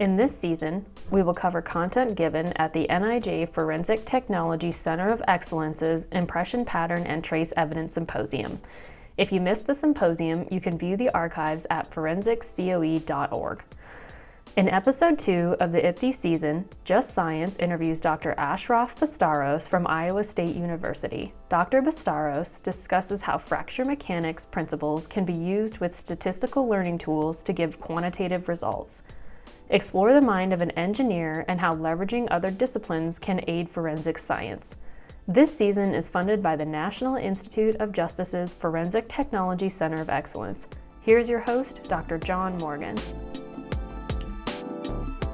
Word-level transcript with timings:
In 0.00 0.16
this 0.16 0.36
season, 0.36 0.84
we 1.12 1.22
will 1.22 1.34
cover 1.34 1.62
content 1.62 2.16
given 2.16 2.48
at 2.56 2.72
the 2.72 2.84
NIJ 2.90 3.50
Forensic 3.50 4.04
Technology 4.04 4.72
Center 4.72 5.06
of 5.06 5.22
Excellence's 5.28 6.06
Impression 6.10 6.64
Pattern 6.64 7.06
and 7.06 7.22
Trace 7.22 7.52
Evidence 7.56 7.92
Symposium. 7.92 8.58
If 9.16 9.30
you 9.30 9.40
missed 9.40 9.68
the 9.68 9.74
symposium, 9.74 10.48
you 10.50 10.60
can 10.60 10.76
view 10.76 10.96
the 10.96 11.10
archives 11.10 11.64
at 11.70 11.88
forensiccoe.org. 11.92 13.62
In 14.56 14.68
episode 14.68 15.16
two 15.16 15.54
of 15.60 15.70
the 15.70 15.80
IPTES 15.80 16.14
season, 16.14 16.68
Just 16.82 17.14
Science 17.14 17.56
interviews 17.58 18.00
Dr. 18.00 18.34
Ashraf 18.36 18.98
Bastawros 18.98 19.68
from 19.68 19.86
Iowa 19.86 20.24
State 20.24 20.56
University. 20.56 21.32
Dr. 21.48 21.82
Bastawros 21.82 22.60
discusses 22.60 23.22
how 23.22 23.38
fracture 23.38 23.84
mechanics 23.84 24.44
principles 24.44 25.06
can 25.06 25.24
be 25.24 25.32
used 25.32 25.78
with 25.78 25.96
statistical 25.96 26.68
learning 26.68 26.98
tools 26.98 27.44
to 27.44 27.52
give 27.52 27.78
quantitative 27.78 28.48
results. 28.48 29.02
Explore 29.70 30.12
the 30.12 30.20
mind 30.20 30.52
of 30.52 30.60
an 30.60 30.72
engineer 30.72 31.42
and 31.48 31.58
how 31.58 31.72
leveraging 31.72 32.28
other 32.30 32.50
disciplines 32.50 33.18
can 33.18 33.42
aid 33.48 33.70
forensic 33.70 34.18
science. 34.18 34.76
This 35.26 35.56
season 35.56 35.94
is 35.94 36.06
funded 36.06 36.42
by 36.42 36.54
the 36.54 36.66
National 36.66 37.16
Institute 37.16 37.74
of 37.76 37.90
Justice's 37.90 38.52
Forensic 38.52 39.08
Technology 39.08 39.70
Center 39.70 40.02
of 40.02 40.10
Excellence. 40.10 40.66
Here's 41.00 41.30
your 41.30 41.40
host, 41.40 41.82
Dr. 41.84 42.18
John 42.18 42.58
Morgan. 42.58 42.94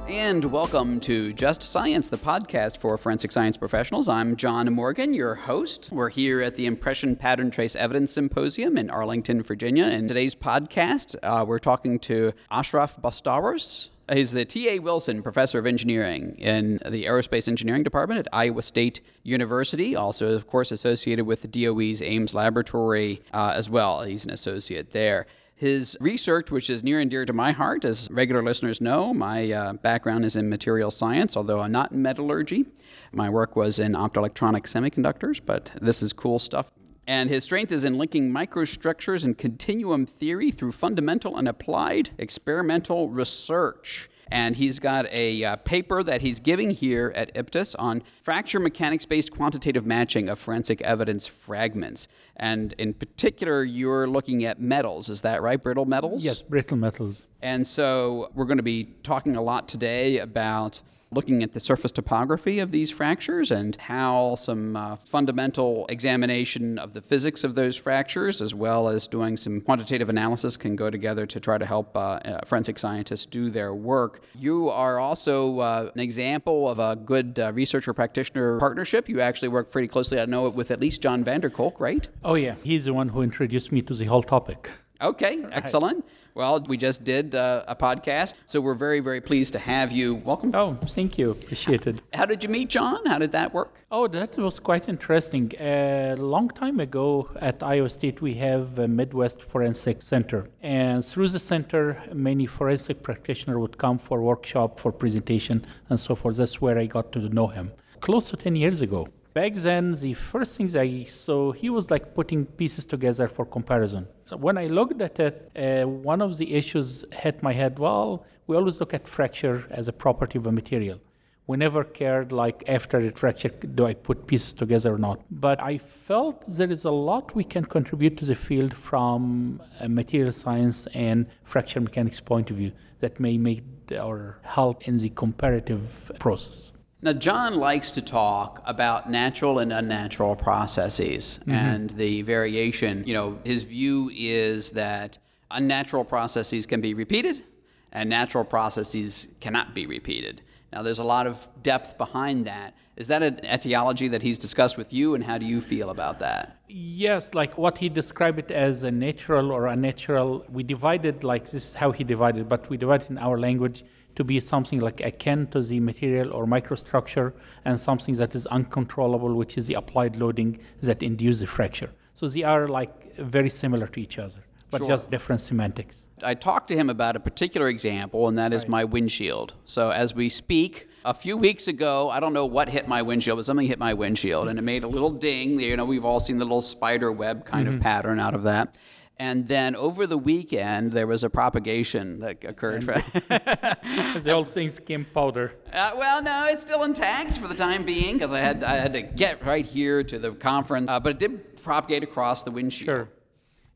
And 0.07 0.45
welcome 0.45 1.01
to 1.01 1.33
Just 1.33 1.61
Science, 1.61 2.07
the 2.07 2.17
podcast 2.17 2.77
for 2.77 2.97
forensic 2.97 3.33
science 3.33 3.57
professionals. 3.57 4.07
I'm 4.07 4.37
John 4.37 4.73
Morgan, 4.73 5.13
your 5.13 5.35
host. 5.35 5.89
We're 5.91 6.09
here 6.09 6.41
at 6.41 6.55
the 6.55 6.67
Impression 6.67 7.17
Pattern 7.17 7.51
Trace 7.51 7.75
Evidence 7.75 8.13
Symposium 8.13 8.77
in 8.77 8.89
Arlington, 8.89 9.43
Virginia. 9.43 9.87
In 9.87 10.07
today's 10.07 10.35
podcast, 10.35 11.17
uh, 11.21 11.43
we're 11.45 11.59
talking 11.59 11.99
to 11.99 12.31
Ashraf 12.49 13.01
Bastawros. 13.01 13.89
He's 14.13 14.33
the 14.33 14.43
T.A. 14.43 14.79
Wilson 14.79 15.23
Professor 15.23 15.57
of 15.57 15.65
Engineering 15.65 16.35
in 16.37 16.81
the 16.85 17.05
Aerospace 17.05 17.47
Engineering 17.47 17.83
Department 17.83 18.19
at 18.19 18.27
Iowa 18.33 18.61
State 18.61 18.99
University. 19.23 19.95
Also, 19.95 20.35
of 20.35 20.47
course, 20.47 20.71
associated 20.71 21.25
with 21.25 21.43
the 21.43 21.47
DOE's 21.47 22.01
Ames 22.01 22.33
Laboratory 22.33 23.21
uh, 23.33 23.53
as 23.55 23.69
well. 23.69 24.03
He's 24.03 24.25
an 24.25 24.31
associate 24.31 24.91
there. 24.91 25.27
His 25.55 25.95
research, 26.01 26.51
which 26.51 26.69
is 26.69 26.83
near 26.83 26.99
and 26.99 27.09
dear 27.09 27.23
to 27.23 27.31
my 27.31 27.53
heart, 27.53 27.85
as 27.85 28.09
regular 28.11 28.43
listeners 28.43 28.81
know, 28.81 29.13
my 29.13 29.49
uh, 29.49 29.73
background 29.73 30.25
is 30.25 30.35
in 30.35 30.49
material 30.49 30.91
science, 30.91 31.37
although 31.37 31.61
I'm 31.61 31.71
not 31.71 31.93
in 31.93 32.01
metallurgy. 32.01 32.65
My 33.13 33.29
work 33.29 33.55
was 33.55 33.79
in 33.79 33.93
optoelectronic 33.93 34.63
semiconductors, 34.63 35.39
but 35.45 35.71
this 35.79 36.01
is 36.01 36.11
cool 36.11 36.39
stuff. 36.39 36.69
And 37.11 37.29
his 37.29 37.43
strength 37.43 37.73
is 37.73 37.83
in 37.83 37.97
linking 37.97 38.31
microstructures 38.31 39.25
and 39.25 39.37
continuum 39.37 40.05
theory 40.05 40.49
through 40.49 40.71
fundamental 40.71 41.35
and 41.35 41.45
applied 41.45 42.11
experimental 42.17 43.09
research 43.09 44.09
and 44.31 44.55
he's 44.55 44.79
got 44.79 45.05
a 45.11 45.43
uh, 45.43 45.55
paper 45.57 46.03
that 46.03 46.21
he's 46.21 46.39
giving 46.39 46.71
here 46.71 47.11
at 47.17 47.35
IPTES 47.35 47.75
on 47.77 48.01
fracture 48.23 48.61
mechanics 48.61 49.05
based 49.05 49.29
quantitative 49.33 49.85
matching 49.85 50.29
of 50.29 50.39
forensic 50.39 50.81
evidence 50.83 51.27
fragments. 51.27 52.07
And 52.37 52.71
in 52.77 52.93
particular, 52.93 53.65
you're 53.65 54.07
looking 54.07 54.45
at 54.45 54.61
metals, 54.61 55.09
is 55.09 55.19
that 55.19 55.41
right? 55.41 55.61
Brittle 55.61 55.83
metals? 55.83 56.23
Yes, 56.23 56.41
brittle 56.41 56.77
metals. 56.77 57.25
And 57.41 57.67
so 57.67 58.31
we're 58.33 58.45
going 58.45 58.55
to 58.55 58.63
be 58.63 58.85
talking 59.03 59.35
a 59.35 59.41
lot 59.41 59.67
today 59.67 60.19
about 60.19 60.79
looking 61.13 61.43
at 61.43 61.51
the 61.51 61.59
surface 61.59 61.91
topography 61.91 62.59
of 62.59 62.71
these 62.71 62.89
fractures 62.89 63.51
and 63.51 63.75
how 63.75 64.35
some 64.35 64.77
uh, 64.77 64.95
fundamental 64.95 65.85
examination 65.89 66.79
of 66.79 66.93
the 66.93 67.01
physics 67.01 67.43
of 67.43 67.53
those 67.53 67.75
fractures, 67.75 68.41
as 68.41 68.55
well 68.55 68.87
as 68.87 69.07
doing 69.07 69.35
some 69.35 69.59
quantitative 69.59 70.07
analysis, 70.09 70.55
can 70.55 70.75
go 70.75 70.89
together 70.89 71.25
to 71.25 71.39
try 71.39 71.57
to 71.57 71.65
help 71.65 71.95
uh, 71.97 71.99
uh, 71.99 72.39
forensic 72.45 72.79
scientists 72.79 73.25
do 73.25 73.49
their 73.49 73.73
work. 73.73 74.23
You 74.35 74.69
are 74.69 74.99
also 74.99 75.59
uh, 75.59 75.91
an 75.93 75.99
example 75.99 76.69
of 76.69 76.79
a 76.79 76.95
good 76.95 77.39
uh, 77.39 77.51
researcher 77.51 77.93
practitioner 77.93 78.57
partnership. 78.57 79.09
You 79.09 79.19
actually 79.19 79.49
work 79.49 79.69
pretty 79.69 79.89
closely, 79.89 80.19
I 80.19 80.25
know, 80.25 80.47
with 80.49 80.71
at 80.71 80.79
least 80.79 81.01
John 81.01 81.25
Vanderkolk, 81.25 81.79
right? 81.79 82.07
Oh, 82.23 82.35
yeah. 82.35 82.55
He's 82.63 82.85
the 82.85 82.93
one 82.93 83.09
who 83.09 83.21
introduced 83.21 83.71
me 83.71 83.81
to 83.81 83.93
the 83.93 84.05
whole 84.05 84.23
topic. 84.23 84.69
Okay, 85.01 85.43
excellent. 85.51 86.05
Well, 86.35 86.63
we 86.67 86.77
just 86.77 87.03
did 87.03 87.33
uh, 87.33 87.63
a 87.67 87.75
podcast, 87.75 88.35
so 88.45 88.61
we're 88.61 88.75
very, 88.75 88.99
very 88.99 89.19
pleased 89.19 89.51
to 89.53 89.59
have 89.59 89.91
you. 89.91 90.15
Welcome. 90.15 90.51
Oh, 90.53 90.77
thank 90.89 91.17
you. 91.17 91.31
Appreciate 91.31 91.87
it. 91.87 92.01
How 92.13 92.25
did 92.25 92.43
you 92.43 92.49
meet 92.49 92.69
John? 92.69 93.03
How 93.07 93.17
did 93.17 93.31
that 93.31 93.51
work? 93.51 93.79
Oh, 93.91 94.07
that 94.07 94.37
was 94.37 94.59
quite 94.59 94.87
interesting. 94.87 95.51
A 95.59 96.15
long 96.17 96.49
time 96.49 96.79
ago 96.79 97.29
at 97.41 97.63
Iowa 97.63 97.89
State, 97.89 98.21
we 98.21 98.35
have 98.35 98.77
a 98.77 98.87
Midwest 98.87 99.41
Forensic 99.41 100.03
Center. 100.03 100.47
And 100.61 101.03
through 101.03 101.29
the 101.29 101.39
center, 101.39 102.01
many 102.13 102.45
forensic 102.45 103.01
practitioners 103.01 103.57
would 103.57 103.79
come 103.79 103.97
for 103.97 104.21
workshop, 104.21 104.79
for 104.79 104.91
presentation, 104.91 105.65
and 105.89 105.99
so 105.99 106.15
forth. 106.15 106.37
That's 106.37 106.61
where 106.61 106.77
I 106.77 106.85
got 106.85 107.11
to 107.13 107.19
know 107.27 107.47
him. 107.47 107.71
Close 108.01 108.29
to 108.29 108.37
10 108.37 108.55
years 108.55 108.81
ago. 108.81 109.07
Back 109.33 109.55
then, 109.55 109.95
the 109.95 110.13
first 110.13 110.57
things 110.57 110.75
I 110.75 111.03
saw, 111.05 111.53
he 111.53 111.69
was 111.69 111.89
like 111.89 112.13
putting 112.13 112.45
pieces 112.45 112.85
together 112.85 113.27
for 113.27 113.45
comparison. 113.45 114.07
When 114.37 114.57
I 114.57 114.67
looked 114.67 115.01
at 115.01 115.19
it, 115.19 115.51
uh, 115.55 115.87
one 115.87 116.21
of 116.21 116.37
the 116.37 116.53
issues 116.53 117.05
hit 117.11 117.43
my 117.43 117.53
head. 117.53 117.79
Well, 117.79 118.25
we 118.47 118.55
always 118.55 118.79
look 118.79 118.93
at 118.93 119.07
fracture 119.07 119.65
as 119.69 119.87
a 119.87 119.93
property 119.93 120.37
of 120.37 120.47
a 120.47 120.51
material. 120.51 120.99
We 121.47 121.57
never 121.57 121.83
cared, 121.83 122.31
like, 122.31 122.63
after 122.67 122.99
it 123.01 123.17
fracture, 123.17 123.49
do 123.49 123.85
I 123.85 123.93
put 123.93 124.27
pieces 124.27 124.53
together 124.53 124.93
or 124.93 124.97
not? 124.97 125.19
But 125.29 125.61
I 125.61 125.79
felt 125.79 126.43
there 126.47 126.71
is 126.71 126.85
a 126.85 126.91
lot 126.91 127.35
we 127.35 127.43
can 127.43 127.65
contribute 127.65 128.15
to 128.17 128.25
the 128.25 128.35
field 128.35 128.73
from 128.73 129.61
a 129.79 129.89
material 129.89 130.31
science 130.31 130.87
and 130.93 131.25
fracture 131.43 131.81
mechanics 131.81 132.19
point 132.21 132.51
of 132.51 132.57
view 132.57 132.71
that 132.99 133.19
may 133.19 133.37
make 133.37 133.63
or 133.91 134.39
help 134.43 134.87
in 134.87 134.97
the 134.97 135.09
comparative 135.09 136.11
process. 136.19 136.73
Now, 137.03 137.13
John 137.13 137.55
likes 137.55 137.91
to 137.93 138.01
talk 138.01 138.61
about 138.63 139.09
natural 139.09 139.57
and 139.57 139.73
unnatural 139.73 140.35
processes 140.35 141.39
mm-hmm. 141.41 141.51
and 141.51 141.89
the 141.91 142.21
variation. 142.21 143.03
You 143.07 143.15
know, 143.15 143.39
his 143.43 143.63
view 143.63 144.11
is 144.13 144.71
that 144.71 145.17
unnatural 145.49 146.05
processes 146.05 146.67
can 146.67 146.79
be 146.79 146.93
repeated 146.93 147.43
and 147.91 148.07
natural 148.07 148.43
processes 148.43 149.27
cannot 149.39 149.73
be 149.73 149.87
repeated. 149.87 150.43
Now, 150.71 150.83
there's 150.83 150.99
a 150.99 151.03
lot 151.03 151.27
of 151.27 151.47
depth 151.63 151.97
behind 151.97 152.45
that. 152.45 152.75
Is 152.95 153.07
that 153.07 153.23
an 153.23 153.39
etiology 153.43 154.07
that 154.09 154.21
he's 154.21 154.37
discussed 154.37 154.77
with 154.77 154.93
you, 154.93 155.15
and 155.15 155.23
how 155.23 155.37
do 155.37 155.45
you 155.45 155.59
feel 155.59 155.89
about 155.89 156.19
that? 156.19 156.57
Yes, 156.69 157.33
like 157.33 157.57
what 157.57 157.77
he 157.77 157.89
described 157.89 158.39
it 158.39 158.51
as 158.51 158.83
a 158.83 158.91
natural 158.91 159.51
or 159.51 159.67
unnatural. 159.67 160.45
We 160.49 160.63
divided 160.63 161.23
like 161.23 161.45
this 161.45 161.69
is 161.69 161.73
how 161.73 161.91
he 161.91 162.03
divided, 162.03 162.47
but 162.47 162.69
we 162.69 162.77
divided 162.77 163.09
in 163.09 163.17
our 163.17 163.37
language 163.39 163.83
to 164.15 164.23
be 164.23 164.39
something 164.39 164.79
like 164.79 165.01
akin 165.01 165.47
to 165.47 165.61
the 165.61 165.79
material 165.79 166.31
or 166.33 166.45
microstructure 166.45 167.33
and 167.65 167.79
something 167.79 168.15
that 168.15 168.35
is 168.35 168.45
uncontrollable, 168.47 169.33
which 169.35 169.57
is 169.57 169.67
the 169.67 169.75
applied 169.75 170.17
loading 170.17 170.59
that 170.81 171.01
induces 171.01 171.41
the 171.41 171.47
fracture. 171.47 171.89
So 172.15 172.27
they 172.27 172.43
are 172.43 172.67
like 172.67 173.15
very 173.17 173.49
similar 173.49 173.87
to 173.87 173.99
each 173.99 174.19
other, 174.19 174.41
but 174.69 174.79
Sure. 174.79 174.87
just 174.87 175.11
different 175.11 175.41
semantics. 175.41 175.95
I 176.23 176.35
talked 176.35 176.67
to 176.67 176.75
him 176.75 176.89
about 176.89 177.15
a 177.15 177.19
particular 177.19 177.67
example, 177.67 178.27
and 178.27 178.37
that 178.37 178.53
is 178.53 178.67
my 178.67 178.83
windshield. 178.83 179.55
So, 179.65 179.89
as 179.89 180.13
we 180.13 180.29
speak, 180.29 180.87
a 181.03 181.13
few 181.13 181.35
weeks 181.35 181.67
ago, 181.67 182.09
I 182.09 182.19
don't 182.19 182.33
know 182.33 182.45
what 182.45 182.69
hit 182.69 182.87
my 182.87 183.01
windshield, 183.01 183.39
but 183.39 183.45
something 183.45 183.65
hit 183.67 183.79
my 183.79 183.93
windshield, 183.93 184.47
and 184.47 184.59
it 184.59 184.61
made 184.61 184.83
a 184.83 184.87
little 184.87 185.09
ding. 185.09 185.59
You 185.59 185.75
know, 185.75 185.85
we've 185.85 186.05
all 186.05 186.19
seen 186.19 186.37
the 186.37 186.45
little 186.45 186.61
spider 186.61 187.11
web 187.11 187.45
kind 187.45 187.67
of 187.67 187.75
mm-hmm. 187.75 187.83
pattern 187.83 188.19
out 188.19 188.35
of 188.35 188.43
that. 188.43 188.77
And 189.21 189.47
then 189.47 189.75
over 189.75 190.07
the 190.07 190.17
weekend, 190.17 190.93
there 190.93 191.05
was 191.05 191.23
a 191.23 191.29
propagation 191.29 192.21
that 192.21 192.43
occurred. 192.43 192.81
the 192.87 194.31
old 194.33 194.47
thing 194.47 194.71
came 194.83 195.05
powder. 195.05 195.53
Uh, 195.71 195.91
well, 195.95 196.23
no, 196.23 196.47
it's 196.47 196.63
still 196.63 196.81
intact 196.81 197.37
for 197.37 197.47
the 197.47 197.53
time 197.53 197.85
being 197.85 198.15
because 198.15 198.33
I 198.33 198.39
had 198.39 198.63
I 198.63 198.77
had 198.77 198.93
to 198.93 199.03
get 199.03 199.45
right 199.45 199.63
here 199.63 200.03
to 200.03 200.17
the 200.17 200.31
conference, 200.31 200.89
uh, 200.89 200.99
but 200.99 201.11
it 201.11 201.19
did 201.19 201.61
propagate 201.61 202.01
across 202.01 202.41
the 202.41 202.49
windshield. 202.49 202.87
Sure. 202.87 203.09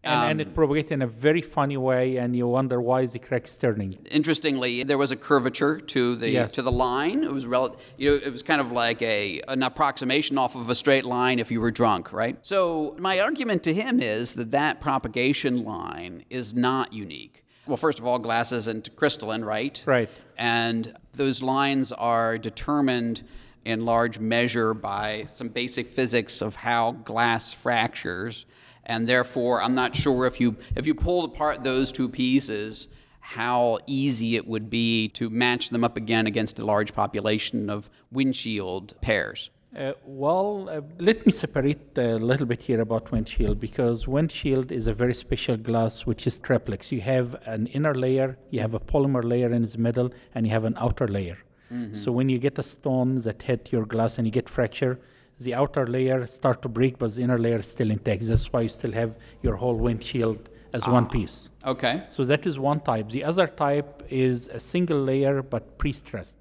And, 0.05 0.31
and 0.31 0.41
Um, 0.41 0.47
it 0.47 0.53
propagated 0.55 0.91
in 0.91 1.01
a 1.01 1.07
very 1.07 1.41
funny 1.41 1.77
way, 1.77 2.17
and 2.17 2.35
you 2.35 2.47
wonder 2.47 2.79
why 2.79 3.01
is 3.01 3.13
the 3.13 3.19
crack 3.19 3.47
turning. 3.59 3.97
Interestingly, 4.11 4.83
there 4.83 4.97
was 4.99 5.11
a 5.11 5.15
curvature 5.15 5.79
to 5.79 6.15
the 6.15 6.29
Yes. 6.29 6.51
to 6.53 6.61
the 6.61 6.71
line. 6.71 7.23
It 7.23 7.31
was 7.31 7.45
rel- 7.47 7.75
you 7.97 8.11
know, 8.11 8.15
it 8.23 8.31
was 8.31 8.43
kind 8.43 8.61
of 8.61 8.71
like 8.71 9.01
a 9.01 9.41
an 9.47 9.63
approximation 9.63 10.37
off 10.37 10.55
of 10.55 10.69
a 10.69 10.75
straight 10.75 11.05
line 11.05 11.39
if 11.39 11.49
you 11.51 11.59
were 11.59 11.71
drunk, 11.71 12.13
right? 12.13 12.37
So 12.43 12.95
my 12.99 13.19
argument 13.19 13.63
to 13.63 13.73
him 13.73 13.99
is 13.99 14.33
that 14.33 14.51
that 14.51 14.79
propagation 14.79 15.63
line 15.65 16.23
is 16.29 16.53
not 16.53 16.93
unique. 16.93 17.43
Well, 17.65 17.77
first 17.77 17.97
of 17.97 18.05
all, 18.05 18.19
glass 18.19 18.51
isn't 18.51 18.95
crystalline, 18.95 19.43
right? 19.43 19.81
Right. 19.87 20.09
And 20.37 20.95
those 21.13 21.41
lines 21.41 21.91
are 21.91 22.37
determined 22.37 23.23
in 23.63 23.85
large 23.85 24.19
measure 24.19 24.75
by 24.75 25.25
some 25.27 25.47
basic 25.49 25.87
physics 25.87 26.43
of 26.43 26.57
how 26.57 26.91
glass 26.91 27.53
fractures, 27.53 28.45
and 28.85 29.07
therefore 29.07 29.61
I'm 29.61 29.75
not 29.75 29.95
sure 29.95 30.25
if 30.25 30.39
you 30.39 30.55
if 30.75 30.85
you 30.85 30.95
pulled 30.95 31.31
apart 31.31 31.63
those 31.63 31.91
two 31.91 32.09
pieces, 32.09 32.87
how 33.19 33.79
easy 33.87 34.35
it 34.35 34.47
would 34.47 34.69
be 34.69 35.07
to 35.09 35.29
match 35.29 35.69
them 35.69 35.83
up 35.83 35.97
again 35.97 36.27
against 36.27 36.59
a 36.59 36.65
large 36.65 36.93
population 36.93 37.69
of 37.69 37.89
windshield 38.11 38.93
pairs. 39.01 39.49
Uh, 39.75 39.91
well, 40.05 40.69
uh, 40.69 40.79
let 40.99 41.25
me 41.25 41.31
separate 41.31 41.97
a 41.97 42.17
little 42.17 42.45
bit 42.45 42.61
here 42.61 42.79
about 42.79 43.11
windshield 43.11 43.59
because 43.59 44.07
windshield 44.07 44.71
is 44.71 44.87
a 44.87 44.93
very 44.93 45.13
special 45.13 45.57
glass 45.57 46.05
which 46.05 46.25
is 46.25 46.39
triplex. 46.39 46.93
You 46.93 47.01
have 47.01 47.35
an 47.45 47.67
inner 47.67 47.93
layer, 47.93 48.37
you 48.51 48.61
have 48.61 48.73
a 48.73 48.79
polymer 48.79 49.23
layer 49.23 49.51
in 49.51 49.65
the 49.65 49.77
middle, 49.77 50.13
and 50.33 50.45
you 50.47 50.53
have 50.53 50.63
an 50.63 50.75
outer 50.77 51.09
layer. 51.09 51.37
Mm-hmm. 51.73 51.95
So 51.95 52.13
when 52.13 52.29
you 52.29 52.39
get 52.39 52.57
a 52.57 52.63
stone 52.63 53.19
that 53.21 53.41
hit 53.41 53.69
your 53.73 53.85
glass 53.85 54.17
and 54.17 54.25
you 54.25 54.31
get 54.31 54.47
fracture, 54.47 54.97
the 55.39 55.53
outer 55.53 55.85
layer 55.87 56.25
start 56.27 56.61
to 56.61 56.69
break, 56.69 56.97
but 56.97 57.13
the 57.15 57.21
inner 57.21 57.37
layer 57.37 57.59
is 57.59 57.67
still 57.67 57.91
intact. 57.91 58.27
That's 58.27 58.51
why 58.51 58.61
you 58.61 58.69
still 58.69 58.91
have 58.93 59.15
your 59.41 59.55
whole 59.55 59.75
windshield 59.75 60.49
as 60.73 60.83
ah, 60.85 60.91
one 60.91 61.07
piece. 61.07 61.49
Okay. 61.65 62.03
So 62.09 62.23
that 62.25 62.45
is 62.45 62.57
one 62.59 62.79
type. 62.79 63.09
The 63.09 63.23
other 63.23 63.47
type 63.47 64.03
is 64.09 64.47
a 64.47 64.59
single 64.59 65.01
layer 65.01 65.41
but 65.41 65.77
pre-stressed. 65.77 66.37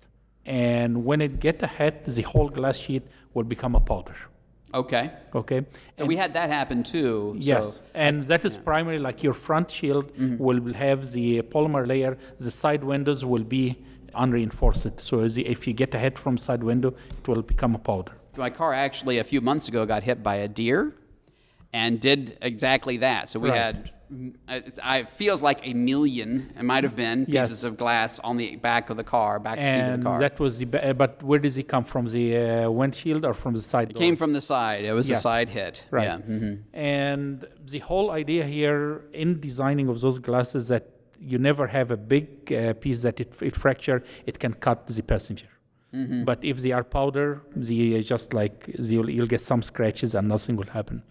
And 0.46 1.04
when 1.04 1.20
it 1.20 1.40
get 1.40 1.62
a 1.62 1.66
hit, 1.66 2.04
the 2.04 2.22
whole 2.22 2.48
glass 2.48 2.76
sheet 2.76 3.04
will 3.32 3.44
become 3.44 3.74
a 3.74 3.80
powder. 3.80 4.16
Okay. 4.74 5.10
Okay. 5.34 5.60
So 5.60 5.66
and 6.00 6.08
we 6.08 6.16
had 6.16 6.34
that 6.34 6.50
happen 6.50 6.82
too. 6.82 7.36
Yes, 7.38 7.76
so. 7.76 7.80
and 7.94 8.26
that 8.26 8.44
is 8.44 8.56
yeah. 8.56 8.62
primarily 8.62 9.00
like 9.00 9.22
your 9.22 9.32
front 9.32 9.70
shield 9.70 10.06
mm-hmm. 10.12 10.36
will 10.36 10.72
have 10.74 11.12
the 11.12 11.42
polymer 11.42 11.86
layer. 11.86 12.18
The 12.38 12.50
side 12.50 12.82
windows 12.82 13.24
will 13.24 13.44
be 13.44 13.78
unreinforced. 14.14 15.00
So 15.00 15.20
if 15.20 15.66
you 15.66 15.72
get 15.72 15.94
a 15.94 15.98
hit 15.98 16.18
from 16.18 16.36
side 16.38 16.64
window, 16.64 16.94
it 17.18 17.28
will 17.28 17.42
become 17.42 17.74
a 17.76 17.78
powder. 17.78 18.12
My 18.36 18.50
car 18.50 18.72
actually 18.72 19.18
a 19.18 19.24
few 19.24 19.40
months 19.40 19.68
ago 19.68 19.86
got 19.86 20.02
hit 20.02 20.22
by 20.22 20.36
a 20.36 20.48
deer, 20.48 20.92
and 21.72 22.00
did 22.00 22.38
exactly 22.40 22.98
that. 22.98 23.28
So 23.28 23.40
we 23.40 23.50
right. 23.50 23.58
had 23.58 23.90
it, 24.48 25.10
feels 25.10 25.42
like 25.42 25.60
a 25.66 25.74
million. 25.74 26.52
It 26.58 26.62
might 26.62 26.84
have 26.84 26.96
been 26.96 27.26
pieces 27.26 27.50
yes. 27.50 27.64
of 27.64 27.76
glass 27.76 28.18
on 28.20 28.36
the 28.36 28.56
back 28.56 28.90
of 28.90 28.96
the 28.96 29.04
car, 29.04 29.38
back 29.38 29.58
and 29.58 29.66
seat 29.66 29.80
of 29.80 29.98
the 29.98 30.04
car. 30.04 30.20
that 30.20 30.38
was 30.38 30.58
the. 30.58 30.66
Uh, 30.66 30.92
but 30.92 31.22
where 31.22 31.38
does 31.38 31.56
it 31.58 31.64
come 31.64 31.84
from? 31.84 32.06
The 32.06 32.36
uh, 32.36 32.70
windshield 32.70 33.24
or 33.24 33.34
from 33.34 33.54
the 33.54 33.62
side? 33.62 33.90
It 33.90 33.94
door? 33.94 34.00
came 34.00 34.16
from 34.16 34.32
the 34.32 34.40
side. 34.40 34.84
It 34.84 34.92
was 34.92 35.08
yes. 35.08 35.18
a 35.18 35.22
side 35.22 35.48
hit. 35.48 35.84
Right. 35.90 36.04
Yeah. 36.04 36.16
Mm-hmm. 36.18 36.76
And 36.76 37.46
the 37.66 37.80
whole 37.80 38.10
idea 38.10 38.44
here 38.44 39.02
in 39.12 39.40
designing 39.40 39.88
of 39.88 40.00
those 40.00 40.18
glasses 40.18 40.68
that 40.68 40.90
you 41.20 41.38
never 41.38 41.66
have 41.66 41.90
a 41.90 41.96
big 41.96 42.52
uh, 42.52 42.74
piece 42.74 43.02
that 43.02 43.20
it, 43.20 43.32
it 43.40 43.56
fracture. 43.56 44.04
It 44.26 44.38
can 44.38 44.54
cut 44.54 44.86
the 44.86 45.02
passenger. 45.02 45.48
Mm-hmm. 45.94 46.24
But 46.24 46.38
if 46.42 46.58
they 46.58 46.72
are 46.72 46.84
powder, 46.84 47.42
the 47.54 48.02
just 48.02 48.34
like 48.34 48.56
you'll, 48.78 49.08
you'll 49.08 49.32
get 49.36 49.40
some 49.40 49.62
scratches 49.62 50.14
and 50.14 50.28
nothing 50.28 50.56
will 50.56 50.72
happen 50.78 51.02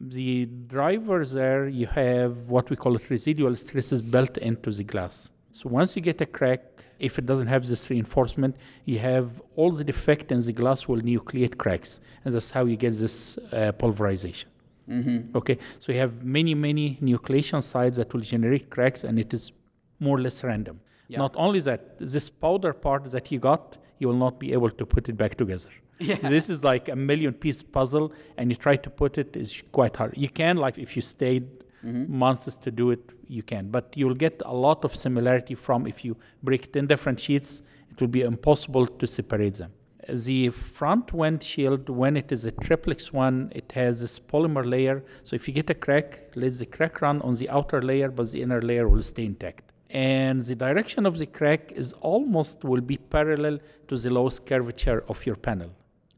the 0.00 0.46
drivers 0.66 1.32
there, 1.32 1.68
you 1.68 1.86
have 1.86 2.48
what 2.48 2.68
we 2.70 2.76
call 2.76 2.96
it 2.96 3.08
residual 3.08 3.56
stresses 3.56 4.02
built 4.02 4.36
into 4.38 4.70
the 4.70 4.84
glass. 4.84 5.30
So 5.52 5.68
once 5.68 5.96
you 5.96 6.02
get 6.02 6.20
a 6.20 6.26
crack, 6.26 6.60
if 6.98 7.18
it 7.18 7.26
doesn't 7.26 7.46
have 7.46 7.66
this 7.66 7.88
reinforcement, 7.90 8.56
you 8.84 8.98
have 8.98 9.40
all 9.54 9.70
the 9.70 9.84
defect 9.84 10.32
in 10.32 10.40
the 10.40 10.52
glass 10.52 10.86
will 10.86 11.00
nucleate 11.00 11.56
cracks, 11.56 12.00
and 12.24 12.34
that's 12.34 12.50
how 12.50 12.64
you 12.64 12.76
get 12.76 12.98
this 12.98 13.38
uh, 13.52 13.72
pulverization. 13.72 14.50
Mm-hmm. 14.88 15.36
Okay, 15.36 15.58
so 15.80 15.92
you 15.92 15.98
have 15.98 16.24
many, 16.24 16.54
many 16.54 16.98
nucleation 17.02 17.62
sites 17.62 17.96
that 17.96 18.12
will 18.12 18.20
generate 18.20 18.70
cracks, 18.70 19.04
and 19.04 19.18
it 19.18 19.34
is 19.34 19.52
more 19.98 20.18
or 20.18 20.20
less 20.20 20.44
random. 20.44 20.80
Yeah. 21.08 21.18
Not 21.18 21.34
only 21.36 21.60
that, 21.60 21.98
this 21.98 22.28
powder 22.30 22.72
part 22.72 23.10
that 23.10 23.30
you 23.32 23.38
got, 23.38 23.78
you 23.98 24.08
will 24.08 24.16
not 24.26 24.38
be 24.38 24.52
able 24.52 24.70
to 24.70 24.86
put 24.86 25.08
it 25.08 25.16
back 25.16 25.34
together. 25.36 25.70
Yeah. 25.98 26.16
This 26.16 26.50
is 26.50 26.62
like 26.62 26.90
a 26.90 26.96
million 26.96 27.32
piece 27.32 27.62
puzzle, 27.62 28.12
and 28.36 28.50
you 28.50 28.56
try 28.56 28.76
to 28.76 28.90
put 28.90 29.16
it, 29.16 29.34
it 29.34 29.40
is 29.40 29.62
quite 29.72 29.96
hard. 29.96 30.12
You 30.14 30.28
can 30.28 30.58
like 30.58 30.76
if 30.76 30.94
you 30.94 31.00
stayed 31.00 31.46
mm-hmm. 31.82 32.18
months 32.18 32.54
to 32.64 32.70
do 32.70 32.90
it, 32.90 33.00
you 33.28 33.42
can, 33.42 33.70
but 33.70 33.94
you'll 33.96 34.20
get 34.26 34.42
a 34.44 34.52
lot 34.52 34.84
of 34.84 34.94
similarity 34.94 35.54
from 35.54 35.86
if 35.86 36.04
you 36.04 36.14
break 36.42 36.70
ten 36.70 36.86
different 36.86 37.18
sheets, 37.18 37.62
it 37.90 37.98
will 37.98 38.08
be 38.18 38.20
impossible 38.20 38.86
to 38.86 39.06
separate 39.06 39.54
them. 39.54 39.72
The 40.06 40.50
front 40.50 41.14
windshield, 41.14 41.88
when 41.88 42.14
it 42.14 42.30
is 42.30 42.44
a 42.44 42.52
triplex 42.52 43.10
one, 43.10 43.50
it 43.54 43.72
has 43.72 44.00
this 44.02 44.20
polymer 44.20 44.68
layer. 44.68 45.02
So 45.22 45.34
if 45.34 45.48
you 45.48 45.54
get 45.54 45.70
a 45.70 45.74
crack, 45.74 46.30
let 46.36 46.52
the 46.58 46.66
crack 46.66 47.00
run 47.00 47.22
on 47.22 47.34
the 47.34 47.48
outer 47.48 47.80
layer, 47.80 48.10
but 48.10 48.30
the 48.32 48.42
inner 48.42 48.60
layer 48.60 48.86
will 48.86 49.02
stay 49.02 49.24
intact 49.24 49.65
and 49.90 50.42
the 50.42 50.54
direction 50.54 51.06
of 51.06 51.18
the 51.18 51.26
crack 51.26 51.72
is 51.72 51.92
almost 51.94 52.64
will 52.64 52.80
be 52.80 52.96
parallel 52.96 53.58
to 53.88 53.96
the 53.96 54.10
lowest 54.10 54.46
curvature 54.46 55.04
of 55.08 55.24
your 55.24 55.36
panel. 55.36 55.70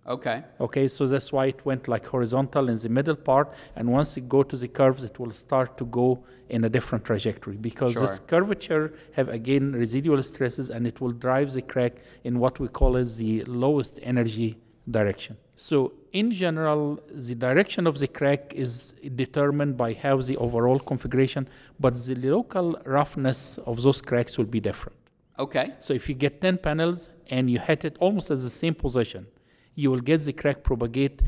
Okay. 0.06 0.42
Okay, 0.58 0.88
so 0.88 1.06
that's 1.06 1.32
why 1.32 1.46
it 1.46 1.64
went 1.66 1.86
like 1.86 2.06
horizontal 2.06 2.70
in 2.70 2.78
the 2.78 2.88
middle 2.88 3.14
part, 3.14 3.52
and 3.76 3.92
once 3.92 4.16
it 4.16 4.26
go 4.26 4.42
to 4.42 4.56
the 4.56 4.66
curves, 4.66 5.04
it 5.04 5.18
will 5.18 5.32
start 5.32 5.76
to 5.76 5.84
go 5.84 6.24
in 6.48 6.64
a 6.64 6.68
different 6.68 7.04
trajectory 7.04 7.56
because 7.56 7.92
sure. 7.92 8.02
this 8.02 8.18
curvature 8.20 8.94
have 9.12 9.28
again 9.28 9.72
residual 9.72 10.22
stresses, 10.22 10.70
and 10.70 10.86
it 10.86 10.98
will 11.02 11.12
drive 11.12 11.52
the 11.52 11.60
crack 11.60 11.96
in 12.24 12.38
what 12.38 12.58
we 12.58 12.68
call 12.68 12.96
as 12.96 13.18
the 13.18 13.44
lowest 13.44 14.00
energy 14.02 14.56
direction. 14.90 15.36
So 15.56 15.92
in 16.12 16.30
general, 16.30 17.00
the 17.10 17.34
direction 17.34 17.86
of 17.86 17.98
the 17.98 18.08
crack 18.08 18.52
is 18.54 18.94
determined 19.14 19.76
by 19.76 19.94
how 19.94 20.20
the 20.20 20.36
overall 20.36 20.78
configuration, 20.78 21.48
but 21.78 21.94
the 21.94 22.14
local 22.14 22.78
roughness 22.84 23.58
of 23.66 23.82
those 23.82 24.00
cracks 24.00 24.38
will 24.38 24.46
be 24.46 24.60
different. 24.60 24.96
Okay. 25.38 25.74
So 25.78 25.92
if 25.92 26.08
you 26.08 26.14
get 26.14 26.40
10 26.40 26.58
panels 26.58 27.10
and 27.28 27.50
you 27.50 27.58
hit 27.58 27.84
it 27.84 27.96
almost 28.00 28.30
at 28.30 28.38
the 28.38 28.50
same 28.50 28.74
position, 28.74 29.26
you 29.74 29.90
will 29.90 30.00
get 30.00 30.22
the 30.22 30.32
crack 30.32 30.64
propagate 30.64 31.22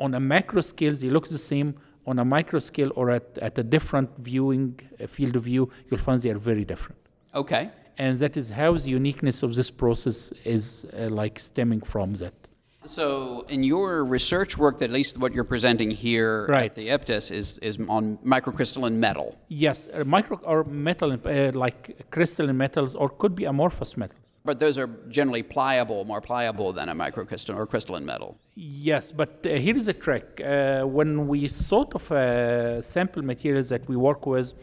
on 0.00 0.14
a 0.14 0.20
macro 0.20 0.60
scale. 0.60 0.94
They 0.94 1.10
look 1.10 1.28
the 1.28 1.38
same. 1.38 1.74
On 2.04 2.18
a 2.18 2.24
micro 2.24 2.58
scale 2.58 2.90
or 2.96 3.10
at, 3.10 3.38
at 3.40 3.56
a 3.58 3.62
different 3.62 4.10
viewing 4.18 4.80
uh, 5.00 5.06
field 5.06 5.36
of 5.36 5.44
view, 5.44 5.70
you'll 5.88 6.00
find 6.00 6.20
they 6.20 6.30
are 6.30 6.38
very 6.38 6.64
different. 6.64 6.98
Okay. 7.32 7.70
And 7.96 8.18
that 8.18 8.36
is 8.36 8.50
how 8.50 8.76
the 8.76 8.90
uniqueness 8.90 9.44
of 9.44 9.54
this 9.54 9.70
process 9.70 10.32
is 10.44 10.84
uh, 10.98 11.08
like 11.10 11.38
stemming 11.38 11.80
from 11.82 12.14
that. 12.14 12.34
So, 12.84 13.44
in 13.48 13.62
your 13.62 14.04
research 14.04 14.58
work, 14.58 14.78
that 14.78 14.86
at 14.86 14.90
least 14.90 15.18
what 15.18 15.32
you're 15.32 15.44
presenting 15.44 15.90
here 15.90 16.46
right. 16.46 16.64
at 16.70 16.74
the 16.74 16.88
IPTES 16.88 17.30
is, 17.30 17.58
is 17.58 17.78
on 17.88 18.18
microcrystalline 18.24 18.94
metal. 18.94 19.36
Yes, 19.48 19.88
uh, 19.92 20.04
micro 20.04 20.38
or 20.42 20.64
metal, 20.64 21.12
uh, 21.12 21.52
like 21.52 22.10
crystalline 22.10 22.56
metals, 22.56 22.94
or 22.94 23.08
could 23.08 23.34
be 23.36 23.44
amorphous 23.44 23.96
metals. 23.96 24.18
But 24.44 24.58
those 24.58 24.76
are 24.78 24.88
generally 25.08 25.44
pliable, 25.44 26.04
more 26.04 26.20
pliable 26.20 26.72
than 26.72 26.88
a 26.88 26.94
microcrystalline 26.94 27.56
or 27.56 27.66
crystalline 27.66 28.04
metal. 28.04 28.36
Yes, 28.56 29.12
but 29.12 29.44
uh, 29.44 29.50
here 29.50 29.76
is 29.76 29.86
a 29.86 29.92
trick. 29.92 30.40
Uh, 30.44 30.82
when 30.82 31.28
we 31.28 31.46
sort 31.46 31.94
of 31.94 32.10
uh, 32.10 32.82
sample 32.82 33.22
materials 33.22 33.68
that 33.68 33.88
we 33.88 33.96
work 33.96 34.26
with, 34.26 34.54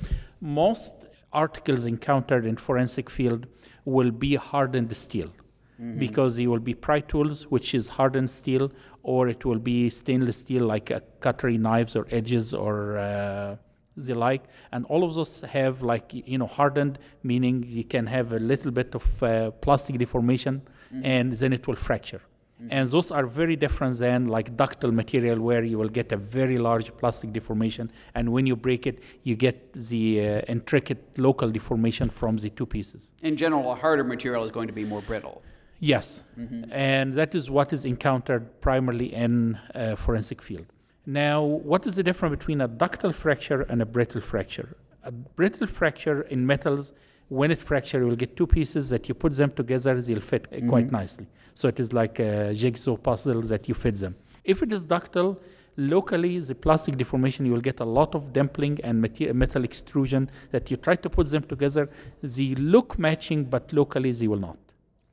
most 0.42 0.94
articles 1.32 1.86
encountered 1.86 2.46
in 2.46 2.58
forensic 2.58 3.10
field 3.10 3.48
will 3.86 4.12
be 4.12 4.36
hardened 4.36 4.94
steel. 4.96 5.32
Mm-hmm. 5.80 5.98
because 5.98 6.38
it 6.38 6.48
will 6.48 6.60
be 6.60 6.74
pry 6.74 7.00
tools, 7.00 7.44
which 7.44 7.74
is 7.74 7.88
hardened 7.88 8.30
steel, 8.30 8.70
or 9.02 9.30
it 9.30 9.46
will 9.46 9.60
be 9.60 9.90
stainless 9.90 10.36
steel 10.36 10.66
like 10.66 10.92
uh, 10.92 11.00
cutlery 11.22 11.58
knives 11.58 11.96
or 11.96 12.06
edges 12.12 12.54
or 12.54 12.98
uh, 12.98 13.56
the 13.96 14.14
like. 14.14 14.44
And 14.74 14.86
all 14.88 15.06
of 15.06 15.14
those 15.14 15.40
have 15.40 15.82
like 15.82 16.12
you 16.12 16.38
know 16.38 16.48
hardened, 16.48 17.00
meaning 17.24 17.64
you 17.66 17.86
can 17.86 18.08
have 18.08 18.34
a 18.34 18.40
little 18.40 18.72
bit 18.72 18.94
of 18.94 19.24
uh, 19.24 19.52
plastic 19.52 19.98
deformation, 19.98 20.64
mm-hmm. 20.94 21.06
and 21.06 21.32
then 21.32 21.54
it 21.54 21.66
will 21.66 21.78
fracture. 21.78 22.22
Mm-hmm. 22.62 22.68
And 22.72 22.90
those 22.90 23.10
are 23.10 23.26
very 23.26 23.56
different 23.56 24.00
than 24.00 24.28
like 24.28 24.58
ductile 24.58 24.92
material 24.92 25.40
where 25.40 25.64
you 25.64 25.78
will 25.78 25.88
get 25.88 26.12
a 26.12 26.18
very 26.18 26.58
large 26.58 26.94
plastic 26.98 27.32
deformation. 27.32 27.90
And 28.16 28.34
when 28.34 28.46
you 28.46 28.58
break 28.58 28.86
it, 28.86 29.00
you 29.24 29.38
get 29.38 29.72
the 29.74 30.04
uh, 30.20 30.42
intricate 30.50 31.18
local 31.18 31.50
deformation 31.50 32.10
from 32.10 32.36
the 32.36 32.50
two 32.50 32.66
pieces. 32.66 33.14
In 33.22 33.38
general, 33.38 33.72
a 33.72 33.76
harder 33.76 34.04
material 34.04 34.44
is 34.44 34.52
going 34.52 34.68
to 34.68 34.74
be 34.74 34.84
more 34.84 35.02
brittle. 35.04 35.42
Yes, 35.80 36.24
mm-hmm. 36.38 36.72
and 36.72 37.14
that 37.14 37.34
is 37.36 37.50
what 37.50 37.72
is 37.72 37.86
encountered 37.86 38.62
primarily 38.62 39.14
in 39.14 39.58
uh, 39.74 39.96
forensic 39.96 40.42
field. 40.42 40.66
Now, 41.06 41.42
what 41.44 41.88
is 41.88 41.96
the 41.96 42.04
difference 42.04 42.38
between 42.38 42.62
a 42.62 42.68
ductile 42.68 43.14
fracture 43.14 43.62
and 43.64 43.82
a 43.82 43.86
brittle 43.86 44.22
fracture? 44.22 44.76
A 45.04 45.12
brittle 45.12 45.68
fracture 45.68 46.22
in 46.24 46.46
metals, 46.46 46.92
when 47.30 47.50
it 47.50 47.60
fractures, 47.60 48.02
you 48.02 48.08
will 48.08 48.16
get 48.16 48.36
two 48.36 48.46
pieces 48.46 48.90
that 48.90 49.08
you 49.08 49.16
put 49.16 49.34
them 49.34 49.52
together, 49.52 50.02
they'll 50.02 50.20
fit 50.20 50.52
mm-hmm. 50.52 50.68
quite 50.68 50.92
nicely. 50.92 51.28
So 51.54 51.68
it 51.68 51.80
is 51.80 51.94
like 51.94 52.20
a 52.20 52.54
jigsaw 52.54 52.98
puzzle 52.98 53.42
that 53.44 53.68
you 53.70 53.74
fit 53.74 53.96
them. 53.96 54.16
If 54.44 54.62
it 54.62 54.72
is 54.74 54.86
ductile, 54.86 55.40
locally 55.80 56.38
the 56.40 56.54
plastic 56.54 56.98
deformation 56.98 57.46
you 57.46 57.54
will 57.54 57.62
get 57.62 57.80
a 57.80 57.86
lot 57.86 58.14
of 58.14 58.34
dimpling 58.34 58.80
and 58.84 59.02
metal 59.34 59.64
extrusion 59.64 60.30
that 60.52 60.70
you 60.70 60.76
try 60.76 60.96
to 60.96 61.10
put 61.10 61.28
them 61.28 61.42
together 61.44 61.90
they 62.22 62.54
look 62.56 63.00
matching 63.00 63.46
but 63.46 63.72
locally 63.72 64.12
they 64.12 64.28
will 64.28 64.44
not 64.50 64.58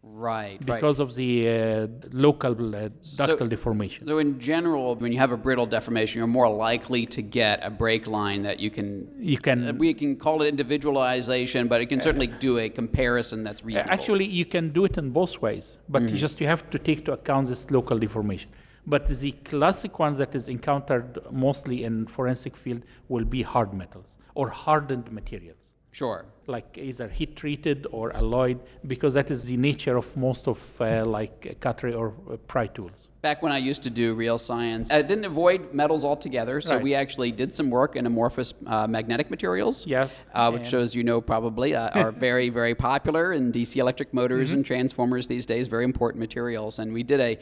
Right. 0.08 0.58
because 0.64 0.98
right. 0.98 1.08
of 1.08 1.14
the 1.14 1.32
uh, 1.48 1.86
local 2.12 2.74
uh, 2.74 2.88
ductile 3.16 3.48
deformation. 3.48 4.06
So 4.06 4.18
in 4.18 4.38
general, 4.40 4.96
when 4.96 5.12
you 5.12 5.18
have 5.18 5.32
a 5.32 5.36
brittle 5.36 5.66
deformation, 5.66 6.18
you're 6.18 6.26
more 6.26 6.48
likely 6.48 7.04
to 7.06 7.20
get 7.22 7.60
a 7.62 7.70
break 7.70 8.06
line 8.06 8.42
that 8.44 8.58
you 8.60 8.70
can. 8.70 9.08
You 9.18 9.38
can 9.38 9.76
We 9.78 9.92
can 9.94 10.16
call 10.16 10.42
it 10.42 10.48
individualization, 10.48 11.68
but 11.68 11.80
it 11.82 11.86
can 11.86 12.00
certainly 12.00 12.28
do 12.28 12.58
a 12.58 12.68
comparison 12.68 13.38
that's 13.44 13.62
reasonable. 13.64 13.92
Actually, 13.92 14.26
you 14.40 14.46
can 14.46 14.72
do 14.72 14.84
it 14.88 14.96
in 14.96 15.10
both 15.10 15.34
ways, 15.42 15.78
but 15.88 16.02
Mm-hmm. 16.02 16.14
you 16.14 16.20
just 16.26 16.40
you 16.40 16.46
have 16.46 16.64
to 16.70 16.78
take 16.78 17.04
to 17.06 17.12
account 17.12 17.48
this 17.48 17.70
local 17.70 17.98
deformation. 17.98 18.50
But 18.88 19.02
the 19.08 19.32
classic 19.50 19.98
ones 19.98 20.16
that 20.18 20.32
is 20.34 20.46
encountered 20.56 21.18
mostly 21.46 21.82
in 21.88 22.06
forensic 22.06 22.54
field 22.56 22.82
will 23.08 23.24
be 23.24 23.42
hard 23.42 23.74
metals 23.74 24.10
or 24.34 24.48
hardened 24.48 25.10
materials, 25.10 25.65
sure. 26.00 26.20
like 26.56 26.68
either 26.88 27.08
heat 27.18 27.32
treated 27.42 27.78
or 27.90 28.06
alloyed, 28.22 28.58
because 28.92 29.12
that 29.18 29.28
is 29.34 29.40
the 29.50 29.56
nature 29.70 29.96
of 30.02 30.06
most 30.26 30.42
of 30.52 30.58
uh, 30.80 31.04
like 31.18 31.36
cutlery 31.64 31.94
or 32.02 32.08
uh, 32.30 32.36
pry 32.52 32.66
tools. 32.76 32.98
Back 33.28 33.38
when 33.44 33.52
I 33.58 33.60
used 33.70 33.82
to 33.88 33.90
do 34.02 34.06
real 34.24 34.38
science, 34.38 34.86
I 34.98 35.02
didn't 35.10 35.24
avoid 35.34 35.60
metals 35.82 36.02
altogether. 36.10 36.56
So 36.60 36.74
Right. 36.74 36.82
we 36.88 36.92
actually 37.02 37.32
did 37.42 37.50
some 37.58 37.68
work 37.80 37.96
in 37.98 38.02
amorphous 38.12 38.50
uh, 38.66 38.86
magnetic 38.96 39.28
materials. 39.36 39.76
Yes, 39.96 40.10
Uh, 40.34 40.50
which, 40.52 40.62
and- 40.62 40.70
shows 40.74 40.88
you 40.98 41.02
know, 41.10 41.18
probably 41.34 41.70
uh, 41.74 42.00
are 42.02 42.12
very, 42.28 42.48
very 42.60 42.74
popular 42.90 43.24
in 43.38 43.50
DC 43.56 43.72
electric 43.84 44.10
motors 44.20 44.48
Mm-hmm. 44.48 44.56
and 44.58 44.64
transformers 44.72 45.24
these 45.34 45.46
days. 45.52 45.64
Very 45.76 45.84
important 45.92 46.20
materials. 46.28 46.72
And 46.80 46.88
we 46.98 47.02
did 47.12 47.20
a 47.30 47.32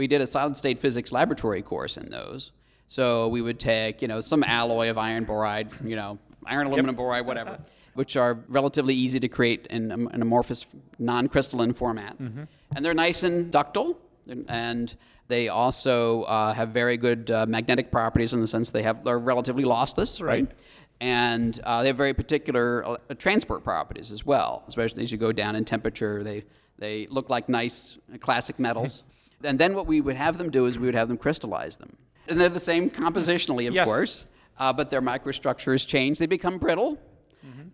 we 0.00 0.06
did 0.14 0.20
a 0.26 0.26
solid 0.36 0.56
state 0.56 0.78
physics 0.84 1.10
laboratory 1.12 1.62
course 1.62 1.94
in 2.02 2.06
those. 2.18 2.40
So 2.96 3.04
we 3.34 3.40
would 3.46 3.58
take 3.74 3.94
you 4.02 4.08
know 4.12 4.20
some 4.32 4.42
alloy 4.60 4.86
of 4.92 4.96
iron 5.08 5.24
boride, 5.26 5.68
you 5.90 5.96
know, 6.00 6.10
iron 6.54 6.66
aluminum 6.68 6.96
boride, 6.96 7.26
whatever. 7.32 7.58
Which 7.94 8.16
are 8.16 8.38
relatively 8.48 8.94
easy 8.94 9.20
to 9.20 9.28
create 9.28 9.66
in 9.70 9.90
an 9.92 10.20
amorphous, 10.20 10.66
non-crystalline 10.98 11.74
format, 11.74 12.18
Mm-hmm. 12.20 12.42
and 12.74 12.84
they're 12.84 12.94
nice 12.94 13.22
and 13.22 13.50
ductile, 13.52 13.96
and- 14.48 14.96
they 15.26 15.48
also 15.48 16.24
uh, 16.24 16.52
have 16.52 16.68
very 16.68 16.98
good 16.98 17.30
uh, 17.30 17.46
magnetic 17.46 17.90
properties 17.90 18.34
in 18.34 18.42
the 18.42 18.46
sense 18.46 18.70
they 18.70 18.82
have 18.82 19.04
they're 19.04 19.18
relatively 19.18 19.64
lossless, 19.64 20.22
right? 20.22 20.46
And 21.00 21.58
uh, 21.64 21.80
they 21.80 21.88
have 21.88 21.96
very 21.96 22.12
particular 22.12 22.84
uh, 22.86 22.96
transport 23.16 23.64
properties 23.64 24.12
as 24.12 24.26
well, 24.26 24.64
especially 24.68 25.02
as 25.02 25.10
you 25.10 25.16
go 25.16 25.32
down 25.32 25.56
in 25.56 25.64
temperature. 25.64 26.22
They 26.22 26.44
they 26.78 27.06
look 27.08 27.30
like 27.30 27.48
nice 27.48 27.96
uh, 28.12 28.18
classic 28.18 28.58
metals. 28.58 29.04
and 29.44 29.58
then 29.58 29.74
what 29.74 29.86
we 29.86 30.02
would 30.02 30.16
have 30.16 30.36
them 30.36 30.50
do 30.50 30.66
is 30.66 30.78
we 30.78 30.84
would 30.86 30.94
have 30.94 31.08
them 31.08 31.16
crystallize 31.16 31.78
them, 31.78 31.96
and 32.28 32.38
they're 32.38 32.50
the 32.50 32.60
same 32.60 32.90
compositionally, 32.90 33.66
of 33.66 33.72
Yes. 33.74 33.86
course, 33.86 34.26
uh, 34.58 34.74
but 34.74 34.90
their 34.90 35.00
microstructures 35.02 35.86
changed. 35.86 36.20
They 36.20 36.26
become 36.26 36.58
brittle, 36.58 36.98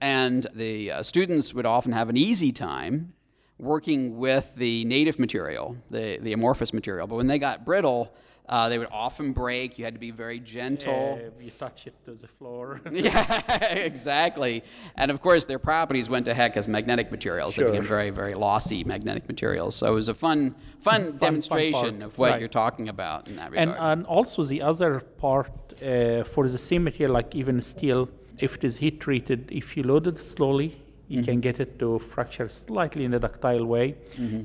and 0.00 0.46
the 0.54 0.90
uh, 0.92 1.02
students 1.02 1.54
would 1.54 1.66
often 1.66 1.92
have 1.92 2.08
an 2.08 2.16
easy 2.16 2.52
time 2.52 3.12
working 3.58 4.16
with 4.18 4.52
the 4.56 4.84
native 4.86 5.18
material, 5.18 5.76
the, 5.90 6.18
the 6.22 6.32
amorphous 6.32 6.72
material. 6.72 7.06
But 7.06 7.16
when 7.16 7.26
they 7.26 7.38
got 7.38 7.64
brittle, 7.64 8.12
uh, 8.48 8.68
they 8.68 8.78
would 8.78 8.88
often 8.90 9.32
break. 9.32 9.78
You 9.78 9.84
had 9.84 9.94
to 9.94 10.00
be 10.00 10.10
very 10.10 10.40
gentle. 10.40 11.20
Uh, 11.22 11.40
you 11.40 11.50
touch 11.52 11.86
it 11.86 11.94
to 12.06 12.12
the 12.14 12.26
floor. 12.26 12.80
Yeah, 12.90 13.40
exactly. 13.74 14.64
And 14.96 15.10
of 15.10 15.20
course, 15.20 15.44
their 15.44 15.58
properties 15.58 16.08
went 16.08 16.24
to 16.26 16.34
heck 16.34 16.56
as 16.56 16.66
magnetic 16.66 17.10
materials. 17.10 17.54
They 17.56 17.64
became 17.64 17.84
very, 17.84 18.10
very 18.10 18.34
lossy 18.34 18.82
magnetic 18.82 19.28
materials. 19.28 19.76
So 19.76 19.86
it 19.92 19.94
was 19.94 20.08
a 20.08 20.14
fun, 20.26 20.54
fun, 20.80 21.10
fun 21.12 21.18
demonstration 21.18 21.98
part. 21.98 22.02
of 22.02 22.18
what 22.18 22.30
Right. 22.30 22.40
you're 22.40 22.48
talking 22.48 22.88
about 22.88 23.28
in 23.28 23.36
that 23.36 23.50
regard. 23.50 23.68
And, 23.68 23.76
and 23.78 24.06
also 24.06 24.42
the 24.42 24.62
other 24.62 25.00
part 25.00 25.50
uh, 25.82 26.24
for 26.24 26.48
the 26.48 26.58
same 26.58 26.82
material, 26.84 27.12
like 27.14 27.34
even 27.34 27.60
steel, 27.60 28.08
if 28.40 28.56
it 28.56 28.64
is 28.64 28.78
heat 28.78 29.00
treated, 29.00 29.48
if 29.50 29.76
you 29.76 29.82
load 29.82 30.06
it 30.06 30.18
slowly, 30.18 30.80
you 31.08 31.22
can 31.24 31.40
get 31.40 31.58
it 31.60 31.78
to 31.80 31.98
fracture 31.98 32.48
slightly 32.48 33.04
in 33.04 33.14
a 33.14 33.18
ductile 33.18 33.64
way. 33.64 33.96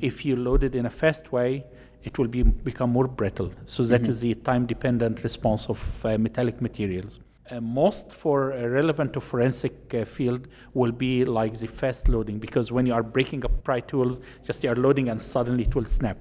If 0.01 0.25
you 0.25 0.35
load 0.35 0.63
it 0.63 0.75
in 0.75 0.85
a 0.85 0.89
fast 0.89 1.31
way, 1.31 1.63
it 2.03 2.17
will 2.17 2.27
be 2.27 2.43
become 2.43 2.91
more 2.91 3.07
brittle. 3.07 3.51
So 3.65 3.83
that 3.83 4.01
is 4.09 4.19
the 4.21 4.33
time-dependent 4.35 5.23
response 5.23 5.67
of 5.69 5.79
uh, 6.05 6.17
metallic 6.17 6.61
materials. 6.61 7.19
Uh, 7.51 7.61
most 7.61 8.11
for 8.11 8.53
uh, 8.53 8.65
relevant 8.65 9.13
to 9.13 9.21
forensic 9.21 9.93
uh, 9.93 10.03
field 10.03 10.47
will 10.73 10.91
be 10.91 11.23
like 11.25 11.53
the 11.59 11.67
fast 11.67 12.09
loading 12.09 12.39
because 12.39 12.71
when 12.71 12.87
you 12.87 12.93
are 12.93 13.03
breaking 13.03 13.45
up 13.45 13.63
pry 13.63 13.79
tools, 13.79 14.19
just 14.43 14.63
you 14.63 14.69
are 14.71 14.75
loading 14.75 15.09
and 15.09 15.21
suddenly 15.21 15.63
it 15.63 15.75
will 15.75 15.85
snap 15.85 16.17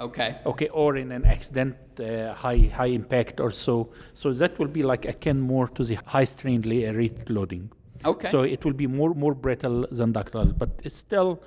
okay. 0.00 0.36
okay 0.44 0.68
or 0.68 0.96
in 0.96 1.12
an 1.12 1.24
accident 1.24 1.76
uh, 2.00 2.32
high 2.34 2.70
high 2.74 2.92
impact 3.00 3.40
or 3.40 3.50
so 3.50 3.88
so 4.14 4.32
that 4.32 4.58
will 4.58 4.68
be 4.68 4.82
like 4.82 5.04
akin 5.06 5.40
more 5.40 5.68
to 5.68 5.84
the 5.84 5.96
high 6.06 6.24
strain 6.24 6.62
la- 6.62 6.90
rate 7.00 7.30
loading 7.30 7.70
Okay. 8.04 8.28
so 8.30 8.42
it 8.42 8.64
will 8.64 8.74
be 8.74 8.86
more 8.86 9.14
more 9.14 9.34
brittle 9.34 9.86
than 9.90 10.12
ductile 10.12 10.52
but 10.52 10.68
it's 10.84 10.96
still 10.96 11.42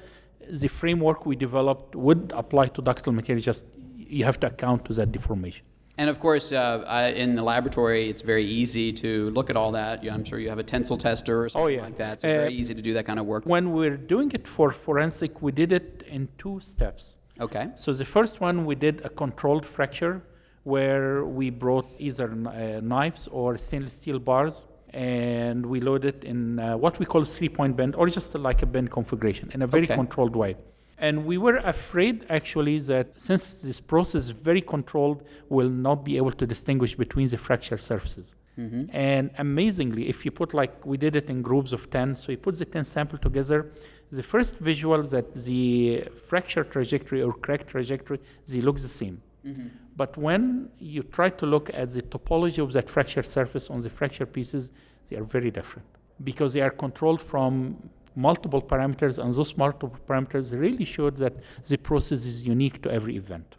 the 0.49 0.67
framework 0.67 1.25
we 1.25 1.35
developed 1.35 1.95
would 1.95 2.33
apply 2.35 2.65
to 2.75 2.81
ductile 2.81 3.13
material 3.13 3.41
just 3.41 3.65
you 3.97 4.23
have 4.25 4.39
to 4.39 4.47
account 4.47 4.83
to 4.85 4.93
that 4.99 5.11
deformation 5.11 5.65
And 6.01 6.09
of 6.09 6.17
course, 6.25 6.45
uh, 6.55 6.59
I, 6.99 7.01
in 7.23 7.29
the 7.39 7.43
laboratory, 7.53 8.03
it's 8.11 8.23
very 8.33 8.45
easy 8.61 8.87
to 9.03 9.09
look 9.37 9.47
at 9.53 9.57
all 9.61 9.71
that. 9.81 9.95
I'm 10.15 10.23
sure 10.29 10.39
you 10.43 10.49
have 10.53 10.61
a 10.65 10.67
tensile 10.73 10.99
tester 11.07 11.35
or 11.43 11.47
something 11.49 11.75
yeah. 11.75 11.87
like 11.87 11.97
that. 12.03 12.13
It's 12.17 12.23
Uh, 12.23 12.43
very 12.43 12.55
easy 12.61 12.73
to 12.79 12.83
do 12.89 12.91
that 12.97 13.05
kind 13.09 13.19
of 13.21 13.25
work. 13.33 13.43
when 13.55 13.65
we're 13.77 13.99
doing 14.15 14.29
it 14.37 14.45
for 14.55 14.67
forensic 14.85 15.31
we 15.45 15.51
did 15.61 15.71
it 15.79 15.87
in 16.15 16.21
two 16.43 16.55
steps 16.73 17.03
Okay. 17.39 17.69
So 17.75 17.93
the 17.93 18.05
first 18.05 18.41
one 18.41 18.65
we 18.65 18.75
did 18.75 19.01
a 19.05 19.09
controlled 19.09 19.65
fracture 19.65 20.21
where 20.63 21.25
we 21.25 21.49
brought 21.49 21.87
either 21.97 22.31
uh, 22.31 22.81
knives 22.81 23.27
or 23.31 23.57
stainless 23.57 23.93
steel 23.93 24.19
bars 24.19 24.65
and 24.93 25.65
we 25.65 25.79
loaded 25.79 26.23
in 26.23 26.59
uh, 26.59 26.75
what 26.75 26.99
we 26.99 27.05
call 27.05 27.23
three-point 27.23 27.75
bend 27.77 27.95
or 27.95 28.07
just 28.09 28.35
like 28.35 28.61
a 28.61 28.65
bend 28.65 28.91
configuration 28.91 29.49
in 29.53 29.61
a 29.61 29.67
very 29.67 29.83
Okay. 29.85 29.95
controlled 29.95 30.35
way. 30.35 30.55
And 30.97 31.25
we 31.25 31.37
were 31.37 31.57
afraid 31.57 32.25
actually 32.29 32.79
that 32.79 33.07
since 33.15 33.61
this 33.61 33.79
process 33.79 34.23
is 34.25 34.29
very 34.31 34.61
controlled, 34.61 35.23
we'll 35.47 35.69
not 35.69 36.03
be 36.03 36.17
able 36.17 36.33
to 36.33 36.45
distinguish 36.45 36.95
between 36.95 37.27
the 37.29 37.37
fracture 37.37 37.77
surfaces. 37.77 38.35
Mm-hmm. 38.59 38.83
And 38.91 39.31
amazingly, 39.37 40.09
if 40.13 40.25
you 40.25 40.31
put 40.31 40.53
like 40.53 40.73
we 40.85 40.97
did 40.97 41.15
it 41.15 41.29
in 41.29 41.41
groups 41.41 41.71
of 41.71 41.89
10, 41.89 42.15
so 42.15 42.31
you 42.33 42.37
put 42.37 42.55
the 42.57 42.65
10 42.65 42.83
sample 42.83 43.17
together, 43.17 43.71
the 44.11 44.23
first 44.23 44.57
visual 44.57 45.01
that 45.03 45.27
the 45.47 46.03
fracture 46.27 46.63
trajectory 46.63 47.21
or 47.21 47.33
crack 47.33 47.67
trajectory, 47.67 48.19
they 48.47 48.61
look 48.67 48.77
the 48.79 48.93
same. 49.01 49.21
Mm-hmm. 49.45 49.67
But 49.95 50.17
when 50.17 50.69
you 50.79 51.03
try 51.03 51.29
to 51.29 51.45
look 51.45 51.69
at 51.73 51.89
the 51.91 52.01
topology 52.01 52.59
of 52.59 52.73
that 52.73 52.89
fracture 52.89 53.23
surface 53.23 53.69
on 53.69 53.79
the 53.79 53.89
fracture 53.89 54.25
pieces, 54.25 54.71
they 55.07 55.15
are 55.15 55.23
very 55.23 55.51
different 55.51 55.87
because 56.23 56.51
they 56.53 56.61
are 56.61 56.71
controlled 56.71 57.21
from 57.21 57.77
multiple 58.15 58.61
parameters, 58.61 59.23
and 59.23 59.33
those 59.33 59.55
multiple 59.55 59.95
parameters 60.07 60.57
really 60.59 60.83
showed 60.83 61.15
that 61.17 61.33
the 61.67 61.77
process 61.77 62.25
is 62.25 62.45
unique 62.45 62.81
to 62.83 62.91
every 62.91 63.15
event. 63.15 63.55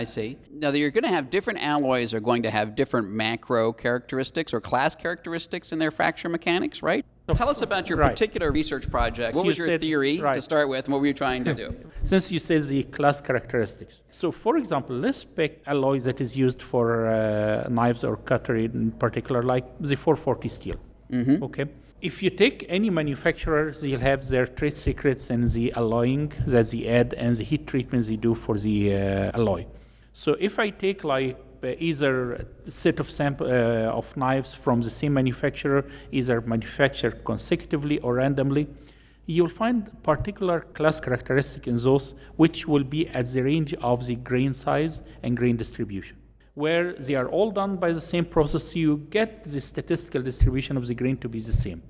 I 0.00 0.04
see. 0.04 0.38
Now, 0.50 0.70
you're 0.70 0.90
going 0.98 1.08
to 1.10 1.14
have 1.18 1.28
different 1.28 1.58
alloys 1.72 2.14
are 2.14 2.20
going 2.30 2.42
to 2.44 2.50
have 2.58 2.74
different 2.74 3.06
macro 3.10 3.62
characteristics 3.84 4.50
or 4.54 4.60
class 4.70 4.92
characteristics 5.04 5.72
in 5.72 5.78
their 5.78 5.90
fracture 5.90 6.30
mechanics, 6.30 6.82
right? 6.82 7.04
So 7.28 7.34
Tell 7.34 7.50
us 7.54 7.60
about 7.68 7.84
your 7.90 7.98
Right. 7.98 8.10
particular 8.14 8.48
research 8.60 8.86
project. 8.96 9.36
What 9.36 9.44
was 9.44 9.58
your 9.58 9.66
said- 9.66 9.82
theory 9.82 10.16
to 10.36 10.40
start 10.50 10.66
with, 10.72 10.82
and 10.86 10.92
what 10.92 11.00
were 11.02 11.10
you 11.12 11.18
trying 11.26 11.42
to 11.50 11.54
do? 11.62 11.66
Since 12.12 12.24
you 12.32 12.38
say 12.48 12.56
the 12.74 12.82
class 12.96 13.20
characteristics. 13.20 13.94
So, 14.20 14.26
for 14.44 14.56
example, 14.62 14.96
let's 15.06 15.22
pick 15.22 15.52
alloys 15.66 16.04
that 16.08 16.18
is 16.26 16.30
used 16.46 16.60
for 16.70 16.86
uh, 17.08 17.68
knives 17.68 18.02
or 18.08 18.14
cutlery 18.30 18.64
in 18.64 18.92
particular, 19.04 19.40
like 19.54 19.66
the 19.80 19.96
440 19.96 20.48
steel. 20.48 20.76
Okay. 21.48 21.66
If 22.10 22.22
you 22.22 22.30
take 22.30 22.56
any 22.76 22.88
manufacturer, 22.88 23.64
they'll 23.80 24.00
have 24.12 24.20
their 24.32 24.46
trade 24.46 24.76
secrets 24.86 25.24
in 25.28 25.40
the 25.56 25.66
alloying 25.80 26.32
that 26.46 26.66
they 26.70 26.82
add 26.98 27.08
and 27.24 27.36
the 27.36 27.44
heat 27.50 27.66
treatments 27.66 28.06
they 28.08 28.16
do 28.28 28.34
for 28.34 28.56
the 28.66 28.76
uh, 28.94 29.38
alloy. 29.38 29.66
So, 30.12 30.36
if 30.40 30.58
I 30.58 30.70
take 30.70 31.04
like 31.04 31.38
uh, 31.62 31.74
either 31.78 32.46
a 32.66 32.70
set 32.70 33.00
of 33.00 33.10
sample 33.10 33.46
uh, 33.46 33.98
of 33.98 34.16
knives 34.16 34.54
from 34.54 34.80
the 34.80 34.90
same 34.90 35.14
manufacturer, 35.14 35.84
either 36.10 36.40
manufactured 36.40 37.24
consecutively 37.24 37.98
or 38.00 38.14
randomly, 38.14 38.68
you'll 39.26 39.48
find 39.48 40.02
particular 40.02 40.60
class 40.72 41.00
characteristic 41.00 41.68
in 41.68 41.76
those 41.76 42.14
which 42.36 42.66
will 42.66 42.82
be 42.82 43.08
at 43.08 43.26
the 43.26 43.42
range 43.42 43.74
of 43.74 44.06
the 44.06 44.16
grain 44.16 44.52
size 44.54 45.00
and 45.22 45.36
grain 45.36 45.56
distribution. 45.56 46.16
Where 46.54 46.94
they 46.94 47.14
are 47.14 47.28
all 47.28 47.50
done 47.52 47.76
by 47.76 47.92
the 47.92 48.00
same 48.00 48.24
process, 48.24 48.74
you 48.74 49.06
get 49.10 49.44
the 49.44 49.60
statistical 49.60 50.22
distribution 50.22 50.76
of 50.76 50.86
the 50.86 50.94
grain 50.94 51.16
to 51.18 51.28
be 51.28 51.40
the 51.40 51.52
same. 51.52 51.82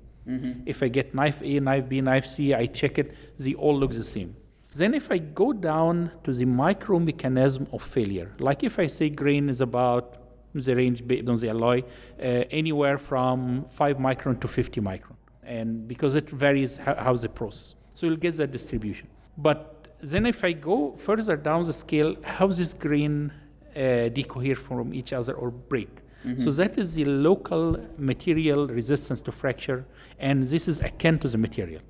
If 0.67 0.83
I 0.83 0.87
get 0.87 1.15
knife 1.15 1.41
A, 1.41 1.59
knife 1.59 1.89
B, 1.89 1.99
knife 2.01 2.27
C, 2.27 2.53
I 2.53 2.67
check 2.67 2.99
it, 2.99 3.15
they 3.39 3.53
all 3.55 3.77
look 3.77 3.91
the 3.91 4.03
same. 4.03 4.35
Then 4.73 4.93
if 4.93 5.11
I 5.11 5.17
go 5.17 5.51
down 5.53 6.11
to 6.23 6.31
the 6.33 6.45
micro 6.45 6.99
mechanism 6.99 7.67
of 7.73 7.81
failure, 7.83 8.31
like 8.39 8.63
if 8.63 8.79
I 8.79 8.87
say 8.87 9.09
grain 9.09 9.49
is 9.49 9.61
about 9.61 10.17
the 10.53 10.75
range 10.75 11.05
based 11.05 11.29
on 11.29 11.37
the 11.37 11.49
alloy, 11.49 11.83
uh, 12.19 12.23
anywhere 12.51 12.97
from 12.97 13.65
5 13.71 13.97
micron 13.97 14.39
to 14.41 14.47
50 14.47 14.81
micron 14.81 15.15
and 15.43 15.87
because 15.87 16.15
it 16.15 16.29
varies 16.29 16.77
how, 16.77 16.95
how 16.95 17.15
the 17.15 17.29
process. 17.29 17.75
So 17.93 18.05
you'll 18.05 18.17
get 18.17 18.37
that 18.37 18.51
distribution. 18.51 19.07
But 19.37 19.87
then 19.99 20.25
if 20.25 20.43
I 20.43 20.53
go 20.53 20.93
further 20.97 21.35
down 21.35 21.63
the 21.63 21.73
scale, 21.73 22.15
how 22.23 22.47
this 22.47 22.73
grain 22.73 23.31
uh, 23.75 23.79
decohere 24.17 24.57
from 24.57 24.93
each 24.93 25.13
other 25.13 25.33
or 25.33 25.51
break. 25.51 25.89
So 26.37 26.51
that 26.51 26.77
is 26.77 26.93
the 26.93 27.05
local 27.05 27.83
material 27.97 28.67
resistance 28.67 29.23
to 29.23 29.31
fracture, 29.31 29.85
and 30.19 30.47
this 30.47 30.67
is 30.67 30.79
akin 30.79 31.17
to 31.19 31.27
the 31.27 31.39
material. 31.39 31.81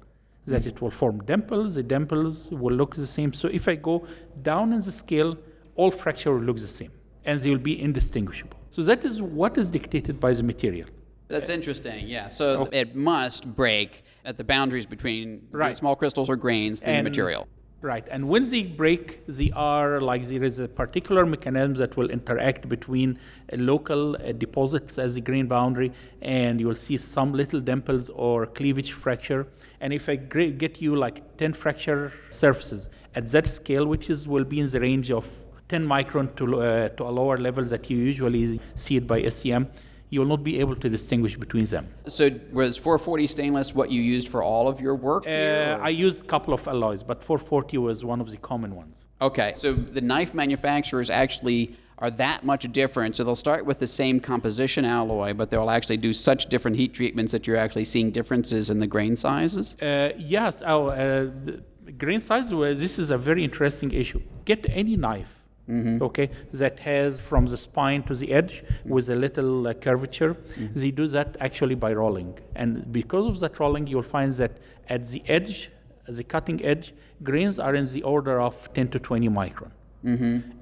That 0.47 0.65
it 0.65 0.81
will 0.81 0.91
form 0.91 1.23
dimples. 1.25 1.75
The 1.75 1.83
dimples 1.83 2.49
will 2.51 2.75
look 2.75 2.95
the 2.95 3.07
same. 3.07 3.33
So 3.33 3.47
if 3.47 3.67
I 3.67 3.75
go 3.75 4.05
down 4.41 4.73
in 4.73 4.79
the 4.79 4.91
scale, 4.91 5.37
all 5.75 5.91
fracture 5.91 6.33
will 6.33 6.41
look 6.41 6.57
the 6.57 6.67
same 6.67 6.91
and 7.25 7.39
they 7.39 7.49
will 7.49 7.57
be 7.57 7.79
indistinguishable. 7.79 8.57
So 8.71 8.83
that 8.83 9.05
is 9.05 9.21
what 9.21 9.57
is 9.57 9.69
dictated 9.69 10.19
by 10.19 10.33
the 10.33 10.43
material. 10.43 10.87
That's 11.27 11.49
uh, 11.49 11.53
interesting. 11.53 12.07
Yeah. 12.07 12.27
So 12.27 12.67
it 12.71 12.95
must 12.95 13.45
break 13.55 14.03
at 14.25 14.37
the 14.37 14.43
boundaries 14.43 14.85
between 14.85 15.47
the 15.51 15.57
Right. 15.57 15.75
small 15.75 15.95
crystals 15.95 16.29
or 16.29 16.35
grains 16.35 16.81
and, 16.81 17.05
the 17.05 17.09
material. 17.09 17.47
Right. 17.81 18.07
And 18.11 18.29
when 18.29 18.47
they 18.47 18.61
break, 18.61 19.25
they 19.25 19.49
are 19.55 19.99
like 19.99 20.27
there 20.27 20.43
is 20.43 20.59
a 20.59 20.67
particular 20.67 21.25
mechanism 21.25 21.73
that 21.75 21.97
will 21.97 22.11
interact 22.11 22.69
between 22.69 23.17
local 23.51 24.15
uh, 24.15 24.33
deposits 24.33 24.99
as 24.99 25.15
the 25.15 25.21
grain 25.21 25.47
boundary, 25.47 25.91
and 26.21 26.59
you 26.59 26.67
will 26.67 26.75
see 26.75 26.97
some 26.97 27.33
little 27.33 27.59
dimples 27.59 28.09
or 28.09 28.45
cleavage 28.45 28.91
fracture. 28.91 29.47
And 29.79 29.93
if 29.93 30.09
I 30.09 30.15
get 30.15 30.79
you 30.79 30.95
like 30.95 31.37
10 31.37 31.53
fracture 31.53 32.13
surfaces 32.29 32.87
at 33.15 33.29
that 33.29 33.47
scale, 33.47 33.87
which 33.87 34.11
is 34.11 34.27
will 34.27 34.43
be 34.43 34.59
in 34.59 34.67
the 34.67 34.79
range 34.79 35.09
of 35.09 35.27
10 35.69 35.87
micron 35.87 36.35
to, 36.35 36.61
uh, 36.61 36.89
to 36.89 37.03
a 37.03 37.09
lower 37.09 37.37
level 37.37 37.63
that 37.65 37.89
you 37.89 37.97
usually 37.97 38.59
see 38.75 38.97
it 38.97 39.07
by 39.07 39.27
SEM, 39.27 39.67
you 40.11 40.19
will 40.19 40.27
not 40.27 40.43
be 40.43 40.59
able 40.59 40.75
to 40.75 40.89
distinguish 40.89 41.37
between 41.37 41.65
them. 41.65 41.87
So 42.07 42.29
was 42.51 42.77
440 42.77 43.27
stainless 43.27 43.73
what 43.73 43.89
you 43.89 44.01
used 44.01 44.27
for 44.27 44.43
all 44.43 44.67
of 44.67 44.81
your 44.81 44.93
work? 44.93 45.25
Uh, 45.25 45.79
I 45.81 45.89
used 45.89 46.25
a 46.25 46.27
couple 46.27 46.53
of 46.53 46.67
alloys, 46.67 47.01
but 47.01 47.23
440 47.23 47.77
was 47.77 48.03
one 48.03 48.19
of 48.19 48.29
the 48.29 48.37
common 48.37 48.75
ones. 48.75 49.07
Okay, 49.21 49.53
so 49.55 49.73
the 49.73 50.01
knife 50.01 50.33
manufacturers 50.33 51.09
actually 51.09 51.77
are 51.97 52.11
that 52.11 52.43
much 52.43 52.69
different. 52.73 53.15
So 53.15 53.23
they'll 53.23 53.35
start 53.35 53.65
with 53.65 53.79
the 53.79 53.87
same 53.87 54.19
composition 54.19 54.83
alloy, 54.83 55.33
but 55.33 55.49
they'll 55.49 55.69
actually 55.69 55.97
do 55.97 56.11
such 56.11 56.47
different 56.47 56.75
heat 56.75 56.93
treatments 56.93 57.31
that 57.31 57.47
you're 57.47 57.55
actually 57.55 57.85
seeing 57.85 58.11
differences 58.11 58.69
in 58.69 58.79
the 58.79 58.87
grain 58.87 59.15
sizes. 59.15 59.75
Uh, 59.81 60.09
yes, 60.17 60.61
our 60.61 60.91
uh, 60.91 61.25
grain 61.97 62.19
size. 62.19 62.53
Well, 62.53 62.75
this 62.75 62.99
is 62.99 63.11
a 63.11 63.17
very 63.17 63.45
interesting 63.45 63.91
issue. 63.91 64.21
Get 64.43 64.65
any 64.69 64.97
knife, 64.97 65.40
Mm-hmm. 65.71 66.03
okay, 66.03 66.29
that 66.51 66.79
has 66.79 67.19
from 67.19 67.45
the 67.45 67.57
spine 67.57 68.03
to 68.03 68.15
the 68.15 68.31
edge 68.33 68.55
mm-hmm. 68.63 68.89
with 68.89 69.09
a 69.09 69.15
little 69.15 69.67
uh, 69.67 69.73
curvature. 69.73 70.33
Mm-hmm. 70.33 70.79
They 70.79 70.91
do 70.91 71.07
that 71.07 71.37
actually 71.39 71.75
by 71.75 71.93
rolling, 71.93 72.37
and 72.55 72.91
because 72.91 73.25
of 73.25 73.39
that 73.39 73.59
rolling, 73.59 73.87
you'll 73.87 74.11
find 74.17 74.33
that 74.33 74.57
at 74.89 75.07
the 75.07 75.23
edge, 75.27 75.71
the 76.07 76.23
cutting 76.23 76.63
edge, 76.65 76.93
grains 77.23 77.57
are 77.57 77.75
in 77.75 77.85
the 77.85 78.03
order 78.03 78.41
of 78.41 78.55
10 78.73 78.89
to 78.89 78.99
20 78.99 79.29
micron. 79.29 79.71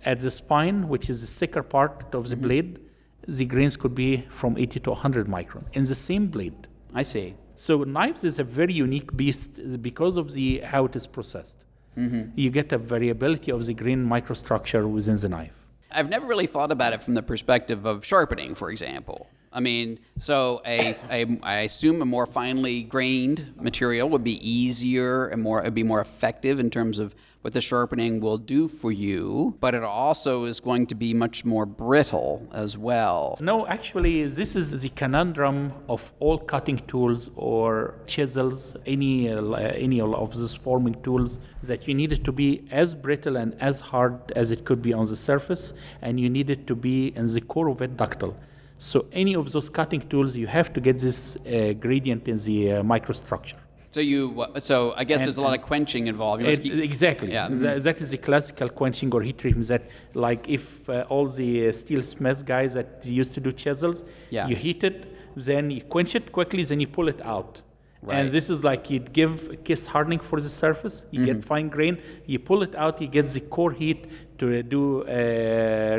At 0.06 0.20
the 0.20 0.32
spine, 0.32 0.88
which 0.88 1.10
is 1.10 1.22
the 1.22 1.28
thicker 1.28 1.64
part 1.64 2.14
of 2.14 2.30
the 2.30 2.36
blade, 2.36 2.80
the 3.28 3.46
grains 3.46 3.78
could 3.78 3.96
be 3.96 4.26
from 4.30 4.58
80 4.58 4.80
to 4.82 4.90
100 4.92 5.28
micron 5.28 5.64
in 5.74 5.84
the 5.84 5.96
same 5.96 6.28
blade. 6.28 6.68
I 6.94 7.04
see. 7.04 7.36
So 7.56 7.84
knives 7.84 8.24
is 8.24 8.40
a 8.40 8.44
very 8.44 8.74
unique 8.74 9.16
beast 9.16 9.60
because 9.82 10.18
of 10.18 10.32
the 10.32 10.60
how 10.60 10.86
it 10.86 10.96
is 10.96 11.08
processed. 11.08 11.58
Mm-hmm. 12.00 12.32
You 12.36 12.50
get 12.50 12.72
a 12.72 12.78
variability 12.78 13.52
of 13.52 13.66
the 13.66 13.74
grain 13.74 14.06
microstructure 14.08 14.90
within 14.90 15.18
the 15.18 15.30
knife. 15.30 15.56
I've 15.92 16.10
never 16.10 16.26
really 16.26 16.48
thought 16.48 16.72
about 16.72 16.94
it 16.94 17.04
from 17.04 17.16
the 17.16 17.24
perspective 17.24 17.86
of 17.86 18.06
sharpening, 18.06 18.56
for 18.56 18.70
example. 18.72 19.28
I 19.52 19.60
mean, 19.60 20.00
so 20.18 20.62
a, 20.66 20.96
a 21.10 21.40
I 21.42 21.62
assume 21.62 22.02
a 22.02 22.06
more 22.06 22.26
finely 22.26 22.84
grained 22.84 23.54
material 23.60 24.10
would 24.10 24.24
be 24.24 24.38
easier 24.48 25.28
and 25.28 25.42
more 25.42 25.62
it'd 25.62 25.74
be 25.74 25.84
more 25.84 26.02
effective 26.02 26.60
in 26.60 26.70
terms 26.70 27.00
of 27.00 27.16
what 27.42 27.54
the 27.54 27.62
sharpening 27.62 28.20
will 28.20 28.38
do 28.38 28.68
for 28.68 28.92
you, 28.92 29.56
but 29.62 29.74
it 29.74 29.82
also 29.82 30.44
is 30.44 30.60
going 30.60 30.86
to 30.86 30.96
be 30.96 31.14
much 31.14 31.46
more 31.46 31.66
brittle 31.66 32.46
as 32.52 32.78
well. 32.78 33.38
No, 33.40 33.66
actually, 33.66 34.28
this 34.28 34.58
is 34.58 34.82
the 34.82 34.90
conundrum 34.90 35.72
of 35.88 36.12
all 36.20 36.38
cutting 36.38 36.80
tools 36.80 37.30
or 37.38 37.96
chisels, 38.06 38.76
any 38.86 39.30
uh, 39.30 39.54
any 39.54 40.02
of 40.02 40.38
these 40.38 40.54
forming 40.54 41.02
tools, 41.02 41.40
that 41.64 41.88
you 41.88 41.94
need 41.94 42.12
it 42.12 42.26
to 42.26 42.34
be 42.34 42.66
as 42.72 42.94
brittle 42.94 43.38
and 43.38 43.56
as 43.62 43.80
hard 43.80 44.20
as 44.36 44.52
it 44.52 44.66
could 44.66 44.82
be 44.82 44.92
on 44.92 45.06
the 45.06 45.16
surface, 45.16 45.74
and 46.02 46.20
you 46.20 46.30
need 46.30 46.50
it 46.50 46.68
to 46.68 46.76
be 46.76 47.08
in 47.16 47.34
the 47.34 47.42
core 47.42 47.70
of 47.70 47.82
it 47.82 47.96
ductile. 47.96 48.36
So 48.80 49.06
any 49.12 49.34
of 49.36 49.52
those 49.52 49.70
cutting 49.70 50.02
tools, 50.12 50.36
you 50.38 50.48
have 50.48 50.72
to 50.74 50.80
get 50.82 50.98
this 51.00 51.36
uh, 51.38 51.74
gradient 51.86 52.28
in 52.28 52.38
the 52.38 52.60
uh, 52.72 52.84
microstructure. 52.84 53.60
So 53.92 54.00
you 54.02 54.46
so 54.60 54.94
I 54.96 55.04
guess 55.04 55.20
And- 55.20 55.28
there's 55.28 55.38
a 55.38 55.42
lot 55.42 55.56
of 55.58 55.64
quenching 55.66 56.08
involved. 56.08 56.44
It- 56.44 56.62
keep- 56.64 56.74
exactly. 56.92 57.32
Yeah. 57.32 57.50
Tha- 57.50 57.80
that 57.88 57.98
is 58.04 58.10
the 58.12 58.18
classical 58.28 58.70
quenching 58.70 59.10
or 59.16 59.22
heat 59.28 59.38
treatment. 59.38 59.68
That, 59.68 59.84
like, 60.14 60.48
if 60.48 60.66
uh, 60.90 61.06
all 61.10 61.26
the 61.28 61.52
uh, 61.70 61.72
steel 61.72 62.04
smith 62.04 62.46
guys 62.46 62.74
that 62.76 62.90
used 63.22 63.34
to 63.38 63.42
do 63.48 63.52
chisels, 63.52 63.98
Yeah. 64.30 64.48
you 64.50 64.56
heat 64.56 64.84
it, 64.84 64.98
then 65.36 65.72
you 65.72 65.82
quench 65.82 66.14
it 66.20 66.32
quickly, 66.32 66.64
then 66.64 66.80
you 66.80 66.88
pull 66.88 67.08
it 67.10 67.22
out. 67.36 67.62
Right. 68.02 68.18
And 68.20 68.30
this 68.30 68.50
is 68.50 68.64
like 68.64 68.90
you'd 68.92 69.12
give 69.12 69.34
a 69.50 69.58
case 69.58 69.86
hardening 69.94 70.20
for 70.30 70.40
the 70.40 70.50
surface. 70.50 71.06
You 71.12 71.20
Mm-hmm. 71.22 71.32
get 71.42 71.46
fine 71.54 71.68
grain. 71.68 71.98
You 72.32 72.40
pull 72.40 72.62
it 72.68 72.74
out. 72.84 73.02
You 73.02 73.08
get 73.08 73.26
the 73.28 73.42
core 73.56 73.74
heat 73.82 74.02
to 74.40 74.60
uh, 74.60 74.62
do 74.64 75.04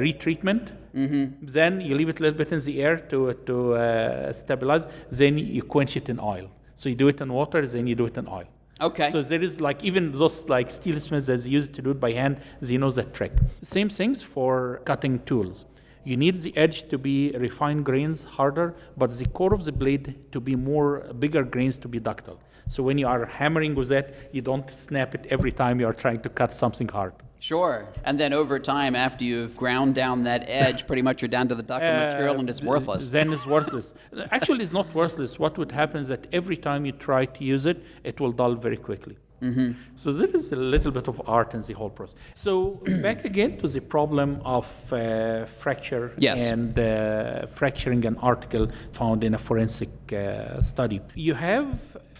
retreatment. 0.06 0.72
Mm-hmm. 0.94 1.46
Then 1.46 1.80
you 1.80 1.94
leave 1.94 2.08
it 2.08 2.18
a 2.18 2.22
little 2.22 2.38
bit 2.38 2.52
in 2.52 2.60
the 2.60 2.82
air 2.82 2.96
to 3.10 3.34
to 3.46 3.74
uh, 3.74 4.32
stabilize. 4.32 4.86
Then 5.10 5.38
you 5.38 5.62
quench 5.62 5.96
it 5.96 6.08
in 6.08 6.18
oil. 6.18 6.50
So 6.74 6.88
you 6.88 6.96
do 6.96 7.08
it 7.08 7.20
in 7.20 7.32
water. 7.32 7.66
Then 7.66 7.86
you 7.86 7.94
do 7.94 8.06
it 8.06 8.16
in 8.16 8.26
oil. 8.28 8.48
Okay. 8.80 9.10
So 9.10 9.22
there 9.22 9.42
is 9.42 9.60
like 9.60 9.84
even 9.84 10.12
those 10.12 10.48
like 10.48 10.68
steelsmiths 10.68 11.26
that 11.26 11.44
used 11.46 11.74
to 11.74 11.82
do 11.82 11.90
it 11.90 12.00
by 12.00 12.12
hand, 12.12 12.40
they 12.60 12.78
know 12.78 12.90
that 12.90 13.12
trick. 13.12 13.32
Same 13.62 13.90
things 13.90 14.22
for 14.22 14.80
cutting 14.86 15.20
tools. 15.20 15.66
You 16.04 16.16
need 16.16 16.38
the 16.38 16.56
edge 16.56 16.88
to 16.88 16.96
be 16.96 17.30
refined 17.32 17.84
grains, 17.84 18.24
harder, 18.24 18.74
but 18.96 19.10
the 19.10 19.26
core 19.26 19.52
of 19.52 19.64
the 19.64 19.72
blade 19.72 20.16
to 20.32 20.40
be 20.40 20.56
more 20.56 21.12
bigger 21.18 21.42
grains 21.44 21.76
to 21.78 21.88
be 21.88 22.00
ductile. 22.00 22.40
So 22.74 22.78
when 22.88 22.96
you 23.02 23.08
are 23.14 23.24
hammering 23.26 23.74
with 23.80 23.88
that, 23.94 24.06
you 24.34 24.42
don't 24.50 24.68
snap 24.70 25.10
it 25.16 25.22
every 25.36 25.52
time 25.62 25.74
you 25.80 25.86
are 25.90 25.98
trying 26.04 26.20
to 26.26 26.28
cut 26.40 26.50
something 26.54 26.88
hard. 26.98 27.14
Sure. 27.50 27.76
And 28.04 28.14
then 28.22 28.32
over 28.42 28.56
time, 28.76 28.92
after 29.06 29.24
you've 29.30 29.56
ground 29.56 29.90
down 30.02 30.16
that 30.30 30.42
edge, 30.46 30.86
pretty 30.86 31.02
much 31.08 31.16
you're 31.20 31.34
down 31.38 31.46
to 31.48 31.54
the 31.60 31.66
ductile 31.72 32.00
material 32.06 32.36
and 32.40 32.48
it's 32.52 32.62
Uh, 32.62 32.72
worthless. 32.72 33.02
Then 33.18 33.32
it's 33.36 33.46
worthless. 33.56 33.86
Actually, 34.36 34.62
it's 34.64 34.72
not 34.80 34.86
worthless. 34.94 35.32
What 35.44 35.52
would 35.58 35.72
happen 35.82 35.98
is 36.04 36.08
that 36.14 36.22
every 36.40 36.58
time 36.68 36.80
you 36.88 36.92
try 37.10 37.22
to 37.36 37.40
use 37.54 37.64
it, 37.72 37.78
it 38.10 38.20
will 38.20 38.32
dull 38.40 38.54
very 38.66 38.76
quickly. 38.88 39.16
Mm-hmm. 39.42 39.70
So 39.96 40.12
there 40.12 40.28
is 40.40 40.52
a 40.52 40.56
little 40.74 40.92
bit 40.98 41.08
of 41.08 41.16
art 41.26 41.54
in 41.54 41.62
the 41.62 41.72
whole 41.72 41.88
process. 41.98 42.16
So 42.34 42.52
back 43.08 43.24
again 43.24 43.52
to 43.62 43.68
the 43.68 43.80
problem 43.80 44.30
of 44.44 44.66
uh, 44.92 45.46
fracture 45.62 46.12
Yes. 46.18 46.50
and 46.52 46.78
uh, 46.78 47.46
fracturing 47.46 48.04
an 48.04 48.16
article 48.30 48.64
found 48.92 49.24
in 49.24 49.32
a 49.34 49.38
forensic 49.38 49.88
uh, 50.12 50.60
study. 50.60 51.00
You 51.14 51.32
have 51.34 51.68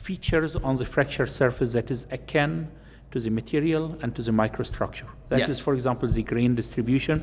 features 0.08 0.56
on 0.56 0.74
the 0.80 0.86
fracture 0.94 1.26
surface 1.26 1.72
that 1.72 1.90
is 1.90 2.06
akin 2.10 2.68
to 3.12 3.18
the 3.20 3.30
material 3.30 3.84
and 4.02 4.14
to 4.16 4.22
the 4.22 4.30
microstructure. 4.42 5.08
That 5.30 5.40
is, 5.42 5.56
Yes. 5.56 5.60
for 5.66 5.74
example, 5.74 6.08
the 6.08 6.22
grain 6.32 6.54
distribution. 6.54 7.16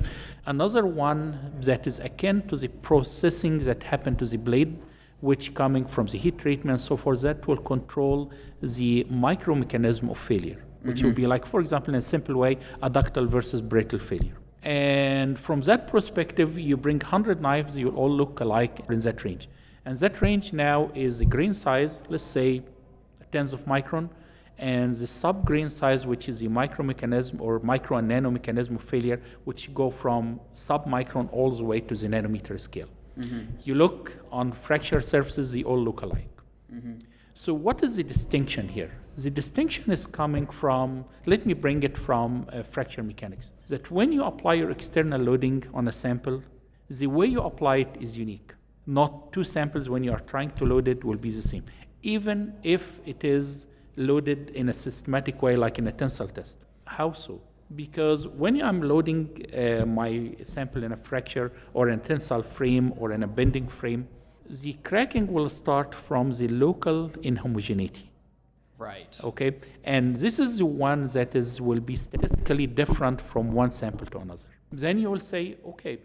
Another 0.46 0.84
one 0.86 1.22
that 1.70 1.88
is 1.88 1.96
akin 2.10 2.36
to 2.50 2.56
the 2.64 2.72
processing 2.90 3.56
that 3.68 3.80
happened 3.84 4.18
to 4.20 4.26
the 4.34 4.38
blade, 4.50 4.72
which 5.30 5.54
coming 5.54 5.86
from 5.86 6.06
the 6.08 6.18
heat 6.24 6.38
treatment 6.38 6.72
and 6.78 6.84
so 6.90 6.96
forth, 7.04 7.22
that 7.22 7.48
will 7.48 7.64
control 7.74 8.20
the 8.62 9.06
micromechanism 9.28 10.10
of 10.14 10.18
failure, 10.32 10.62
which 10.84 11.02
will 11.02 11.12
mm-hmm. 11.12 11.24
be 11.24 11.34
like, 11.34 11.46
for 11.46 11.60
example, 11.66 11.94
in 11.94 11.98
a 12.06 12.08
simple 12.16 12.36
way, 12.44 12.58
a 12.84 12.90
ductile 12.90 13.26
versus 13.38 13.62
brittle 13.62 14.00
failure. 14.00 14.38
And 14.64 15.40
from 15.40 15.62
that 15.62 15.88
perspective, 15.88 16.50
you 16.60 16.76
bring 16.76 17.00
100 17.00 17.42
knives, 17.42 17.76
you 17.78 17.90
all 17.90 18.12
look 18.22 18.40
alike 18.42 18.82
in 18.90 19.00
that 19.00 19.24
range. 19.24 19.48
And 19.88 19.96
that 20.00 20.22
range 20.22 20.52
now 20.52 20.92
is 20.94 21.20
the 21.20 21.26
grain 21.26 21.54
size, 21.54 22.02
let's 22.10 22.30
say 22.38 22.62
tens 23.32 23.54
of 23.54 23.64
micron, 23.66 24.10
and 24.58 24.94
the 24.94 25.08
sub-grain 25.08 25.70
size, 25.70 26.06
which 26.06 26.28
is 26.28 26.40
the 26.40 26.50
micromechanism 26.50 27.40
or 27.40 27.60
micro 27.60 27.96
and 28.00 28.12
nanomechanism 28.12 28.76
of 28.76 28.84
failure, 28.84 29.22
which 29.46 29.74
go 29.74 29.90
from 29.90 30.42
sub-micron 30.54 31.30
all 31.32 31.52
the 31.52 31.64
way 31.64 31.80
to 31.80 31.96
the 31.96 32.08
nanometer 32.08 32.60
scale. 32.60 32.90
You 33.64 33.76
look 33.76 34.12
on 34.30 34.52
fracture 34.52 35.00
surfaces, 35.00 35.54
they 35.54 35.64
all 35.64 35.82
look 35.82 36.02
alike. 36.02 36.36
So 37.34 37.54
what 37.54 37.82
is 37.82 37.96
the 37.96 38.04
distinction 38.04 38.68
here? 38.68 38.92
The 39.16 39.30
distinction 39.30 39.90
is 39.90 40.06
coming 40.06 40.48
from, 40.48 41.06
let 41.26 41.46
me 41.46 41.54
bring 41.54 41.84
it 41.84 41.98
from 41.98 42.46
uh, 42.52 42.62
fracture 42.62 43.04
mechanics, 43.04 43.54
that 43.68 43.90
when 43.90 44.12
you 44.12 44.26
apply 44.26 44.56
your 44.56 44.72
external 44.72 45.22
loading 45.22 45.64
on 45.74 45.88
a 45.88 45.94
sample, 45.94 46.44
the 46.90 47.08
way 47.08 47.28
you 47.28 47.40
apply 47.40 47.78
it 47.78 47.96
is 48.02 48.18
unique. 48.18 48.52
Not 48.88 49.34
two 49.34 49.44
samples 49.44 49.90
when 49.90 50.04
you 50.04 50.12
are 50.12 50.20
trying 50.22 50.52
to 50.52 50.66
load 50.66 50.88
it 50.88 51.04
will 51.04 51.18
be 51.18 51.30
the 51.30 51.42
same, 51.42 51.66
even 52.02 52.54
if 52.64 53.00
it 53.06 53.24
is 53.24 53.68
loaded 53.98 54.52
in 54.52 54.70
a 54.70 54.74
systematic 54.74 55.42
way 55.42 55.56
like 55.56 55.78
in 55.78 55.88
a 55.88 55.92
tensile 55.92 56.30
test. 56.30 56.58
How 56.86 57.12
so? 57.12 57.42
Because 57.76 58.28
when 58.28 58.62
I'm 58.62 58.82
loading 58.82 59.46
uh, 59.54 59.86
my 59.86 60.36
sample 60.44 60.84
in 60.84 60.94
a 60.94 60.98
fracture 60.98 61.52
or 61.74 61.90
in 61.90 62.00
a 62.00 62.02
tensile 62.02 62.44
frame 62.44 62.94
or 62.96 63.12
in 63.12 63.24
a 63.24 63.28
bending 63.28 63.68
frame, 63.68 64.08
the 64.50 64.74
cracking 64.84 65.28
will 65.28 65.50
start 65.50 65.94
from 65.94 66.32
the 66.32 66.48
local 66.48 67.10
inhomogeneity. 67.22 68.08
right. 68.78 69.20
Okay, 69.24 69.58
and 69.84 70.16
this 70.16 70.40
is 70.40 70.60
the 70.60 70.66
one 70.66 71.08
that 71.10 71.36
is 71.36 71.60
will 71.60 71.82
be 71.82 71.96
statistically 71.96 72.68
different 72.68 73.20
from 73.20 73.52
one 73.52 73.72
sample 73.72 74.06
to 74.08 74.20
another. 74.20 74.48
Then 74.72 74.98
you 75.00 75.10
will 75.12 75.20
say, 75.20 75.58
okay, 75.66 76.00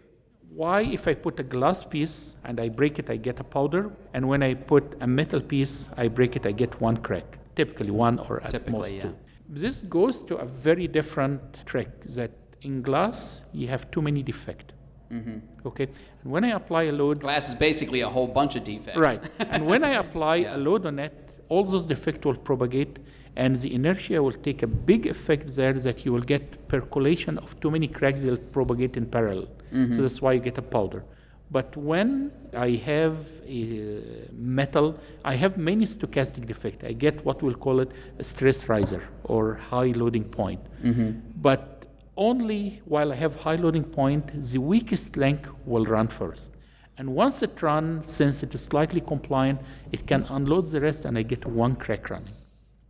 why 0.55 0.81
if 0.81 1.07
I 1.07 1.13
put 1.13 1.39
a 1.39 1.43
glass 1.43 1.83
piece 1.83 2.35
and 2.43 2.59
I 2.59 2.69
break 2.69 2.99
it, 2.99 3.09
I 3.09 3.17
get 3.17 3.39
a 3.39 3.43
powder, 3.43 3.91
and 4.13 4.27
when 4.27 4.43
I 4.43 4.53
put 4.53 4.95
a 5.01 5.07
metal 5.07 5.41
piece, 5.41 5.89
I 5.97 6.07
break 6.07 6.35
it, 6.35 6.45
I 6.45 6.51
get 6.51 6.79
one 6.81 6.97
crack. 6.97 7.37
typically 7.55 7.91
one 7.91 8.17
or 8.27 8.41
at 8.43 8.49
Typically, 8.51 8.73
most 8.79 8.93
yeah. 8.95 9.03
two. 9.03 9.15
This 9.61 9.81
goes 9.83 10.23
to 10.23 10.33
a 10.37 10.45
very 10.45 10.87
different 10.87 11.41
trick 11.65 11.89
that 12.17 12.31
in 12.61 12.81
glass 12.81 13.45
you 13.59 13.67
have 13.73 13.83
too 13.91 14.01
many 14.01 14.21
defect. 14.23 14.73
Mm-hmm. 15.11 15.67
Okay, 15.69 15.87
and 16.23 16.31
when 16.33 16.43
I 16.43 16.51
apply 16.61 16.83
a 16.83 16.91
load, 16.91 17.19
Glass 17.19 17.49
is 17.49 17.55
basically 17.55 18.01
a 18.01 18.09
whole 18.09 18.27
bunch 18.39 18.55
of 18.55 18.63
defects. 18.63 18.97
right, 18.99 19.21
and 19.39 19.61
when 19.71 19.83
I 19.83 19.93
apply 20.05 20.35
Yeah. 20.37 20.55
a 20.55 20.57
load 20.57 20.85
on 20.87 20.97
it, 21.07 21.13
all 21.49 21.63
those 21.63 21.85
defects 21.85 22.25
will 22.25 22.37
propagate, 22.49 22.97
and 23.35 23.55
the 23.55 23.73
inertia 23.73 24.21
will 24.21 24.31
take 24.31 24.63
a 24.63 24.67
big 24.67 25.07
effect 25.07 25.55
there 25.55 25.73
that 25.73 26.05
you 26.05 26.13
will 26.13 26.21
get 26.21 26.67
percolation 26.67 27.37
of 27.39 27.59
too 27.59 27.71
many 27.71 27.87
cracks 27.87 28.21
that 28.21 28.29
will 28.29 28.37
propagate 28.37 28.95
in 28.97 29.05
parallel. 29.05 29.47
Mm-hmm. 29.73 29.95
So 29.95 30.01
that's 30.03 30.21
why 30.21 30.33
you 30.33 30.39
get 30.39 30.57
a 30.57 30.61
powder. 30.61 31.03
But 31.51 31.75
when 31.77 32.31
I 32.55 32.71
have 32.91 33.15
a 33.45 33.93
metal, 34.31 34.99
I 35.23 35.35
have 35.35 35.57
many 35.57 35.85
stochastic 35.85 36.47
defect. 36.47 36.83
I 36.83 36.93
get 36.93 37.23
what 37.25 37.41
we'll 37.43 37.55
call 37.55 37.79
it 37.79 37.91
a 38.17 38.23
stress 38.23 38.69
riser 38.69 39.03
or 39.23 39.55
high 39.55 39.91
loading 39.95 40.23
point. 40.23 40.61
But 41.41 41.85
only 42.17 42.81
while 42.85 43.11
I 43.11 43.15
have 43.15 43.35
high 43.35 43.55
loading 43.55 43.83
point, 43.83 44.31
the 44.51 44.59
weakest 44.59 45.17
link 45.17 45.47
will 45.65 45.85
run 45.85 46.07
first. 46.07 46.53
And 46.97 47.15
once 47.15 47.41
it 47.41 47.61
runs, 47.61 48.11
since 48.11 48.43
it 48.43 48.53
is 48.53 48.63
slightly 48.63 49.01
compliant, 49.01 49.59
it 49.91 50.05
can 50.05 50.23
unload 50.29 50.67
the 50.67 50.81
rest 50.81 51.05
and 51.05 51.17
I 51.17 51.23
get 51.23 51.45
one 51.45 51.75
crack 51.75 52.09
running. 52.09 52.33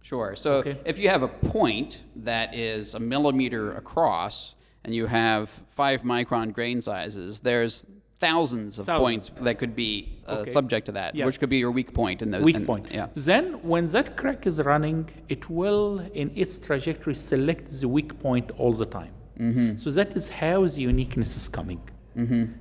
Sure. 0.03 0.35
So 0.35 0.49
Okay. 0.55 0.77
if 0.85 0.99
you 0.99 1.07
have 1.09 1.23
a 1.23 1.27
point 1.29 2.03
that 2.17 2.53
is 2.53 2.93
a 2.93 2.99
millimeter 2.99 3.71
across 3.73 4.55
and 4.83 4.93
you 4.93 5.05
have 5.07 5.49
five 5.69 6.03
micron 6.03 6.51
grain 6.53 6.81
sizes, 6.81 7.39
there's 7.39 7.85
thousands 8.19 8.77
of 8.79 8.85
Thousands. 8.85 9.03
points 9.29 9.31
that 9.45 9.57
could 9.61 9.75
be 9.75 9.93
uh, 10.27 10.31
Okay. 10.41 10.51
subject 10.51 10.85
to 10.87 10.91
that, 10.93 11.15
Yes. 11.15 11.25
which 11.25 11.39
could 11.39 11.49
be 11.49 11.57
your 11.57 11.71
weak 11.71 11.93
point 11.93 12.21
in 12.21 12.31
those. 12.31 12.43
Weak 12.43 12.55
in- 12.57 12.65
point. 12.65 12.85
Yeah. 12.91 13.07
Then, 13.15 13.45
when 13.71 13.85
that 13.87 14.15
crack 14.17 14.45
is 14.51 14.61
running, 14.61 15.09
it 15.35 15.49
will, 15.49 15.99
in 16.21 16.31
its 16.35 16.53
trajectory, 16.59 17.15
select 17.15 17.65
the 17.81 17.87
weak 17.97 18.11
point 18.19 18.47
all 18.57 18.73
the 18.73 18.85
time. 18.85 19.13
Mm-hmm. 19.39 19.77
So 19.77 19.89
that 19.91 20.15
is 20.19 20.25
how 20.29 20.65
the 20.67 20.81
uniqueness 20.81 21.35
is 21.35 21.47
coming. 21.49 21.81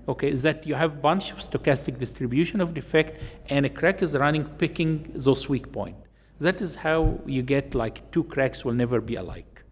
Okay, 0.08 0.30
is 0.30 0.40
that 0.42 0.66
you 0.66 0.74
have 0.74 0.92
a 0.98 1.00
bunch 1.10 1.30
of 1.30 1.38
stochastic 1.38 1.98
distribution 1.98 2.60
of 2.64 2.72
defect, 2.72 3.20
and 3.50 3.66
a 3.66 3.68
crack 3.68 4.00
is 4.02 4.16
running 4.16 4.44
picking 4.62 5.10
those 5.14 5.42
weak 5.48 5.70
point. 5.70 5.96
That 6.42 6.60
is 6.60 6.74
how 6.74 7.20
you 7.26 7.42
get 7.42 7.74
like 7.74 7.96
two 8.10 8.24
cracks 8.24 8.64
will 8.64 8.74
never 8.84 9.00
be 9.00 9.16
alike, 9.24 9.62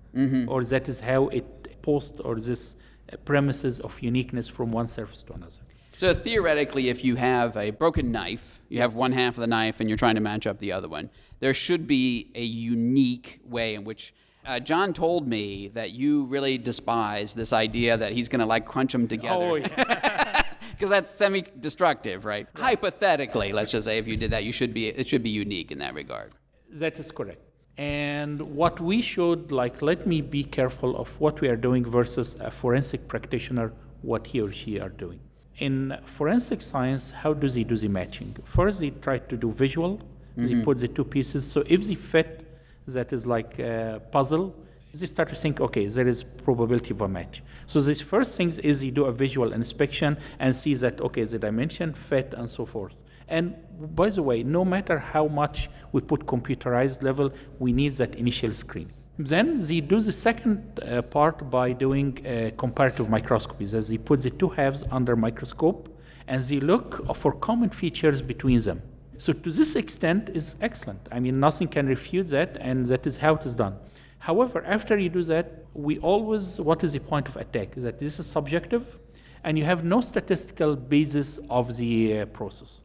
or 0.48 0.64
that 0.64 0.88
is 0.88 1.00
how 1.00 1.28
it 1.28 1.46
post 1.83 2.20
or 2.24 2.35
this 2.38 2.76
uh, 3.12 3.16
premises 3.30 3.80
of 3.80 4.00
uniqueness 4.00 4.48
from 4.48 4.70
one 4.70 4.87
surface 4.87 5.22
to 5.24 5.33
another. 5.33 5.62
So 5.94 6.14
theoretically, 6.14 6.88
if 6.88 7.04
you 7.04 7.16
have 7.16 7.56
a 7.56 7.70
broken 7.70 8.12
knife, 8.12 8.61
you 8.68 8.80
have 8.80 8.94
one 8.94 9.12
half 9.12 9.35
of 9.37 9.40
the 9.40 9.46
knife 9.46 9.80
and 9.80 9.88
you're 9.88 9.98
trying 9.98 10.14
to 10.14 10.20
match 10.20 10.46
up 10.46 10.59
the 10.59 10.72
other 10.72 10.88
one, 10.88 11.11
there 11.40 11.54
should 11.54 11.87
be 11.87 12.30
a 12.35 12.44
unique 12.44 13.40
way 13.44 13.74
in 13.74 13.85
which. 13.85 14.14
Uh, 14.46 14.59
John 14.59 14.94
told 14.94 15.28
me 15.28 15.68
that 15.74 15.90
you 15.90 16.24
really 16.24 16.56
despise 16.56 17.35
this 17.35 17.52
idea 17.52 17.98
that 17.98 18.12
he's 18.12 18.28
going 18.28 18.40
to 18.40 18.46
like 18.46 18.64
crunch 18.64 18.92
them 18.92 19.06
together. 19.06 19.44
Oh 19.44 19.54
yeah. 19.56 20.42
because 20.70 20.88
that's 20.88 21.11
semi-destructive, 21.11 22.24
right? 22.24 22.46
Hypothetically, 22.54 23.52
let's 23.52 23.70
just 23.70 23.85
say 23.85 23.98
if 23.98 24.09
you 24.09 24.16
did 24.16 24.30
that, 24.30 24.44
you 24.44 24.52
should 24.52 24.72
be 24.72 24.87
it 24.87 25.06
should 25.06 25.22
be 25.22 25.30
unique 25.30 25.70
in 25.70 25.78
that 25.78 25.92
regard. 25.92 26.33
That 26.72 26.98
is 26.98 27.11
correct. 27.11 27.40
And 27.76 28.42
what 28.42 28.78
we 28.80 29.00
should, 29.00 29.52
like, 29.52 29.80
let 29.80 30.06
me 30.06 30.20
be 30.20 30.44
careful 30.44 30.96
of 30.96 31.18
what 31.18 31.40
we 31.40 31.48
are 31.48 31.56
doing 31.56 31.85
versus 31.85 32.37
a 32.40 32.50
forensic 32.50 33.09
practitioner, 33.09 33.72
what 34.02 34.26
he 34.26 34.40
or 34.40 34.52
she 34.52 34.78
are 34.78 34.90
doing. 34.90 35.20
In 35.59 35.96
forensic 36.04 36.62
science, 36.62 37.11
how 37.11 37.33
do 37.33 37.48
they 37.48 37.64
do 37.64 37.76
the 37.76 37.88
matching? 37.88 38.37
First, 38.44 38.80
they 38.80 38.90
try 38.90 39.18
to 39.18 39.37
do 39.37 39.50
visual. 39.52 40.00
They 40.37 40.50
mm-hmm. 40.50 40.62
put 40.62 40.78
the 40.78 40.88
two 40.88 41.04
pieces. 41.04 41.50
So 41.50 41.64
if 41.66 41.85
they 41.85 41.94
fit, 41.94 42.46
that 42.87 43.12
is 43.12 43.26
like 43.26 43.59
a 43.59 44.00
puzzle. 44.11 44.54
They 44.92 45.06
start 45.06 45.28
to 45.30 45.35
think, 45.35 45.61
okay, 45.61 45.87
there 45.87 46.09
is 46.09 46.22
probability 46.22 46.90
of 46.90 47.00
a 47.00 47.09
match. 47.09 47.42
So 47.66 47.80
this 47.80 48.00
first 48.00 48.37
things 48.37 48.59
is 48.59 48.83
you 48.83 48.90
do 48.90 49.04
a 49.04 49.12
visual 49.12 49.52
inspection 49.52 50.18
and 50.38 50.54
see 50.54 50.74
that 50.74 51.00
okay, 51.00 51.24
the 51.24 51.38
dimension 51.38 51.94
fit 51.94 52.35
and 52.37 52.48
so 52.48 52.64
forth. 52.66 52.94
And 53.31 53.57
by 53.97 54.11
the 54.11 54.23
way, 54.23 54.43
no 54.43 54.64
matter 54.64 54.99
how 54.99 55.27
much 55.29 55.71
we 55.93 56.01
put 56.01 56.27
computerized 56.27 57.03
level, 57.03 57.33
we 57.59 57.73
need 57.73 57.93
that 57.95 58.14
initial 58.16 58.53
screen. 58.53 58.93
Then 59.19 59.62
they 59.62 59.81
do 59.81 60.01
the 60.01 60.12
second 60.12 60.81
uh, 60.81 61.03
part 61.03 61.51
by 61.51 61.73
doing 61.73 62.09
uh, 62.27 62.51
comparative 62.57 63.09
microscopies, 63.09 63.73
as 63.75 63.88
they 63.88 63.99
put 63.99 64.21
the 64.21 64.31
two 64.31 64.49
halves 64.49 64.85
under 64.90 65.14
microscope 65.16 65.97
and 66.31 66.43
they 66.45 66.61
look 66.61 67.16
for 67.16 67.33
common 67.33 67.71
features 67.71 68.23
between 68.23 68.61
them. 68.61 68.81
So 69.19 69.33
to 69.33 69.51
this 69.51 69.75
extent 69.75 70.31
is 70.31 70.57
excellent. 70.62 71.01
I 71.12 71.19
mean, 71.21 71.40
nothing 71.40 71.69
can 71.69 71.87
refute 71.87 72.29
that, 72.29 72.57
and 72.61 72.87
that 72.87 73.07
is 73.07 73.19
how 73.19 73.35
it 73.35 73.45
is 73.45 73.57
done. 73.57 73.77
However, 74.19 74.64
after 74.64 74.97
you 74.97 75.09
do 75.09 75.23
that, 75.25 75.64
we 75.75 75.99
always, 75.99 76.61
what 76.61 76.85
is 76.85 76.93
the 76.93 77.01
point 77.01 77.29
of 77.29 77.37
attack? 77.37 77.77
Is 77.77 77.83
that 77.83 77.99
this 77.99 78.19
is 78.19 78.27
subjective, 78.27 78.99
and 79.45 79.59
you 79.59 79.64
have 79.64 79.85
no 79.85 80.01
statistical 80.01 80.77
basis 80.77 81.38
of 81.51 81.77
the 81.77 82.21
uh, 82.21 82.27
process. 82.27 82.81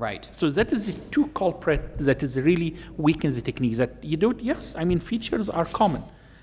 Right. 0.00 0.26
So 0.30 0.48
that 0.48 0.72
is 0.72 0.86
the 0.86 0.94
two 1.10 1.26
culprit 1.40 1.98
that 1.98 2.22
is 2.22 2.40
really 2.40 2.76
weakens 2.96 3.36
the 3.36 3.42
techniques. 3.42 3.76
That 3.76 4.02
you 4.02 4.16
do 4.16 4.30
it, 4.30 4.40
yes, 4.40 4.74
I 4.74 4.82
mean 4.82 4.98
features 4.98 5.50
are 5.50 5.66
common, 5.66 6.02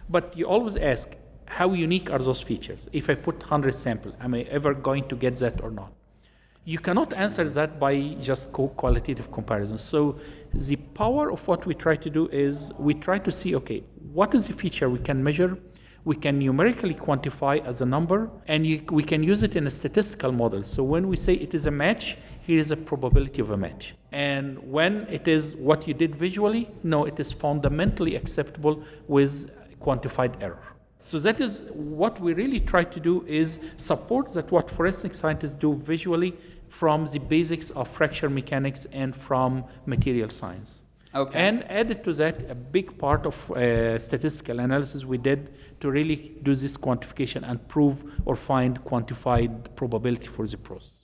but 0.10 0.38
you 0.38 0.46
always 0.46 0.78
ask 0.78 1.08
how 1.48 1.74
unique 1.74 2.12
are 2.12 2.20
those 2.20 2.39
features? 2.39 2.88
If 2.93 3.10
I 3.10 3.15
put 3.15 3.39
100 3.39 3.74
sample, 3.74 4.13
am 4.22 4.36
I 4.36 4.41
ever 4.41 4.76
going 4.76 5.08
to 5.08 5.15
get 5.15 5.38
that 5.38 5.63
or 5.63 5.72
not? 5.72 5.91
You 6.65 6.78
cannot 6.78 7.13
answer 7.13 7.50
that 7.50 7.80
by 7.80 8.15
just 8.22 8.52
qualitative 8.52 9.32
comparison. 9.32 9.80
So 9.80 10.20
the 10.54 10.76
power 10.76 11.32
of 11.32 11.48
what 11.48 11.65
we 11.65 11.74
try 11.74 11.96
to 11.96 12.10
do 12.12 12.28
is 12.28 12.72
we 12.78 12.93
try 12.93 13.17
to 13.17 13.32
see, 13.32 13.56
okay, 13.56 13.84
what 14.13 14.36
is 14.36 14.46
the 14.46 14.54
feature 14.54 14.88
we 14.88 15.00
can 15.00 15.24
measure? 15.24 15.58
We 16.04 16.15
can 16.15 16.38
numerically 16.38 16.93
quantify 16.93 17.65
as 17.65 17.82
a 17.82 17.86
number, 17.86 18.30
and 18.48 18.67
you, 18.67 18.84
we 18.91 19.04
can 19.04 19.24
use 19.24 19.43
it 19.43 19.56
in 19.56 19.65
a 19.65 19.72
statistical 19.72 20.32
model. 20.32 20.63
So 20.63 20.84
when 20.84 21.08
we 21.08 21.17
say 21.17 21.34
it 21.34 21.54
is 21.54 21.65
a 21.65 21.72
match, 21.72 22.17
here 22.47 22.60
is 22.60 22.71
a 22.71 22.77
probability 22.77 23.41
of 23.41 23.51
a 23.51 23.57
match. 23.57 23.93
And 24.13 24.57
when 24.71 25.05
it 25.10 25.27
is 25.27 25.57
what 25.57 25.86
you 25.86 25.93
did 25.93 26.15
visually, 26.15 26.69
no, 26.81 27.03
it 27.03 27.19
is 27.19 27.33
fundamentally 27.33 28.15
acceptable 28.15 28.81
with 29.10 29.51
quantified 29.81 30.41
error. 30.41 30.63
So 31.03 31.19
that 31.19 31.41
is 31.41 31.62
what 31.73 32.21
we 32.21 32.33
really 32.33 32.62
try 32.62 32.86
to 32.86 32.99
do 33.01 33.25
is 33.27 33.60
support 33.75 34.33
that 34.33 34.49
what 34.49 34.69
forensic 34.69 35.13
scientists 35.13 35.55
do 35.55 35.75
visually 35.75 36.33
from 36.69 37.05
the 37.07 37.19
basics 37.19 37.69
of 37.71 37.89
fracture 37.89 38.29
mechanics 38.29 38.88
and 38.93 39.13
from 39.13 39.65
material 39.86 40.29
science. 40.29 40.83
Okay. 41.13 41.38
And 41.47 41.69
added 41.69 42.03
to 42.05 42.13
that, 42.13 42.49
a 42.49 42.55
big 42.55 42.97
part 42.97 43.25
of 43.25 43.36
uh, 43.51 43.99
statistical 43.99 44.60
analysis 44.62 45.03
we 45.03 45.17
did 45.17 45.53
to 45.81 45.91
really 45.91 46.17
do 46.43 46.55
this 46.55 46.77
quantification 46.77 47.41
and 47.49 47.65
prove 47.67 47.97
or 48.25 48.38
find 48.38 48.81
quantified 48.86 49.75
probability 49.75 50.27
for 50.27 50.47
the 50.47 50.57
process. 50.57 50.96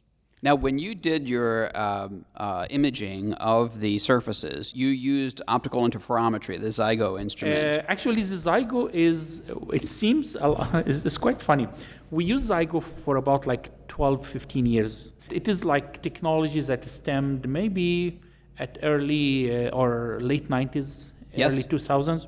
Now, 0.43 0.55
when 0.55 0.77
you 0.77 0.93
did 0.93 1.29
your 1.29 1.75
um, 1.75 2.25
uh, 2.35 2.67
imaging 2.69 3.31
of 3.35 3.79
the 3.79 3.97
surfaces, 3.97 4.75
you 4.75 4.89
used 4.89 5.41
optical 5.47 5.87
interferometry, 5.87 6.59
the 6.59 6.67
Zygo 6.67 7.19
instrument. 7.19 7.77
Uh, 7.77 7.83
actually, 7.87 8.23
the 8.23 8.35
Zygo 8.35 8.93
is, 8.93 9.41
it 9.71 9.87
seems, 9.87 10.35
it's 10.41 11.17
quite 11.17 11.41
funny. 11.41 11.69
We 12.11 12.25
use 12.25 12.49
Zygo 12.49 12.83
for 12.83 13.15
about 13.15 13.47
like 13.47 13.87
12, 13.87 14.27
15 14.27 14.65
years. 14.65 15.13
It 15.31 15.47
is 15.47 15.63
like 15.63 16.01
technologies 16.03 16.67
that 16.67 16.83
stemmed 16.89 17.47
maybe 17.47 18.19
at 18.59 18.77
early 18.83 19.67
uh, 19.67 19.69
or 19.69 20.19
late 20.21 20.49
90s, 20.49 21.12
Yes. 21.35 21.51
early 21.51 21.63
2000s, 21.63 22.27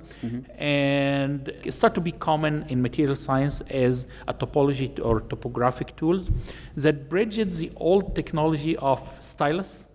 and 0.58 1.50
it 1.64 1.74
started 1.74 1.96
to 1.96 2.02
be 2.02 2.12
common 2.12 2.66
in 2.70 2.82
material 2.82 3.16
science 3.16 3.62
as 3.70 4.08
a 4.28 4.34
topology 4.34 4.88
or 5.08 5.22
topographic 5.22 5.96
tools 5.96 6.32
that 6.76 6.96
bridges 7.10 7.58
the 7.60 7.72
old 7.76 8.16
technology 8.16 8.76
of 8.78 9.00
stylus 9.20 9.88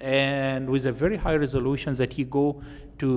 and 0.00 0.68
with 0.68 0.84
a 0.86 0.92
very 0.92 1.16
high 1.16 1.34
resolution 1.46 1.90
that 1.94 2.18
you 2.18 2.24
go 2.26 2.46
to 2.98 3.10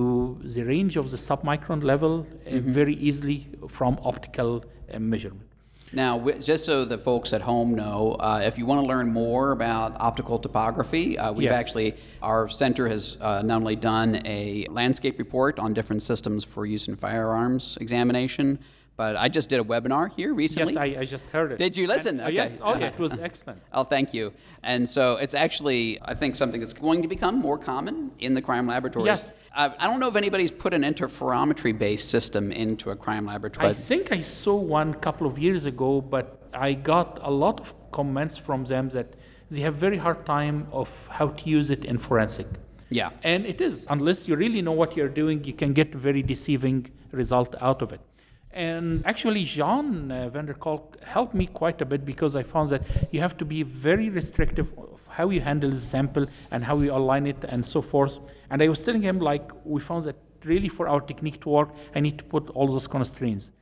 the 0.54 0.62
range 0.62 0.94
of 0.96 1.10
the 1.10 1.16
submicron 1.28 1.82
level 1.82 2.14
uh, 2.46 2.50
very 2.78 2.94
easily 3.08 3.38
from 3.68 3.92
optical 4.02 4.64
uh, 4.64 4.98
measurement. 4.98 5.48
Now, 5.94 6.18
just 6.40 6.64
so 6.64 6.86
the 6.86 6.96
folks 6.96 7.34
at 7.34 7.42
home 7.42 7.74
know, 7.74 8.16
uh, 8.18 8.40
if 8.42 8.56
you 8.56 8.64
want 8.64 8.82
to 8.82 8.88
learn 8.88 9.12
more 9.12 9.52
about 9.52 9.94
optical 10.00 10.38
topography, 10.38 11.18
uh, 11.18 11.32
we've 11.32 11.44
Yes. 11.44 11.60
actually, 11.60 11.94
our 12.22 12.48
center 12.48 12.88
has 12.88 13.18
uh, 13.20 13.42
not 13.42 13.56
only 13.56 13.76
done 13.76 14.22
a 14.24 14.66
landscape 14.70 15.18
report 15.18 15.58
on 15.58 15.74
different 15.74 16.02
systems 16.02 16.44
for 16.44 16.64
use 16.64 16.88
in 16.88 16.96
firearms 16.96 17.76
examination, 17.80 18.58
but 18.96 19.16
I 19.16 19.28
just 19.28 19.48
did 19.48 19.58
a 19.60 19.64
webinar 19.64 20.12
here 20.14 20.34
recently. 20.34 20.74
Yes, 20.74 20.80
I, 20.98 21.00
I 21.00 21.04
just 21.04 21.30
heard 21.30 21.52
it. 21.52 21.58
Did 21.58 21.76
you 21.76 21.86
listen? 21.86 22.20
And, 22.20 22.20
uh, 22.20 22.24
Okay. 22.26 22.34
yes, 22.34 22.60
oh 22.62 22.76
yeah, 22.76 22.86
it 22.88 22.98
was 22.98 23.18
excellent. 23.18 23.60
Oh, 23.72 23.84
thank 23.84 24.12
you. 24.14 24.32
And 24.62 24.88
so 24.88 25.16
it's 25.16 25.34
actually, 25.34 25.98
I 26.02 26.14
think, 26.14 26.36
something 26.36 26.60
that's 26.60 26.74
going 26.74 27.02
to 27.02 27.08
become 27.08 27.36
more 27.38 27.58
common 27.58 28.10
in 28.18 28.34
the 28.34 28.42
crime 28.42 28.66
laboratories. 28.66 29.06
Yes. 29.06 29.28
Uh, 29.54 29.70
I 29.78 29.86
don't 29.86 30.00
know 30.00 30.08
if 30.08 30.16
anybody's 30.16 30.50
put 30.50 30.72
an 30.74 30.82
interferometry 30.82 31.76
based 31.78 32.08
system 32.10 32.52
into 32.52 32.90
a 32.90 32.96
crime 32.96 33.26
laboratory. 33.26 33.68
I 33.68 33.72
think 33.72 34.12
I 34.12 34.20
saw 34.20 34.54
one 34.56 34.90
a 34.90 34.96
couple 34.96 35.26
of 35.26 35.38
years 35.38 35.64
ago, 35.66 36.00
but 36.00 36.48
I 36.54 36.74
got 36.74 37.18
a 37.22 37.30
lot 37.30 37.60
of 37.60 37.74
comments 37.92 38.36
from 38.36 38.64
them 38.64 38.88
that 38.90 39.14
they 39.50 39.60
have 39.60 39.74
very 39.74 39.98
hard 39.98 40.24
time 40.26 40.66
of 40.72 40.88
how 41.08 41.28
to 41.28 41.48
use 41.48 41.68
it 41.70 41.84
in 41.84 41.98
forensic. 41.98 42.46
Yeah. 42.88 43.10
And 43.22 43.46
it 43.46 43.60
is. 43.60 43.86
Unless 43.88 44.28
you 44.28 44.36
really 44.36 44.62
know 44.62 44.72
what 44.72 44.96
you're 44.96 45.08
doing, 45.22 45.44
you 45.44 45.52
can 45.54 45.72
get 45.72 45.94
very 45.94 46.22
deceiving 46.22 46.90
result 47.10 47.54
out 47.60 47.82
of 47.82 47.92
it. 47.92 48.00
And 48.52 49.04
actually, 49.06 49.44
Jean 49.44 50.10
uh, 50.10 50.28
van 50.28 50.46
der 50.46 50.54
Kolk 50.54 51.02
helped 51.02 51.34
me 51.34 51.46
quite 51.46 51.80
a 51.80 51.86
bit 51.86 52.04
because 52.04 52.36
I 52.36 52.42
found 52.42 52.68
that 52.68 52.82
you 53.10 53.20
have 53.20 53.36
to 53.38 53.44
be 53.44 53.62
very 53.62 54.10
restrictive 54.10 54.72
of 54.78 55.00
how 55.08 55.30
you 55.30 55.40
handle 55.40 55.70
the 55.70 55.76
sample 55.76 56.26
and 56.50 56.62
how 56.64 56.78
you 56.80 56.92
align 56.92 57.26
it 57.26 57.44
and 57.48 57.64
so 57.64 57.80
forth. 57.80 58.18
And 58.50 58.62
I 58.62 58.68
was 58.68 58.82
telling 58.82 59.02
him, 59.02 59.18
like, 59.20 59.50
we 59.64 59.80
found 59.80 60.04
that 60.04 60.16
really 60.44 60.68
for 60.68 60.86
our 60.88 61.00
technique 61.00 61.40
to 61.42 61.48
work, 61.48 61.70
I 61.94 62.00
need 62.00 62.18
to 62.18 62.24
put 62.24 62.50
all 62.50 62.66
those 62.66 62.86
constraints. 62.86 63.52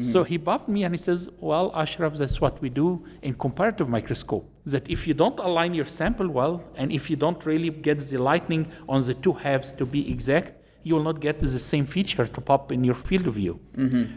So 0.00 0.24
he 0.24 0.38
buffed 0.38 0.68
me 0.68 0.82
and 0.82 0.92
he 0.92 0.98
says, 0.98 1.28
Well, 1.38 1.70
Ashraf, 1.72 2.14
that's 2.14 2.40
what 2.40 2.60
we 2.60 2.68
do 2.68 3.04
in 3.22 3.34
comparative 3.34 3.88
microscope. 3.88 4.50
That 4.66 4.90
if 4.90 5.06
you 5.06 5.14
don't 5.14 5.38
align 5.38 5.72
your 5.72 5.84
sample 5.84 6.28
well, 6.28 6.64
and 6.74 6.90
if 6.90 7.08
you 7.08 7.14
don't 7.14 7.46
really 7.46 7.70
get 7.70 8.00
the 8.00 8.18
lightning 8.18 8.66
on 8.88 9.02
the 9.06 9.14
two 9.14 9.34
halves 9.34 9.72
to 9.74 9.86
be 9.86 10.10
exact, 10.10 10.63
you 10.86 10.94
will 10.94 11.02
not 11.02 11.18
get 11.20 11.40
the 11.40 11.58
same 11.58 11.86
feature 11.86 12.26
to 12.26 12.40
pop 12.40 12.70
in 12.70 12.84
your 12.84 12.94
field 13.08 13.26
of 13.26 13.34
view. 13.34 13.58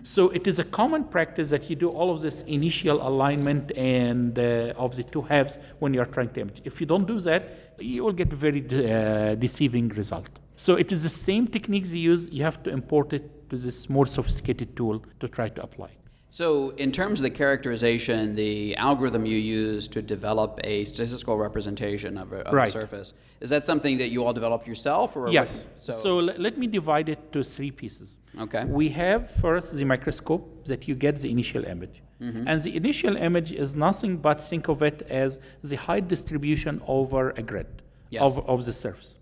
So 0.03 0.29
it 0.29 0.45
is 0.47 0.59
a 0.59 0.63
common 0.79 1.03
practice 1.05 1.49
that 1.49 1.63
you 1.69 1.75
do 1.75 1.89
all 1.89 2.09
of 2.11 2.21
this 2.21 2.41
initial 2.43 2.97
alignment 3.07 3.71
and 3.75 4.37
uh, 4.37 4.73
of 4.83 4.95
the 4.97 5.03
two 5.03 5.21
halves 5.21 5.57
when 5.79 5.93
you 5.93 6.01
are 6.01 6.05
trying 6.17 6.29
to 6.35 6.41
image. 6.41 6.61
If 6.65 6.79
you 6.81 6.87
don't 6.87 7.07
do 7.07 7.19
that, 7.21 7.43
you 7.79 8.03
will 8.03 8.13
get 8.21 8.29
very 8.47 8.61
de- 8.61 8.91
uh, 8.91 9.35
deceiving 9.35 9.87
result. 9.89 10.29
So 10.57 10.75
it 10.75 10.91
is 10.91 11.03
the 11.03 11.09
same 11.09 11.47
techniques 11.47 11.91
you 11.93 12.01
use. 12.13 12.27
You 12.31 12.43
have 12.43 12.61
to 12.63 12.69
import 12.69 13.13
it 13.13 13.49
to 13.49 13.57
this 13.57 13.89
more 13.89 14.05
sophisticated 14.05 14.75
tool 14.75 15.03
to 15.21 15.27
try 15.27 15.49
to 15.49 15.61
apply. 15.61 15.91
So, 16.29 16.71
in 16.71 16.91
terms 16.91 17.19
of 17.19 17.23
the 17.23 17.29
characterization, 17.29 18.35
the 18.35 18.75
algorithm 18.75 19.25
you 19.25 19.37
use 19.37 19.87
to 19.87 20.01
develop 20.01 20.59
a 20.63 20.83
statistical 20.85 21.37
representation 21.37 22.17
of 22.17 22.33
a, 22.33 22.41
of 22.41 22.53
a 22.53 22.69
surface, 22.69 23.13
is 23.39 23.49
that 23.49 23.65
something 23.65 23.97
that 23.99 24.09
you 24.09 24.25
all 24.25 24.33
developed 24.33 24.67
yourself? 24.67 25.15
Or 25.15 25.29
Yes. 25.29 25.65
So, 25.77 25.93
So, 25.93 26.17
le- 26.17 26.37
let 26.37 26.57
me 26.57 26.67
divide 26.67 27.07
it 27.07 27.31
to 27.31 27.43
three 27.43 27.71
pieces. 27.71 28.17
Okay. 28.39 28.65
We 28.65 28.89
have 28.89 29.31
first 29.31 29.73
the 29.75 29.85
microscope 29.85 30.65
that 30.65 30.87
you 30.87 30.95
get 30.95 31.17
the 31.19 31.31
initial 31.31 31.63
image. 31.63 32.01
Mm-hmm. 32.21 32.47
And 32.47 32.61
the 32.61 32.75
initial 32.75 33.15
image 33.15 33.51
is 33.53 33.75
nothing 33.75 34.17
but 34.17 34.41
think 34.41 34.67
of 34.67 34.81
it 34.83 35.03
as 35.09 35.39
the 35.63 35.77
height 35.77 36.07
distribution 36.09 36.81
over 36.87 37.29
a 37.31 37.41
grid 37.41 37.67
Yes. 38.09 38.21
of, 38.21 38.47
of 38.49 38.65
the 38.65 38.73
surface. 38.73 39.17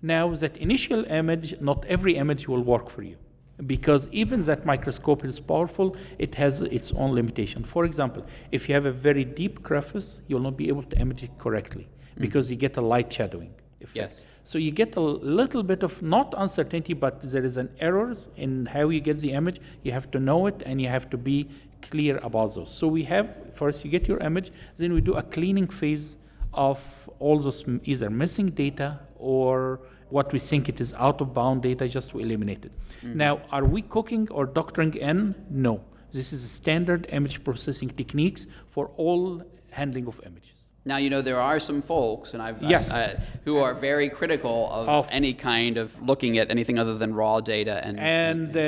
Now, 0.00 0.34
that 0.36 0.56
initial 0.56 1.04
image, 1.06 1.60
not 1.60 1.84
every 1.86 2.16
image 2.16 2.48
will 2.48 2.62
work 2.62 2.88
for 2.88 3.02
you 3.02 3.16
because 3.64 4.08
even 4.12 4.42
that 4.42 4.66
microscope 4.66 5.24
is 5.24 5.40
powerful, 5.40 5.96
it 6.18 6.34
has 6.34 6.60
its 6.60 6.92
own 6.92 7.14
limitation. 7.14 7.64
For 7.64 7.84
example, 7.84 8.26
if 8.52 8.68
you 8.68 8.74
have 8.74 8.84
a 8.86 8.92
very 8.92 9.24
deep 9.24 9.62
crevice, 9.62 10.20
you'll 10.26 10.40
not 10.40 10.56
be 10.56 10.68
able 10.68 10.82
to 10.82 10.98
image 10.98 11.22
it 11.22 11.30
correctly 11.38 11.84
mm-hmm. 11.84 12.20
because 12.20 12.50
you 12.50 12.56
get 12.56 12.76
a 12.76 12.82
light 12.82 13.12
shadowing 13.12 13.54
effect. 13.80 13.96
Yes. 13.96 14.20
So 14.44 14.58
you 14.58 14.70
get 14.70 14.94
a 14.94 15.00
little 15.00 15.62
bit 15.62 15.82
of 15.82 16.00
not 16.02 16.32
uncertainty, 16.36 16.92
but 16.92 17.20
there 17.22 17.44
is 17.44 17.56
an 17.56 17.68
errors 17.80 18.28
in 18.36 18.66
how 18.66 18.90
you 18.90 19.00
get 19.00 19.18
the 19.18 19.32
image. 19.32 19.60
You 19.82 19.90
have 19.92 20.08
to 20.12 20.20
know 20.20 20.46
it 20.46 20.62
and 20.64 20.80
you 20.80 20.88
have 20.88 21.10
to 21.10 21.16
be 21.16 21.48
clear 21.82 22.18
about 22.18 22.54
those. 22.54 22.70
So 22.72 22.86
we 22.86 23.02
have 23.04 23.36
first 23.54 23.84
you 23.84 23.90
get 23.90 24.06
your 24.06 24.18
image, 24.18 24.52
then 24.76 24.92
we 24.92 25.00
do 25.00 25.14
a 25.14 25.22
cleaning 25.22 25.66
phase 25.66 26.16
of 26.52 26.78
all 27.18 27.38
those 27.38 27.64
either 27.84 28.10
missing 28.10 28.50
data 28.50 29.00
or 29.18 29.80
what 30.10 30.32
we 30.32 30.38
think 30.38 30.68
it 30.68 30.80
is 30.80 30.94
out 30.94 31.20
of 31.20 31.34
bound 31.34 31.62
data 31.62 31.88
just 31.88 32.10
to 32.10 32.18
eliminate 32.20 32.64
it. 32.64 32.72
Now, 33.02 33.40
are 33.50 33.64
we 33.64 33.82
cooking 33.82 34.28
or 34.30 34.46
doctoring 34.46 34.94
in? 34.94 35.34
No. 35.50 35.80
This 36.12 36.32
is 36.32 36.44
a 36.44 36.48
standard 36.48 37.06
image 37.10 37.42
processing 37.44 37.90
techniques 37.90 38.46
for 38.70 38.90
all 38.96 39.42
handling 39.70 40.06
of 40.06 40.20
images. 40.24 40.52
now 40.92 40.98
you 41.04 41.10
know 41.12 41.20
there 41.30 41.40
are 41.50 41.58
some 41.68 41.80
folks, 41.82 42.28
and 42.34 42.40
I've 42.46 42.58
Yes. 42.74 42.86
I, 42.92 43.02
I, 43.04 43.16
who 43.46 43.54
are 43.64 43.74
very 43.90 44.08
critical 44.08 44.56
of, 44.78 44.84
Of- 44.88 45.08
any 45.20 45.32
kind 45.34 45.74
of 45.82 45.88
looking 46.10 46.32
at 46.38 46.46
anything 46.54 46.78
other 46.82 46.96
than 47.02 47.10
raw 47.22 47.36
data 47.54 47.74
and. 47.86 47.94
And 48.22 48.50
uh, 48.50 48.62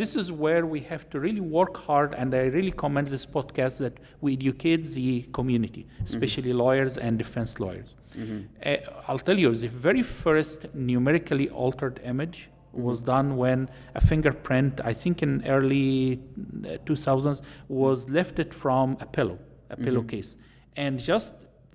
this 0.00 0.12
is 0.20 0.26
where 0.44 0.64
we 0.74 0.80
have 0.92 1.04
to 1.12 1.16
really 1.26 1.44
work 1.58 1.74
hard. 1.88 2.10
And 2.20 2.28
I 2.42 2.44
really 2.58 2.74
commend 2.82 3.08
this 3.16 3.26
podcast 3.36 3.74
that 3.84 3.94
we 4.24 4.28
educate 4.40 4.82
the 4.98 5.10
community, 5.38 5.82
especially 6.08 6.52
lawyers 6.64 6.94
and 7.04 7.12
defense 7.24 7.52
lawyers. 7.64 7.90
Uh, 8.64 8.76
I'll 9.08 9.18
tell 9.18 9.38
you, 9.38 9.54
the 9.54 9.68
very 9.68 10.02
first 10.02 10.66
numerically 10.74 11.48
altered 11.50 12.00
image 12.04 12.48
was 12.72 12.98
mm-hmm. 12.98 13.06
done 13.06 13.36
when 13.36 13.68
a 13.94 14.00
fingerprint, 14.00 14.80
I 14.84 14.92
think 14.92 15.22
in 15.22 15.44
early 15.46 16.20
eh, 16.64 16.74
uh, 16.74 16.78
2000s, 16.78 17.42
was 17.68 18.08
lifted 18.08 18.52
from 18.52 18.96
a 19.00 19.06
pillow, 19.06 19.38
a 19.70 19.74
mm-hmm. 19.74 19.84
pillowcase. 19.84 20.36
And 20.76 20.98
just 20.98 21.34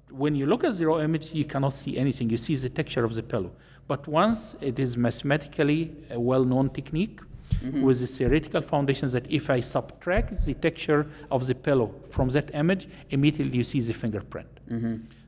when 0.09 0.35
you 0.35 0.45
look 0.45 0.63
at 0.63 0.73
zero 0.73 1.01
image, 1.01 1.33
you 1.33 1.45
cannot 1.45 1.73
see 1.73 1.97
anything. 1.97 2.29
You 2.29 2.37
see 2.37 2.55
the 2.55 2.69
texture 2.69 3.03
of 3.03 3.15
the 3.15 3.23
pillow. 3.23 3.51
But 3.87 4.07
once 4.07 4.55
it 4.61 4.79
is 4.79 4.95
mathematically 4.95 5.95
a 6.09 6.19
well-known 6.19 6.69
technique 6.69 7.19
with 7.83 7.99
the 7.99 8.07
theoretical 8.07 8.61
foundations 8.61 9.11
that 9.11 9.29
if 9.29 9.49
I 9.49 9.59
subtract 9.59 10.45
the 10.45 10.53
texture 10.53 11.07
of 11.29 11.47
the 11.47 11.55
pillow 11.55 11.93
from 12.09 12.29
that 12.29 12.53
image, 12.53 12.87
immediately 13.09 13.57
you 13.57 13.63
see 13.63 13.81
the 13.81 13.93
fingerprint. 13.93 14.47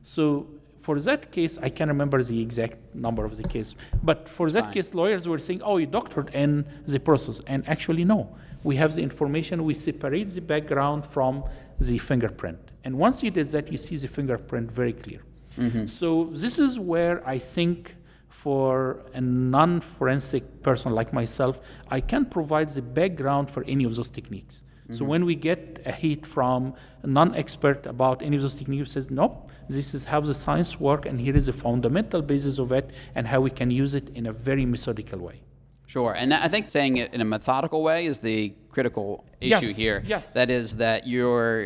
So 0.02 0.46
for 0.84 0.96
that 1.08 1.22
case, 1.36 1.54
I 1.66 1.68
can't 1.76 1.90
remember 1.96 2.18
the 2.32 2.38
exact 2.46 2.76
number 3.06 3.24
of 3.30 3.34
the 3.40 3.46
case, 3.54 3.70
but 4.08 4.18
for 4.36 4.46
that 4.54 4.64
Fine. 4.64 4.74
case, 4.74 4.88
lawyers 5.00 5.24
were 5.32 5.42
saying, 5.46 5.60
"Oh, 5.68 5.76
you 5.82 5.88
doctored 5.98 6.28
in 6.42 6.50
the 6.92 7.00
process," 7.08 7.36
and 7.52 7.60
actually, 7.74 8.04
no. 8.14 8.20
We 8.68 8.74
have 8.82 8.90
the 8.98 9.02
information. 9.10 9.54
We 9.70 9.74
separate 9.90 10.28
the 10.38 10.44
background 10.54 11.00
from 11.14 11.34
the 11.88 11.96
fingerprint, 12.08 12.60
and 12.84 12.92
once 13.06 13.16
you 13.24 13.30
did 13.38 13.48
that, 13.54 13.66
you 13.72 13.78
see 13.86 13.96
the 14.04 14.10
fingerprint 14.16 14.66
very 14.80 14.94
clear. 15.04 15.20
Mm-hmm. 15.58 15.86
So 15.98 16.06
this 16.44 16.56
is 16.66 16.72
where 16.92 17.16
I 17.36 17.38
think. 17.54 17.78
For 18.44 19.00
a 19.20 19.22
non-forensic 19.22 20.44
person 20.68 20.90
like 20.98 21.10
myself, 21.20 21.54
I 21.96 22.00
can 22.10 22.22
provide 22.36 22.68
the 22.78 22.82
background 23.00 23.44
for 23.54 23.62
any 23.74 23.84
of 23.88 23.92
those 23.98 24.10
techniques. 24.18 24.64
So 24.90 24.96
mm-hmm. 24.96 25.06
when 25.06 25.24
we 25.24 25.34
get 25.34 25.80
a 25.86 25.92
hit 25.92 26.26
from 26.26 26.74
a 27.02 27.06
non-expert 27.06 27.86
about 27.86 28.20
any 28.20 28.36
of 28.36 28.42
those 28.42 28.54
techniques, 28.54 28.92
says, 28.92 29.10
nope, 29.10 29.50
this 29.68 29.94
is 29.94 30.04
how 30.04 30.20
the 30.20 30.34
science 30.34 30.78
work, 30.78 31.06
and 31.06 31.18
here 31.18 31.34
is 31.34 31.46
the 31.46 31.54
fundamental 31.54 32.20
basis 32.20 32.58
of 32.58 32.70
it, 32.70 32.90
and 33.14 33.26
how 33.26 33.40
we 33.40 33.50
can 33.50 33.70
use 33.70 33.94
it 33.94 34.10
in 34.10 34.26
a 34.26 34.32
very 34.32 34.66
methodical 34.66 35.18
way. 35.20 35.40
Sure, 35.86 36.12
and 36.12 36.34
I 36.34 36.48
think 36.48 36.68
saying 36.70 36.98
it 36.98 37.14
in 37.14 37.20
a 37.20 37.24
methodical 37.24 37.82
way 37.82 38.06
is 38.06 38.18
the 38.18 38.54
critical 38.78 39.24
Yes, 39.40 39.62
issue 39.62 39.72
here. 39.84 39.98
yes. 40.14 40.24
That 40.38 40.48
is 40.58 40.66
that 40.84 41.00
you're 41.12 41.58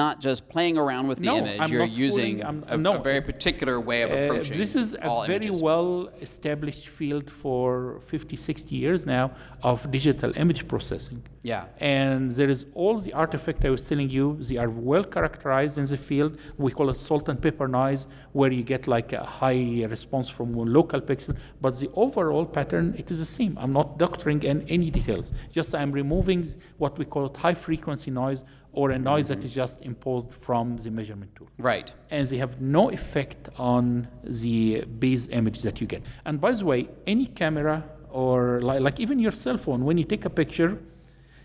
not 0.00 0.14
just 0.28 0.40
playing 0.54 0.76
around 0.82 1.04
with 1.10 1.18
the 1.22 1.26
No, 1.32 1.36
image; 1.40 1.60
I'm 1.62 1.70
you're 1.72 1.84
using 2.08 2.34
fooling- 2.38 2.44
I'm- 2.48 2.64
a, 2.74 2.76
no. 2.88 2.92
a 3.00 3.02
very 3.10 3.22
particular 3.32 3.76
way 3.90 4.00
of 4.06 4.10
Uh, 4.10 4.16
approaching. 4.16 4.56
this 4.62 4.74
is 4.82 4.88
a 4.94 5.12
very 5.32 5.46
images. 5.46 5.62
well 5.68 5.88
established 6.28 6.84
field 6.98 7.26
for 7.42 8.00
50, 8.12 8.34
60 8.50 8.74
years 8.84 9.00
now 9.06 9.26
of 9.70 9.76
digital 9.98 10.30
image 10.42 10.60
processing. 10.72 11.20
Yeah. 11.52 11.64
And 11.98 12.22
there 12.38 12.50
is 12.56 12.60
all 12.80 12.96
the 13.06 13.12
artifact 13.24 13.58
I 13.64 13.70
was 13.76 13.82
telling 13.90 14.10
you, 14.18 14.24
they 14.48 14.56
are 14.64 14.70
well 14.90 15.04
characterized 15.16 15.76
in 15.82 15.84
the 15.94 15.96
field. 16.10 16.32
We 16.64 16.70
call 16.78 16.88
it 16.90 16.96
salt 17.08 17.24
and 17.30 17.40
pepper 17.46 17.68
noise, 17.68 18.02
where 18.38 18.50
you 18.58 18.64
get 18.74 18.82
like 18.96 19.10
a 19.12 19.24
high 19.40 19.64
response 19.96 20.28
from 20.36 20.48
one 20.60 20.70
local 20.80 21.00
pixel. 21.10 21.32
But 21.64 21.72
the 21.82 21.88
overall 22.04 22.46
pattern, 22.58 22.86
it 23.00 23.06
is 23.12 23.18
the 23.24 23.30
same. 23.40 23.52
I'm 23.62 23.72
not 23.80 23.88
doctoring 24.04 24.40
in 24.50 24.56
any 24.76 24.88
details. 24.90 25.26
Just 25.58 25.70
I'm 25.80 25.92
removing 26.02 26.40
what 26.78 26.98
we 26.98 27.04
call 27.04 27.24
high 27.36 27.54
frequency 27.54 28.10
noise 28.10 28.44
or 28.72 28.90
a 28.90 28.98
noise 28.98 29.28
that 29.28 29.42
is 29.44 29.52
just 29.62 29.76
imposed 29.82 30.30
from 30.46 30.76
the 30.84 30.90
measurement 30.90 31.30
tool 31.36 31.48
Right. 31.58 31.92
and 32.10 32.26
they 32.28 32.36
have 32.44 32.60
no 32.60 32.90
effect 32.90 33.48
on 33.56 34.06
the 34.24 34.82
base 35.04 35.26
image 35.28 35.62
that 35.62 35.80
you 35.80 35.86
get. 35.86 36.02
And 36.26 36.40
by 36.40 36.52
the 36.52 36.64
way, 36.64 36.88
any 37.06 37.26
camera 37.26 37.76
or 38.10 38.60
like, 38.68 38.80
like 38.80 39.00
even 39.00 39.18
your 39.18 39.32
cell 39.32 39.58
phone, 39.58 39.84
when 39.84 39.96
you 39.98 40.04
take 40.04 40.24
a 40.24 40.30
picture, 40.42 40.78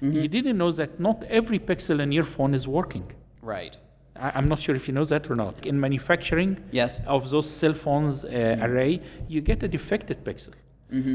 you 0.01 0.27
didn't 0.27 0.57
know 0.57 0.71
that 0.71 0.99
not 0.99 1.23
every 1.39 1.59
pixel 1.59 2.01
in 2.01 2.11
your 2.11 2.25
phone 2.25 2.53
is 2.53 2.67
working. 2.67 3.05
Right. 3.41 3.77
I, 4.17 4.31
I'm 4.35 4.49
not 4.49 4.59
sure 4.59 4.75
if 4.75 4.87
you 4.89 4.93
know 4.93 5.05
that 5.05 5.29
or 5.31 5.35
not. 5.35 5.65
In 5.65 5.79
manufacturing 5.79 6.57
Yes. 6.71 7.01
of 7.07 7.29
those 7.29 7.49
cell 7.49 7.73
phones 7.73 8.25
uh, 8.25 8.57
array, 8.61 9.01
you 9.29 9.39
get 9.41 9.63
a 9.63 9.67
defected 9.69 10.23
pixel. 10.25 10.53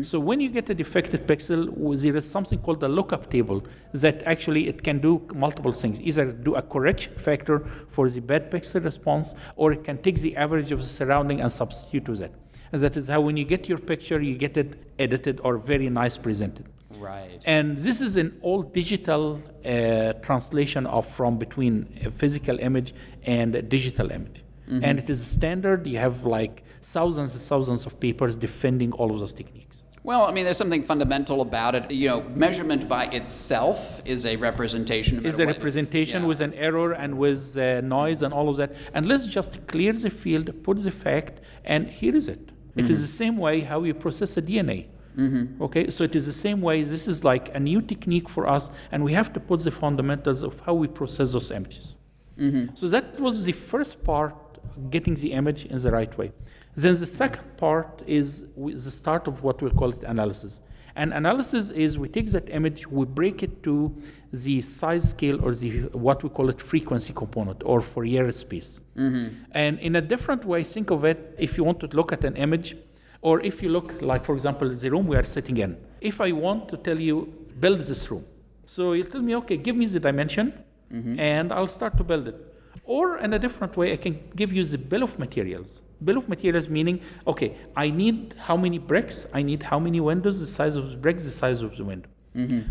So 0.02 0.18
when 0.18 0.40
you 0.40 0.48
get 0.48 0.68
a 0.70 0.74
defected 0.74 1.26
pixel, 1.26 1.70
there 2.02 2.16
is 2.16 2.28
something 2.28 2.58
called 2.58 2.80
the 2.80 2.88
lookup 2.88 3.30
table 3.30 3.62
that 3.92 4.22
actually 4.24 4.66
it 4.66 4.82
can 4.82 4.98
do 4.98 5.22
multiple 5.34 5.72
things. 5.72 6.00
Either 6.00 6.32
do 6.32 6.56
a 6.56 6.62
correction 6.62 7.14
factor 7.16 7.64
for 7.88 8.08
the 8.08 8.20
bad 8.20 8.50
pixel 8.50 8.82
response, 8.82 9.36
or 9.54 9.72
it 9.72 9.84
can 9.84 9.96
take 9.98 10.16
the 10.20 10.36
average 10.36 10.72
of 10.72 10.80
the 10.80 10.86
surrounding 10.86 11.40
and 11.40 11.52
substitute 11.52 12.08
with 12.08 12.18
that. 12.18 12.32
And 12.72 12.82
that 12.82 12.96
is 12.96 13.06
how 13.06 13.20
when 13.20 13.36
you 13.36 13.44
get 13.44 13.68
your 13.68 13.78
picture, 13.78 14.20
you 14.20 14.36
get 14.36 14.56
it 14.56 14.82
edited 14.98 15.40
or 15.44 15.58
very 15.58 15.88
nice 15.88 16.18
presented. 16.18 16.66
Right. 16.98 17.40
And 17.46 17.78
this 17.78 18.00
is 18.00 18.16
an 18.16 18.36
all 18.42 18.62
digital 18.62 19.40
uh, 19.64 20.14
translation 20.14 20.86
of 20.86 21.06
from 21.06 21.38
between 21.38 22.00
a 22.04 22.10
physical 22.10 22.58
image 22.58 22.94
and 23.22 23.54
a 23.54 23.62
digital 23.62 24.10
image. 24.10 24.42
And 24.70 24.98
it 24.98 25.08
is 25.08 25.26
standard. 25.26 25.86
You 25.86 25.96
have 25.96 26.26
like 26.26 26.62
thousands 26.82 27.32
and 27.32 27.42
thousands 27.42 27.86
of 27.86 27.98
papers 28.00 28.36
defending 28.36 28.92
all 28.92 29.10
of 29.12 29.18
those 29.20 29.32
techniques. 29.32 29.84
Well, 30.04 30.24
I 30.26 30.32
mean, 30.32 30.44
there's 30.44 30.56
something 30.56 30.84
fundamental 30.84 31.40
about 31.42 31.74
it. 31.74 31.90
You 31.90 32.08
know, 32.08 32.22
measurement 32.34 32.88
by 32.88 33.06
itself 33.06 34.00
is 34.04 34.24
a 34.24 34.36
representation. 34.36 35.22
no 35.22 35.28
Is 35.28 35.38
a 35.38 35.46
representation 35.46 36.22
yeah. 36.22 36.28
with 36.28 36.40
an 36.40 36.54
error 36.54 36.92
and 36.92 37.18
with 37.18 37.58
uh, 37.58 37.82
noise 37.82 38.22
and 38.22 38.32
all 38.32 38.48
of 38.48 38.56
that. 38.56 38.72
And 38.94 39.06
let's 39.06 39.26
just 39.26 39.66
clear 39.66 39.92
the 39.92 40.08
field, 40.08 40.62
put 40.62 40.82
the 40.82 40.90
fact, 40.90 41.40
and 41.64 41.88
here 41.88 42.16
is 42.16 42.28
it. 42.28 42.52
It 42.76 42.88
is 42.88 42.98
mm-hmm. 42.98 43.02
the 43.02 43.08
same 43.08 43.36
way 43.36 43.60
how 43.60 43.80
we 43.80 43.92
process 43.92 44.36
a 44.36 44.42
DNA. 44.42 44.86
Mm-hmm. 45.18 45.60
Okay, 45.62 45.90
so 45.90 46.04
it 46.04 46.14
is 46.14 46.26
the 46.26 46.32
same 46.32 46.60
way. 46.60 46.84
This 46.84 47.08
is 47.08 47.24
like 47.24 47.54
a 47.54 47.58
new 47.58 47.82
technique 47.82 48.28
for 48.28 48.48
us, 48.48 48.70
and 48.92 49.02
we 49.02 49.12
have 49.12 49.32
to 49.32 49.40
put 49.40 49.60
the 49.60 49.72
fundamentals 49.72 50.42
of 50.42 50.60
how 50.60 50.74
we 50.74 50.86
process 50.86 51.32
those 51.32 51.50
images. 51.50 51.96
Mm-hmm. 52.38 52.76
So 52.76 52.86
that 52.88 53.18
was 53.18 53.44
the 53.44 53.52
first 53.52 54.04
part, 54.04 54.34
getting 54.90 55.14
the 55.14 55.32
image 55.32 55.64
in 55.66 55.78
the 55.80 55.90
right 55.90 56.16
way. 56.18 56.32
Then 56.74 56.94
the 56.94 57.06
second 57.06 57.56
part 57.56 58.02
is 58.06 58.44
the 58.56 58.90
start 58.90 59.26
of 59.26 59.42
what 59.42 59.60
we 59.62 59.70
call 59.70 59.90
it 59.90 60.04
analysis. 60.04 60.60
And 60.94 61.12
analysis 61.12 61.70
is 61.70 61.96
we 61.96 62.08
take 62.08 62.28
that 62.32 62.50
image, 62.50 62.88
we 62.88 63.04
break 63.04 63.42
it 63.44 63.62
to 63.62 63.94
the 64.32 64.60
size 64.60 65.10
scale 65.10 65.44
or 65.44 65.54
the 65.54 65.70
what 66.06 66.24
we 66.24 66.28
call 66.28 66.48
it 66.50 66.60
frequency 66.60 67.12
component 67.12 67.62
or 67.64 67.80
Fourier 67.80 68.32
space. 68.32 68.80
Mm-hmm. 68.96 69.28
And 69.52 69.78
in 69.78 69.94
a 69.96 70.00
different 70.00 70.44
way, 70.44 70.64
think 70.64 70.90
of 70.90 71.04
it 71.04 71.36
if 71.38 71.56
you 71.56 71.62
want 71.62 71.78
to 71.80 71.86
look 71.88 72.12
at 72.12 72.24
an 72.24 72.36
image, 72.36 72.76
or 73.22 73.40
if 73.40 73.62
you 73.62 73.68
look 73.68 74.00
like, 74.02 74.24
for 74.24 74.34
example, 74.34 74.68
the 74.74 74.90
room 74.90 75.06
we 75.06 75.16
are 75.16 75.24
sitting 75.24 75.56
in. 75.56 75.76
If 76.00 76.20
I 76.20 76.32
want 76.32 76.68
to 76.70 76.76
tell 76.76 76.98
you 76.98 77.32
build 77.60 77.80
this 77.80 78.10
room, 78.10 78.24
so 78.66 78.92
you'll 78.92 79.06
tell 79.06 79.22
me, 79.22 79.34
okay, 79.36 79.56
give 79.56 79.76
me 79.76 79.86
the 79.86 80.00
dimension, 80.00 80.52
mm-hmm. 80.92 81.18
and 81.18 81.52
I'll 81.52 81.66
start 81.66 81.96
to 81.98 82.04
build 82.04 82.28
it. 82.28 82.47
Or 82.84 83.18
in 83.18 83.32
a 83.34 83.38
different 83.38 83.76
way, 83.76 83.92
I 83.92 83.96
can 83.96 84.18
give 84.36 84.52
you 84.52 84.64
the 84.64 84.78
bill 84.78 85.02
of 85.02 85.18
materials. 85.18 85.82
Bill 86.04 86.18
of 86.18 86.28
materials 86.28 86.68
meaning, 86.68 87.00
okay, 87.26 87.56
I 87.76 87.90
need 87.90 88.34
how 88.38 88.56
many 88.56 88.78
bricks, 88.78 89.26
I 89.32 89.42
need 89.42 89.62
how 89.62 89.78
many 89.78 90.00
windows, 90.00 90.40
the 90.40 90.46
size 90.46 90.76
of 90.76 90.90
the 90.90 90.96
bricks, 90.96 91.24
the 91.24 91.32
size 91.32 91.60
of 91.62 91.76
the 91.76 91.84
window. 91.84 92.08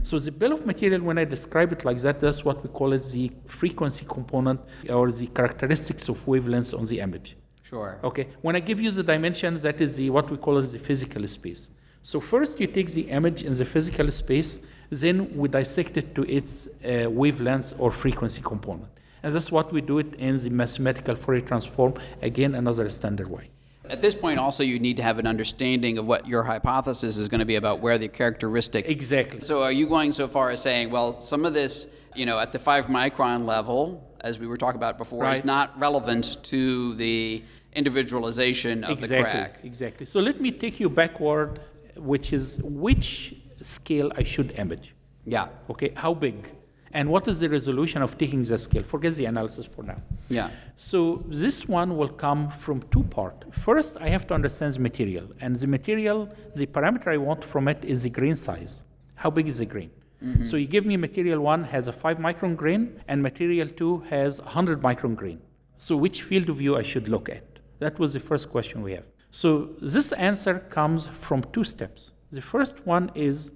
So 0.03 0.17
the 0.17 0.31
bill 0.31 0.53
of 0.53 0.65
material, 0.65 1.01
when 1.01 1.17
I 1.17 1.25
describe 1.25 1.73
it 1.73 1.83
like 1.83 1.99
that, 1.99 2.21
that's 2.21 2.45
what 2.45 2.63
we 2.63 2.69
call 2.69 2.93
it 2.93 3.03
the 3.11 3.31
frequency 3.45 4.05
component 4.07 4.61
or 4.89 5.11
the 5.11 5.27
characteristics 5.27 6.07
of 6.07 6.25
wavelengths 6.25 6.77
on 6.77 6.85
the 6.85 7.01
image. 7.01 7.35
Sure. 7.63 7.99
Okay, 8.01 8.29
when 8.41 8.55
I 8.55 8.61
give 8.61 8.79
you 8.79 8.91
the 8.91 9.03
dimensions, 9.03 9.61
that 9.63 9.81
is 9.81 9.97
the 9.97 10.09
what 10.09 10.29
we 10.31 10.37
call 10.37 10.57
it 10.59 10.67
the 10.71 10.79
physical 10.79 11.27
space. 11.27 11.69
So 12.01 12.21
first 12.21 12.61
you 12.61 12.67
take 12.67 12.89
the 12.91 13.09
image 13.09 13.43
in 13.43 13.53
the 13.53 13.65
physical 13.65 14.09
space, 14.11 14.61
then 14.89 15.35
we 15.35 15.49
dissect 15.49 15.97
it 15.97 16.15
to 16.15 16.21
its 16.23 16.67
uh, 16.67 17.09
wavelengths 17.21 17.73
or 17.77 17.91
frequency 17.91 18.41
component. 18.41 18.87
And 19.23 19.33
that's 19.33 19.51
what 19.51 19.71
we 19.71 19.81
do 19.81 19.99
it 19.99 20.13
in 20.15 20.37
the 20.37 20.49
mathematical 20.49 21.15
Fourier 21.15 21.41
transform, 21.41 21.95
again, 22.21 22.55
another 22.55 22.89
standard 22.89 23.29
way. 23.29 23.49
At 23.89 24.01
this 24.01 24.15
point, 24.15 24.39
also, 24.39 24.63
you 24.63 24.79
need 24.79 24.97
to 24.97 25.03
have 25.03 25.17
an 25.17 25.27
understanding 25.27 25.97
of 25.97 26.05
what 26.05 26.27
your 26.27 26.43
hypothesis 26.43 27.17
is 27.17 27.27
going 27.29 27.39
to 27.39 27.45
be 27.45 27.55
about 27.55 27.79
where 27.79 27.97
the 27.97 28.07
characteristic. 28.07 28.87
Exactly. 28.87 29.41
So, 29.41 29.63
are 29.63 29.71
you 29.71 29.87
going 29.87 30.11
so 30.11 30.27
far 30.27 30.49
as 30.49 30.61
saying, 30.61 30.89
well, 30.89 31.13
some 31.13 31.45
of 31.45 31.53
this, 31.53 31.87
you 32.13 32.25
know, 32.25 32.37
at 32.37 32.51
the 32.51 32.59
five 32.59 32.87
micron 32.87 33.45
level, 33.45 34.03
as 34.21 34.39
we 34.39 34.47
were 34.47 34.57
talking 34.57 34.77
about 34.77 34.97
before, 34.97 35.31
is 35.31 35.45
not 35.45 35.77
relevant 35.79 36.43
to 36.45 36.95
the 36.95 37.43
individualization 37.73 38.83
of 38.83 38.99
exactly, 39.03 39.17
the 39.17 39.23
crack? 39.23 39.59
Exactly. 39.63 40.05
So 40.05 40.19
let 40.19 40.41
me 40.41 40.51
take 40.51 40.79
you 40.79 40.89
backward, 40.89 41.61
which 41.95 42.33
is 42.33 42.59
which 42.63 43.35
scale 43.61 44.11
I 44.15 44.23
should 44.23 44.51
image. 44.59 44.95
Yeah. 45.25 45.47
Okay, 45.69 45.93
how 45.95 46.13
big? 46.13 46.35
And 46.97 47.09
what 47.09 47.27
is 47.27 47.37
the 47.39 47.49
resolution 47.57 48.01
of 48.01 48.17
taking 48.17 48.41
the 48.41 48.57
scale? 48.57 48.81
Forget 48.81 49.13
the 49.13 49.25
analysis 49.25 49.67
for 49.67 49.83
now. 49.83 49.99
Yeah. 50.29 50.49
So 50.77 50.97
this 51.43 51.57
one 51.67 51.95
will 51.95 52.13
come 52.25 52.49
from 52.63 52.77
two 52.93 53.03
parts. 53.03 53.45
First, 53.67 53.97
I 54.05 54.09
have 54.09 54.25
to 54.29 54.33
understand 54.33 54.73
the 54.73 54.79
material, 54.79 55.25
and 55.39 55.55
the 55.55 55.67
material, 55.67 56.19
the 56.55 56.65
parameter 56.65 57.09
I 57.17 57.17
want 57.17 57.43
from 57.43 57.67
it 57.67 57.85
is 57.85 58.01
the 58.01 58.09
grain 58.09 58.35
size. 58.35 58.81
How 59.13 59.29
big 59.29 59.47
is 59.47 59.59
the 59.59 59.67
grain? 59.73 59.91
Mm-hmm. 60.23 60.45
So 60.45 60.57
you 60.57 60.65
give 60.65 60.87
me 60.87 60.97
material 60.97 61.39
one 61.39 61.63
has 61.65 61.87
a 61.87 61.93
five 61.93 62.17
micron 62.17 62.55
grain, 62.55 62.81
and 63.07 63.21
material 63.21 63.69
two 63.69 63.93
has 64.09 64.39
a 64.39 64.49
hundred 64.57 64.81
micron 64.81 65.15
grain. 65.15 65.39
So 65.77 65.95
which 65.95 66.23
field 66.23 66.49
of 66.49 66.57
view 66.57 66.77
I 66.77 66.81
should 66.81 67.07
look 67.07 67.29
at? 67.29 67.45
That 67.77 67.99
was 67.99 68.13
the 68.13 68.23
first 68.29 68.49
question 68.49 68.81
we 68.81 68.93
have. 68.93 69.05
So 69.29 69.49
this 69.79 70.11
answer 70.13 70.55
comes 70.77 71.09
from 71.25 71.43
two 71.53 71.63
steps. 71.63 72.11
The 72.31 72.41
first 72.41 72.75
one 72.87 73.11
is 73.13 73.51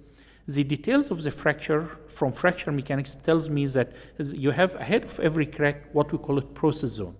the 0.46 0.64
details 0.64 1.10
of 1.10 1.22
the 1.22 1.30
fracture 1.30 1.88
from 2.08 2.32
fracture 2.32 2.72
mechanics 2.72 3.16
tells 3.16 3.48
me 3.48 3.66
that 3.66 3.92
you 4.18 4.50
have 4.50 4.74
ahead 4.74 5.04
of 5.04 5.20
every 5.20 5.46
crack 5.46 5.76
what 5.92 6.10
we 6.12 6.18
call 6.18 6.38
it 6.38 6.52
process 6.54 6.90
zone. 6.90 7.16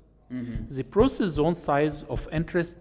The 0.70 0.82
process 0.82 1.28
zone 1.30 1.54
size 1.54 2.04
of 2.08 2.26
interest, 2.32 2.78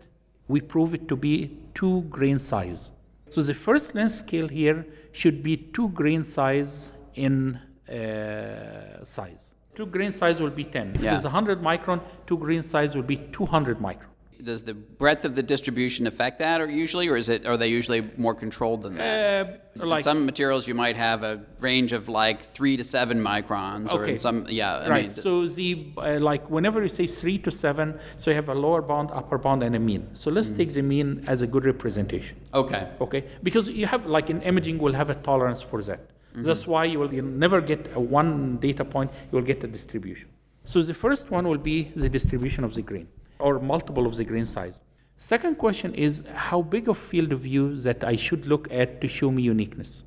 we 0.47 0.61
prove 0.61 0.93
it 0.93 1.07
to 1.09 1.15
be 1.17 1.57
two 1.73 2.01
grain 2.03 2.39
size. 2.39 2.91
So 3.29 3.41
the 3.41 3.53
first 3.53 3.93
length 3.93 4.13
scale 4.13 4.47
here 4.47 4.85
should 5.11 5.43
be 5.43 5.57
two 5.57 5.89
grain 5.89 6.23
size 6.23 6.93
in 7.15 7.59
uh, 7.89 9.03
size. 9.03 9.51
Two 9.75 9.85
grain 9.85 10.11
size 10.13 10.39
will 10.39 10.49
be 10.49 10.63
10. 10.63 10.95
If 10.95 11.01
Yeah. 11.01 11.13
it 11.13 11.17
is 11.17 11.23
100 11.25 11.61
micron, 11.61 12.01
two 12.25 12.37
grain 12.37 12.61
size 12.61 12.95
will 12.95 13.03
be 13.03 13.17
200 13.17 13.79
micron. 13.79 14.10
Does 14.43 14.63
the 14.63 14.73
breadth 14.73 15.25
of 15.25 15.35
the 15.35 15.43
distribution 15.43 16.07
affect 16.07 16.39
that, 16.39 16.61
or 16.61 16.69
usually, 16.69 17.07
or 17.07 17.15
is 17.15 17.29
it? 17.29 17.45
Are 17.45 17.57
they 17.57 17.67
usually 17.67 18.01
more 18.17 18.33
controlled 18.33 18.83
than 18.83 18.95
that? 18.95 19.71
Uh, 19.79 19.85
like 19.85 20.03
some 20.03 20.25
materials, 20.25 20.67
you 20.67 20.75
might 20.75 20.95
have 20.95 21.23
a 21.23 21.41
range 21.59 21.91
of 21.93 22.09
like 22.09 22.43
three 22.43 22.75
to 22.77 22.83
seven 22.83 23.23
microns, 23.23 23.93
or 23.93 24.05
in 24.05 24.17
some, 24.17 24.45
yeah. 24.49 24.77
I 24.77 24.89
right. 24.89 25.03
mean, 25.03 25.11
so 25.11 25.47
the 25.47 25.93
uh, 25.97 26.19
like 26.19 26.49
whenever 26.49 26.81
you 26.81 26.89
say 26.89 27.07
three 27.07 27.37
to 27.39 27.51
seven, 27.51 27.99
so 28.17 28.31
you 28.31 28.35
have 28.35 28.49
a 28.49 28.55
lower 28.55 28.81
bound, 28.81 29.11
upper 29.11 29.37
bound, 29.37 29.63
and 29.63 29.75
a 29.75 29.79
mean. 29.79 30.07
So 30.13 30.31
let's 30.31 30.51
take 30.51 30.73
the 30.73 30.81
mean 30.81 31.23
as 31.27 31.41
a 31.41 31.47
good 31.47 31.65
representation. 31.65 32.37
okay. 32.53 32.89
Okay, 32.99 33.25
because 33.43 33.69
you 33.69 33.85
have 33.85 34.05
like 34.05 34.29
in 34.29 34.41
imaging, 34.41 34.77
we'll 34.77 34.93
have 34.93 35.09
a 35.09 35.15
tolerance 35.15 35.61
for 35.61 35.81
that. 35.83 36.01
That's 36.33 36.65
why 36.65 36.85
you 36.85 36.99
will 36.99 37.09
never 37.09 37.59
get 37.59 37.91
a 37.93 37.99
one 37.99 38.57
data 38.57 38.85
point. 38.85 39.11
You 39.31 39.37
will 39.37 39.45
get 39.45 39.63
a 39.63 39.67
distribution. 39.67 40.29
So 40.63 40.81
the 40.81 40.93
first 40.93 41.31
one 41.31 41.47
will 41.47 41.57
be 41.57 41.91
the 41.95 42.09
distribution 42.09 42.63
of 42.63 42.73
the 42.73 42.81
grain, 42.81 43.07
or 43.41 43.59
multiple 43.59 44.05
of 44.09 44.15
the 44.15 44.23
grain 44.31 44.45
size. 44.45 44.77
Second 45.17 45.55
question 45.57 45.93
is 45.93 46.23
how 46.33 46.61
big 46.75 46.87
of 46.89 46.97
field 46.97 47.31
of 47.31 47.41
view 47.41 47.65
that 47.87 48.03
I 48.03 48.15
should 48.15 48.43
look 48.47 48.67
at 48.71 49.01
to 49.01 49.07
show 49.07 49.29
me 49.29 49.41
uniqueness. 49.43 50.03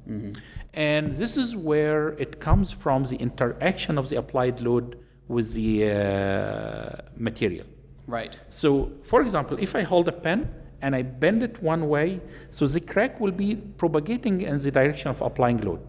And 0.72 1.12
this 1.12 1.36
is 1.36 1.54
where 1.54 2.08
it 2.24 2.40
comes 2.40 2.68
from 2.72 3.04
the 3.04 3.16
interaction 3.16 3.96
of 3.96 4.08
the 4.10 4.16
applied 4.16 4.60
load 4.60 4.86
with 5.28 5.54
the 5.54 5.70
uh, 5.88 7.02
material. 7.16 7.66
Right. 8.08 8.34
So, 8.50 8.90
for 9.10 9.22
example, 9.22 9.56
if 9.66 9.76
I 9.76 9.82
hold 9.82 10.08
a 10.08 10.12
pen 10.26 10.40
and 10.82 10.94
I 10.96 11.02
bend 11.02 11.42
it 11.48 11.62
one 11.62 11.88
way, 11.88 12.20
so 12.50 12.66
the 12.66 12.80
crack 12.80 13.20
will 13.20 13.32
be 13.44 13.54
propagating 13.54 14.36
in 14.42 14.58
the 14.58 14.70
direction 14.70 15.08
of 15.14 15.22
applying 15.22 15.58
load. 15.68 15.80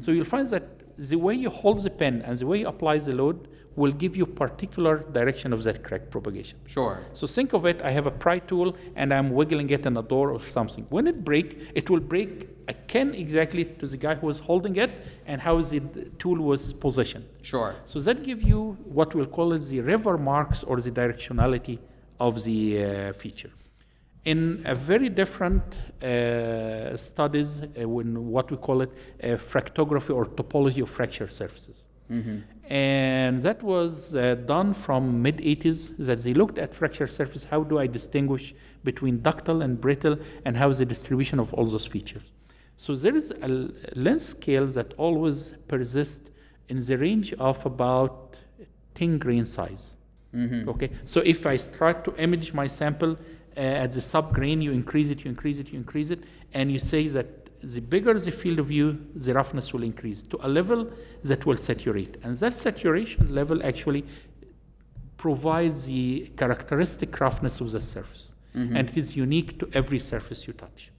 So 0.00 0.12
you'll 0.12 0.24
find 0.36 0.46
that 0.48 0.64
the 1.10 1.16
way 1.16 1.34
you 1.34 1.50
hold 1.50 1.82
the 1.82 1.90
pen 1.90 2.22
and 2.26 2.36
the 2.38 2.46
way 2.46 2.58
you 2.60 2.68
apply 2.68 2.98
the 2.98 3.14
load 3.22 3.48
will 3.76 3.92
give 3.92 4.16
you 4.16 4.26
particular 4.26 4.98
direction 5.12 5.52
of 5.52 5.62
that 5.62 5.82
crack 5.82 6.10
propagation. 6.10 6.58
Sure. 6.66 6.98
So 7.14 7.26
think 7.26 7.52
of 7.52 7.66
it, 7.66 7.80
I 7.82 7.90
have 7.90 8.06
a 8.06 8.10
pry 8.10 8.38
tool 8.40 8.76
and 8.96 9.14
I'm 9.14 9.30
wiggling 9.30 9.70
it 9.70 9.86
in 9.86 9.96
a 9.96 10.02
door 10.02 10.32
or 10.32 10.40
something. 10.40 10.86
When 10.90 11.06
it 11.06 11.24
break, 11.24 11.70
it 11.74 11.88
will 11.88 12.00
break 12.00 12.48
akin 12.68 13.14
exactly 13.14 13.64
to 13.64 13.86
the 13.86 13.96
guy 13.96 14.14
who 14.16 14.26
was 14.26 14.38
holding 14.38 14.76
it 14.76 14.90
and 15.26 15.40
how 15.40 15.60
the 15.62 15.80
tool 16.18 16.38
was 16.38 16.72
positioned. 16.72 17.26
Sure. 17.42 17.76
So 17.84 18.00
that 18.00 18.24
give 18.24 18.42
you 18.42 18.76
what 18.84 19.14
we'll 19.14 19.26
call 19.26 19.52
it 19.52 19.62
the 19.74 19.80
river 19.80 20.18
marks 20.18 20.64
or 20.64 20.80
the 20.80 20.90
directionality 20.90 21.78
of 22.18 22.44
the 22.44 22.84
uh, 22.84 23.12
feature. 23.14 23.52
In 24.24 24.62
a 24.66 24.74
very 24.74 25.08
different 25.08 25.62
uh, 26.02 26.96
studies, 26.96 27.62
uh, 27.62 27.88
when 27.88 28.26
what 28.26 28.50
we 28.50 28.58
call 28.58 28.82
it 28.82 28.92
uh, 28.92 29.28
fractography 29.52 30.14
or 30.14 30.26
topology 30.26 30.82
of 30.82 30.90
fracture 30.90 31.28
surfaces. 31.28 31.86
And 32.70 33.42
that 33.42 33.64
was 33.64 34.14
uh, 34.14 34.36
done 34.46 34.74
from 34.74 35.20
mid 35.20 35.38
80s 35.38 35.96
that 35.98 36.20
they 36.20 36.34
looked 36.34 36.56
at 36.56 36.72
fracture 36.72 37.08
surface. 37.08 37.44
How 37.44 37.64
do 37.64 37.78
I 37.80 37.88
distinguish 37.88 38.54
between 38.84 39.20
ductile 39.22 39.60
and 39.62 39.80
brittle 39.80 40.16
and 40.44 40.56
how 40.56 40.68
is 40.70 40.78
the 40.78 40.84
distribution 40.84 41.40
of 41.40 41.52
all 41.52 41.66
those 41.66 41.84
features? 41.84 42.22
So 42.76 42.94
there 42.94 43.16
is 43.16 43.32
a 43.42 43.48
length 43.94 44.22
scale 44.22 44.66
that 44.68 44.94
always 44.96 45.54
persists 45.66 46.30
in 46.68 46.80
the 46.80 46.96
range 46.96 47.32
of 47.34 47.66
about 47.66 48.36
10 48.94 49.18
grain 49.18 49.44
size. 49.44 49.96
Okay, 50.68 50.90
so 51.04 51.20
if 51.20 51.46
I 51.46 51.56
start 51.56 52.04
to 52.04 52.14
image 52.16 52.52
my 52.54 52.68
sample 52.68 53.18
uh, 53.56 53.60
at 53.60 53.92
the 53.92 54.00
sub 54.00 54.32
grain, 54.32 54.60
you 54.60 54.70
increase 54.70 55.10
it, 55.10 55.24
you 55.24 55.28
increase 55.28 55.58
it, 55.58 55.68
you 55.72 55.78
increase 55.78 56.10
it, 56.10 56.20
and 56.54 56.70
you 56.70 56.78
say 56.78 57.08
that 57.08 57.39
the 57.62 57.80
bigger 57.80 58.18
the 58.18 58.30
field 58.30 58.58
of 58.58 58.66
view, 58.66 58.98
the 59.14 59.34
roughness 59.34 59.72
will 59.72 59.82
increase 59.82 60.22
to 60.22 60.38
a 60.46 60.48
level 60.48 60.90
that 61.24 61.44
will 61.46 61.56
saturate. 61.56 62.16
And 62.22 62.34
that 62.36 62.54
saturation 62.54 63.34
level 63.34 63.64
actually 63.64 64.04
provides 65.16 65.86
the 65.86 66.30
characteristic 66.36 67.20
roughness 67.20 67.60
of 67.60 67.70
the 67.72 67.80
surface. 67.80 68.34
Mm-hmm. 68.56 68.76
And 68.76 68.88
it 68.88 68.96
is 68.96 69.16
unique 69.16 69.58
to 69.60 69.68
every 69.74 69.98
surface 69.98 70.46
you 70.46 70.54
touch. 70.54 70.90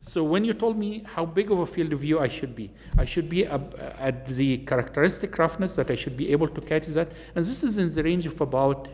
So 0.00 0.22
when 0.22 0.44
you 0.44 0.54
told 0.54 0.78
me 0.78 1.02
how 1.04 1.26
big 1.26 1.50
of 1.50 1.58
a 1.58 1.66
field 1.66 1.92
of 1.92 2.00
view 2.00 2.20
I 2.20 2.28
should 2.28 2.54
be, 2.54 2.70
I 2.96 3.04
should 3.04 3.28
be 3.28 3.44
ab- 3.44 3.74
uh, 3.74 3.92
at 3.98 4.26
the 4.26 4.58
characteristic 4.58 5.36
roughness 5.36 5.74
that 5.74 5.90
I 5.90 5.96
should 5.96 6.16
be 6.16 6.30
able 6.30 6.48
to 6.48 6.60
catch 6.60 6.86
that, 6.86 7.10
and 7.34 7.44
this 7.44 7.64
is 7.64 7.76
in 7.76 7.92
the 7.92 8.04
range 8.04 8.24
of 8.24 8.40
about 8.40 8.86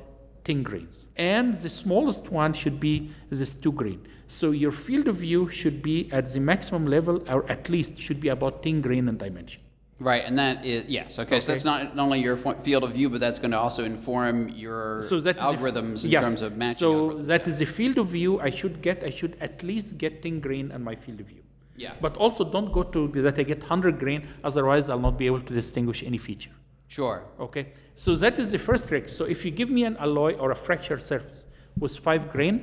10 0.45 0.63
grains. 0.63 1.07
And 1.17 1.59
the 1.59 1.69
smallest 1.69 2.31
one 2.31 2.53
should 2.53 2.81
be 2.81 3.11
this 3.31 3.55
2 3.55 3.73
grain. 3.73 4.07
So 4.27 4.51
your 4.51 4.73
field 4.73 5.09
of 5.09 5.17
view 5.17 5.51
should 5.51 5.83
be 5.83 6.11
at 6.13 6.33
the 6.33 6.41
maximum 6.41 6.87
level, 6.87 7.23
or 7.29 7.51
at 7.51 7.69
least 7.69 7.99
should 7.99 8.21
be 8.21 8.29
about 8.29 8.63
10 8.63 8.81
grain 8.81 9.09
in 9.09 9.17
dimension. 9.17 9.63
Right, 10.03 10.25
and 10.25 10.37
that 10.39 10.65
is 10.65 10.87
yes. 10.89 11.19
Okay, 11.19 11.39
so 11.39 11.53
that's 11.53 11.65
not 11.65 11.95
not 11.95 12.05
only 12.05 12.21
your 12.21 12.37
field 12.37 12.83
of 12.83 12.93
view, 12.93 13.09
but 13.09 13.21
that's 13.21 13.39
going 13.39 13.53
to 13.53 13.59
also 13.59 13.85
inform 13.85 14.49
your 14.49 15.03
So 15.03 15.21
that 15.21 15.39
algorithms 15.39 16.05
in 16.05 16.11
yes. 16.11 16.25
terms 16.25 16.43
of 16.43 16.57
matching. 16.57 16.79
So 16.79 17.23
that 17.23 17.47
is 17.47 17.59
the 17.59 17.67
field 17.67 17.99
of 17.99 18.09
view 18.09 18.41
I 18.41 18.51
should 18.51 18.83
get. 18.83 19.05
I 19.05 19.11
should 19.11 19.37
at 19.41 19.63
least 19.63 19.99
get 19.99 20.23
10 20.23 20.41
grain 20.41 20.73
on 20.73 20.83
my 20.83 20.97
field 20.97 21.21
of 21.21 21.27
view. 21.27 21.43
Yeah. 21.77 21.95
But 22.01 22.17
also 22.17 22.43
don't 22.45 22.73
go 22.73 22.83
to 22.83 23.09
that 23.23 23.39
I 23.39 23.45
get 23.45 23.61
100 23.61 23.99
grain, 23.99 24.27
otherwise 24.43 24.89
I'll 24.89 24.99
not 24.99 25.19
be 25.19 25.27
able 25.27 25.41
to 25.41 25.55
distinguish 25.55 26.03
any 26.03 26.19
feature. 26.19 26.51
Sure. 26.97 27.19
Okay, 27.47 27.65
so 28.05 28.09
that 28.25 28.35
is 28.43 28.49
the 28.57 28.59
first 28.69 28.85
trick. 28.91 29.05
So 29.17 29.23
if 29.35 29.39
you 29.45 29.51
give 29.61 29.71
me 29.79 29.83
an 29.91 29.97
alloy 30.07 30.33
or 30.43 30.49
a 30.57 30.59
fracture 30.67 30.99
surface 31.11 31.41
with 31.83 31.95
five 32.09 32.23
grain, 32.35 32.57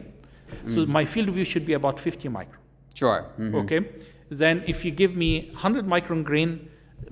so 0.73 0.79
Mm. 0.79 0.87
my 0.97 1.05
field 1.13 1.27
of 1.31 1.35
view 1.39 1.45
should 1.53 1.65
be 1.71 1.75
about 1.81 1.95
50 2.07 2.27
micron. 2.37 2.59
Sure. 3.01 3.19
mhm. 3.37 3.55
Okay, 3.63 3.81
then 4.41 4.55
if 4.73 4.77
you 4.85 4.91
give 5.03 5.13
me 5.23 5.31
100 5.53 5.85
micron 5.95 6.21
grain, 6.29 6.49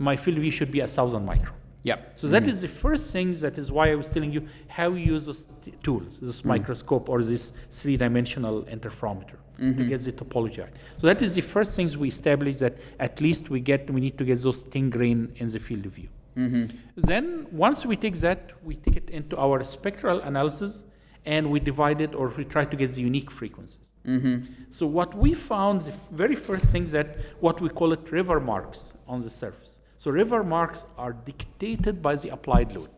my 0.09 0.15
field 0.23 0.37
of 0.39 0.43
view 0.45 0.51
should 0.59 0.71
be 0.77 0.81
a 0.87 0.87
1,000 0.87 1.21
micron. 1.31 1.53
Yeah. 1.89 1.99
So 2.21 2.25
that 2.35 2.45
is 2.51 2.57
the 2.65 2.71
first 2.83 3.03
things. 3.15 3.33
That 3.45 3.55
is 3.61 3.67
why 3.75 3.85
I 3.93 3.95
was 4.01 4.09
telling 4.15 4.31
you 4.37 4.41
how 4.77 4.87
you 4.99 5.13
use 5.15 5.23
those 5.29 5.41
t- 5.63 5.73
tools, 5.87 6.11
this 6.29 6.39
microscope 6.53 7.05
or 7.13 7.19
this 7.33 7.43
three-dimensional 7.79 8.55
interferometer 8.75 9.37
to 9.77 9.83
get 9.91 9.99
the 10.07 10.11
topology 10.21 10.59
right. 10.65 10.73
So 10.99 11.03
that 11.11 11.19
is 11.27 11.31
the 11.39 11.45
first 11.55 11.71
things 11.77 11.91
we 12.03 12.07
establish 12.15 12.55
that 12.63 12.73
at 13.07 13.13
least 13.25 13.43
we 13.53 13.59
get 13.71 13.79
we 13.95 13.99
need 14.07 14.15
to 14.21 14.25
get 14.31 14.37
those 14.47 14.59
10 14.63 14.89
grain 14.95 15.19
in 15.41 15.47
the 15.55 15.61
field 15.67 15.85
of 15.89 15.93
view. 15.99 16.09
Mm-hmm. 16.37 16.77
Then 16.95 17.47
once 17.51 17.85
we 17.85 17.95
take 17.95 18.17
that, 18.17 18.51
we 18.63 18.75
take 18.75 18.95
it 18.95 19.09
into 19.09 19.37
our 19.37 19.63
spectral 19.63 20.19
analysis 20.21 20.83
and 21.25 21.49
we 21.49 21.59
divide 21.59 21.99
it 21.99 22.13
or 22.13 22.27
we 22.29 22.45
try 22.45 22.63
to 22.65 22.75
get 22.75 22.91
the 22.91 23.01
unique 23.01 23.31
frequencies. 23.31 23.89
Mm-hmm. 24.05 24.45
So 24.69 24.85
what 24.85 25.17
we 25.17 25.33
found, 25.33 25.81
the 25.81 25.93
very 26.11 26.35
first 26.35 26.71
thing 26.71 26.85
that 26.85 27.17
what 27.39 27.59
we 27.59 27.69
call 27.69 27.91
it 27.91 28.11
river 28.11 28.39
marks 28.39 28.93
on 29.07 29.19
the 29.19 29.29
surface. 29.29 29.79
So 29.97 30.11
river 30.11 30.43
marks 30.43 30.85
are 30.97 31.13
dictated 31.13 32.01
by 32.01 32.15
the 32.15 32.29
applied 32.29 32.73
load. 32.73 32.89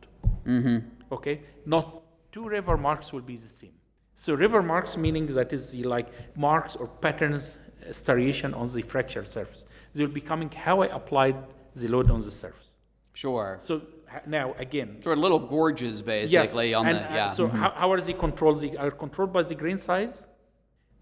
Mm-hmm. 0.45 0.77
Okay, 1.11 1.41
not 1.65 2.03
two 2.31 2.47
river 2.47 2.77
marks 2.77 3.11
will 3.11 3.21
be 3.21 3.37
the 3.37 3.49
same. 3.49 3.73
So 4.15 4.33
river 4.33 4.61
marks 4.61 4.97
meaning 4.97 5.25
that 5.27 5.53
is 5.53 5.71
the 5.71 5.83
like 5.83 6.09
marks 6.37 6.75
or 6.75 6.87
patterns 6.87 7.53
uh, 7.87 7.93
striation 7.93 8.53
on 8.53 8.67
the 8.71 8.81
fracture 8.81 9.25
surface. 9.25 9.65
They 9.93 10.05
will 10.05 10.13
be 10.13 10.21
coming 10.21 10.51
how 10.51 10.81
I 10.81 10.87
applied 10.87 11.37
the 11.73 11.87
load 11.87 12.11
on 12.11 12.19
the 12.19 12.31
surface. 12.31 12.68
Sure. 13.13 13.57
So 13.61 13.81
now 14.25 14.53
again, 14.57 15.01
Sort 15.03 15.17
of 15.17 15.21
little 15.21 15.39
gorges, 15.39 16.01
basically, 16.01 16.73
on 16.73 16.87
and, 16.87 16.97
the 16.97 17.11
uh, 17.11 17.15
yeah. 17.15 17.27
So 17.29 17.47
how, 17.47 17.71
how 17.71 17.91
are 17.91 18.01
they 18.01 18.13
controlled? 18.13 18.61
They 18.61 18.75
are 18.77 18.91
controlled 18.91 19.33
by 19.33 19.43
the 19.43 19.55
grain 19.55 19.77
size, 19.77 20.27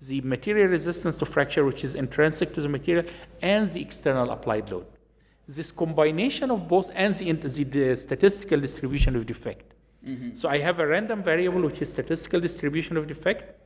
the 0.01 0.22
material 0.22 0.68
resistance 0.68 1.18
to 1.20 1.26
fracture, 1.26 1.64
which 1.66 1.84
is 1.84 1.95
intrinsic 1.95 2.53
to 2.55 2.62
the 2.62 2.70
material, 2.70 3.05
and 3.41 3.68
the 3.68 3.82
external 3.82 4.32
applied 4.32 4.70
load. 4.70 4.86
This 5.47 5.72
combination 5.72 6.51
of 6.51 6.68
both 6.68 6.89
and 6.93 7.14
the, 7.14 7.32
the, 7.32 7.64
the 7.64 7.95
statistical 7.95 8.60
distribution 8.60 9.16
of 9.16 9.26
defect. 9.26 9.74
So 10.36 10.47
I 10.47 10.60
have 10.60 10.80
a 10.80 10.88
random 10.88 11.22
variable, 11.22 11.62
which 11.62 11.82
is 11.82 11.89
statistical 11.89 12.39
distribution 12.39 12.95
of 12.95 13.08
defect, 13.08 13.57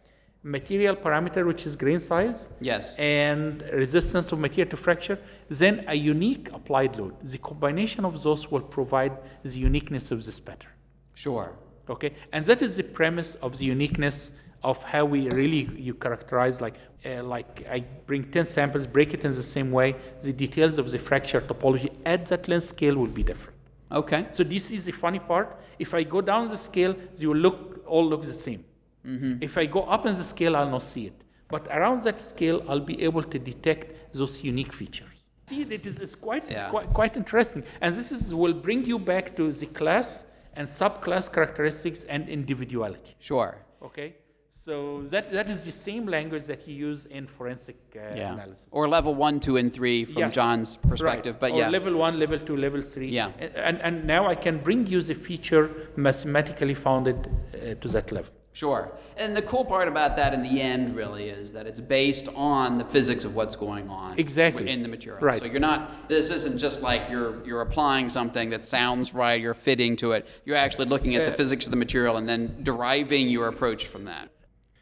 material 0.44 0.96
parameter, 0.96 1.46
which 1.46 1.66
is 1.66 1.76
grain 1.76 2.00
size, 2.00 2.50
Yes. 2.60 2.96
and 2.98 3.62
resistance 3.74 4.32
of 4.32 4.39
material 4.39 4.70
to 4.72 4.78
fracture, 4.78 5.20
then 5.50 5.84
a 5.88 5.96
unique 5.96 6.50
applied 6.52 6.96
load. 6.98 7.14
The 7.24 7.38
combination 7.38 8.06
of 8.06 8.22
those 8.24 8.50
will 8.50 8.62
provide 8.62 9.14
the 9.44 9.58
uniqueness 9.58 10.12
of 10.12 10.26
this 10.26 10.39
pattern. 10.39 10.72
Sure. 11.14 11.54
Okay, 11.89 12.14
and 12.32 12.46
that 12.46 12.62
is 12.62 12.76
the 12.76 12.84
premise 12.84 13.36
of 13.36 13.58
the 13.58 13.66
uniqueness 13.66 14.32
of 14.64 14.82
how 14.84 15.04
we 15.04 15.28
really 15.30 15.68
you 15.76 15.94
characterize 15.96 16.62
like 16.62 16.76
uh, 17.06 17.24
like 17.24 17.66
I 17.70 17.84
bring 18.06 18.24
ten 18.32 18.46
samples, 18.46 18.86
break 18.86 19.14
it 19.14 19.24
in 19.26 19.32
the 19.32 19.44
same 19.44 19.72
way. 19.72 19.96
The 20.22 20.32
details 20.32 20.78
of 20.78 20.89
the 20.92 21.00
fracture 21.00 21.42
topology 21.42 21.89
at 22.06 22.28
that 22.28 22.48
length 22.48 22.66
scale 22.66 22.96
will 22.96 23.08
be 23.08 23.24
different. 23.24 23.58
Okay. 23.92 24.28
So 24.32 24.44
this 24.44 24.72
is 24.72 24.86
the 24.86 24.92
funny 24.92 25.20
part. 25.20 25.60
If 25.80 25.94
I 25.94 26.04
go 26.04 26.22
down 26.22 26.48
the 26.48 26.58
scale, 26.58 26.96
they 27.18 27.26
will 27.26 27.36
look 27.48 27.84
all 27.88 28.08
look 28.08 28.24
the 28.24 28.34
same. 28.34 28.64
If 29.04 29.58
I 29.58 29.66
go 29.66 29.82
up 29.84 30.06
in 30.06 30.14
the 30.14 30.24
scale, 30.24 30.56
I'll 30.56 30.70
not 30.70 30.84
see 30.84 31.08
it. 31.08 31.18
But 31.49 31.68
around 31.68 32.02
that 32.04 32.22
scale, 32.22 32.64
I'll 32.70 32.80
be 32.93 33.02
able 33.04 33.24
to 33.24 33.38
detect 33.39 34.14
those 34.14 34.41
unique 34.43 34.74
features. 34.74 35.08
See, 35.47 35.62
it 35.64 35.86
is 35.86 35.97
it's 35.97 36.16
quite, 36.16 36.49
Yeah. 36.49 36.70
quite 36.70 36.89
quite 36.93 37.18
interesting, 37.18 37.64
and 37.82 37.93
this 37.93 38.10
is 38.12 38.34
will 38.34 38.54
bring 38.54 38.86
you 38.86 38.97
back 38.97 39.36
to 39.36 39.52
the 39.52 39.66
class 39.80 40.26
and 40.58 40.66
subclass 40.68 41.26
characteristics 41.38 42.06
and 42.14 42.30
individuality. 42.30 43.16
Sure. 43.20 43.52
Okay, 43.84 44.10
so 44.49 44.74
that 45.14 45.26
that 45.38 45.49
is 45.49 45.66
the 45.66 45.72
same 45.88 46.06
language 46.08 46.45
that 46.52 46.66
you 46.68 46.76
use 46.89 47.06
in 47.18 47.24
forensic 47.28 47.76
uh, 47.95 47.99
Yeah. 48.16 48.34
analysis. 48.34 48.68
Or 48.72 48.88
level 48.88 49.14
one, 49.28 49.39
two, 49.41 49.58
and 49.58 49.74
three 49.74 50.06
from 50.06 50.22
Yes. 50.22 50.34
John's 50.36 50.78
perspective. 50.91 51.34
Right. 51.36 51.41
But 51.43 51.52
or 51.52 51.60
yeah. 51.64 51.70
level 51.78 51.95
one, 51.97 52.18
level 52.24 52.39
two, 52.47 52.56
level 52.56 52.82
three. 52.82 53.10
Yeah. 53.10 53.32
And, 53.70 53.78
and 53.88 53.95
now 54.16 54.28
I 54.34 54.36
can 54.36 54.56
bring 54.68 54.88
you 54.88 55.02
the 55.02 55.16
feature 55.16 55.66
mathematically 55.97 56.76
founded 56.76 57.18
uh, 57.28 57.74
to 57.82 57.88
that 57.89 58.12
level. 58.12 58.32
Sure. 58.54 58.91
And 59.18 59.36
the 59.36 59.41
cool 59.41 59.64
part 59.64 59.88
about 59.88 60.18
that 60.18 60.34
in 60.34 60.43
the 60.43 60.62
end 60.62 60.95
really 60.95 61.30
is 61.30 61.54
that 61.54 61.68
it's 61.68 61.80
based 61.80 62.28
on 62.36 62.78
the 62.78 62.84
physics 62.84 63.24
of 63.24 63.34
what's 63.34 63.56
going 63.56 63.89
on 63.89 64.20
Exactly. 64.20 64.70
in 64.70 64.82
the 64.84 64.89
material. 64.89 65.22
Right. 65.22 65.39
So 65.39 65.45
you're 65.45 65.60
not 65.60 66.10
this 66.10 66.30
isn't 66.32 66.58
just 66.58 66.82
like 66.82 67.10
you're 67.10 67.43
you're 67.45 67.62
applying 67.62 68.10
something 68.10 68.49
that 68.49 68.66
sounds 68.66 69.14
right, 69.14 69.39
you're 69.39 69.54
fitting 69.54 69.95
to 69.97 70.12
it. 70.12 70.28
You're 70.43 70.58
actually 70.58 70.88
looking 70.88 71.16
at 71.16 71.26
the 71.26 71.32
physics 71.34 71.66
of 71.66 71.72
the 71.72 71.78
material 71.78 72.18
and 72.18 72.28
then 72.28 72.58
deriving 72.64 73.30
your 73.30 73.47
approach 73.47 73.88
from 73.88 74.06
that. 74.06 74.30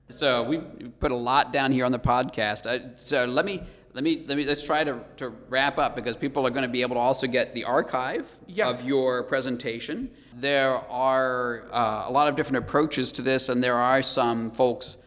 So 0.10 0.42
we 0.42 0.58
put 0.58 1.12
a 1.12 1.16
lot 1.16 1.54
down 1.54 1.72
here 1.72 1.86
on 1.86 1.92
the 1.92 2.00
podcast. 2.00 2.66
Uh, 2.66 2.98
so 2.98 3.26
let 3.26 3.46
me 3.46 3.62
let 3.94 4.04
me 4.04 4.24
let 4.28 4.38
me 4.38 4.46
let's 4.46 4.64
try 4.64 4.84
to, 4.84 5.00
to 5.18 5.30
wrap 5.50 5.78
up 5.78 5.96
because 5.96 6.16
people 6.16 6.46
are 6.46 6.50
going 6.52 6.64
to 6.64 6.70
be 6.72 6.82
able 6.82 6.96
to 6.96 7.00
also 7.02 7.28
get 7.28 7.54
the 7.54 7.64
archive 7.66 8.26
Yes. 8.48 8.80
of 8.80 8.86
your 8.88 9.24
presentation. 9.24 10.10
There 10.36 10.76
are 10.90 11.64
uh, 11.72 12.06
a 12.08 12.12
lot 12.12 12.28
of 12.28 12.36
different 12.36 12.64
approaches 12.66 13.12
to 13.14 13.22
this, 13.22 13.50
and 13.50 13.64
there 13.64 13.76
are 13.78 14.02
some 14.04 14.52
folks 14.52 14.98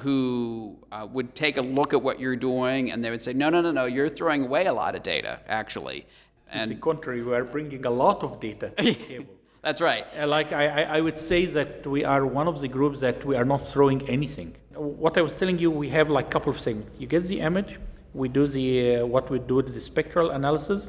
who 0.00 0.76
uh, 0.92 1.06
would 1.10 1.34
take 1.34 1.56
a 1.56 1.62
look 1.62 1.94
at 1.94 2.02
what 2.02 2.20
you're 2.20 2.36
doing 2.36 2.92
and 2.92 3.02
they 3.02 3.10
would 3.10 3.22
say, 3.22 3.32
no, 3.32 3.48
no, 3.48 3.60
no, 3.62 3.72
no, 3.72 3.86
you're 3.86 4.10
throwing 4.10 4.44
away 4.44 4.66
a 4.66 4.72
lot 4.72 4.94
of 4.94 5.02
data, 5.02 5.40
actually. 5.48 6.06
To 6.52 6.66
the 6.66 6.74
contrary, 6.76 7.22
we 7.22 7.34
are 7.34 7.44
bringing 7.44 7.84
a 7.86 7.90
lot 7.90 8.22
of 8.22 8.38
data 8.38 8.70
to 8.76 8.82
the 8.84 8.94
table. 9.08 9.26
that's 9.62 9.80
right. 9.80 10.04
Uh, 10.18 10.26
Like 10.26 10.52
I, 10.52 10.66
I, 10.66 10.82
I 10.98 11.00
would 11.00 11.18
say 11.18 11.46
that 11.46 11.86
we 11.86 12.04
are 12.04 12.24
one 12.26 12.46
of 12.46 12.60
the 12.60 12.68
groups 12.68 13.00
that 13.00 13.24
we 13.24 13.34
are 13.36 13.44
not 13.44 13.62
throwing 13.62 14.08
anything. 14.08 14.54
What 14.74 15.16
I 15.18 15.22
was 15.22 15.34
telling 15.36 15.58
you, 15.58 15.70
we 15.70 15.88
have 15.88 16.08
like 16.10 16.26
a 16.26 16.30
couple 16.30 16.52
of 16.52 16.58
things. 16.58 16.84
You 16.98 17.06
get 17.06 17.22
the 17.24 17.40
image, 17.40 17.78
we 18.20 18.26
do 18.28 18.44
the 18.56 18.66
uh, 18.96 19.06
what 19.14 19.26
we 19.32 19.38
do 19.38 19.56
is 19.60 19.74
the 19.74 19.80
spectral 19.92 20.28
analysis. 20.38 20.80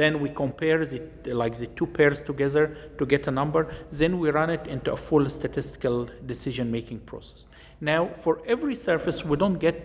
Then 0.00 0.12
we 0.24 0.28
compare 0.42 0.78
the 0.92 0.98
like 1.42 1.54
the 1.62 1.68
two 1.78 1.86
pairs 1.98 2.18
together 2.30 2.64
to 2.98 3.04
get 3.14 3.22
a 3.26 3.30
number. 3.40 3.62
Then 4.00 4.12
we 4.20 4.26
run 4.30 4.50
it 4.56 4.64
into 4.74 4.88
a 4.92 4.96
full 5.08 5.28
statistical 5.28 5.96
decision 6.32 6.66
making 6.78 7.00
process. 7.10 7.40
Now, 7.80 8.00
for 8.24 8.34
every 8.54 8.76
surface, 8.88 9.18
we 9.30 9.36
don't 9.42 9.58
get 9.68 9.76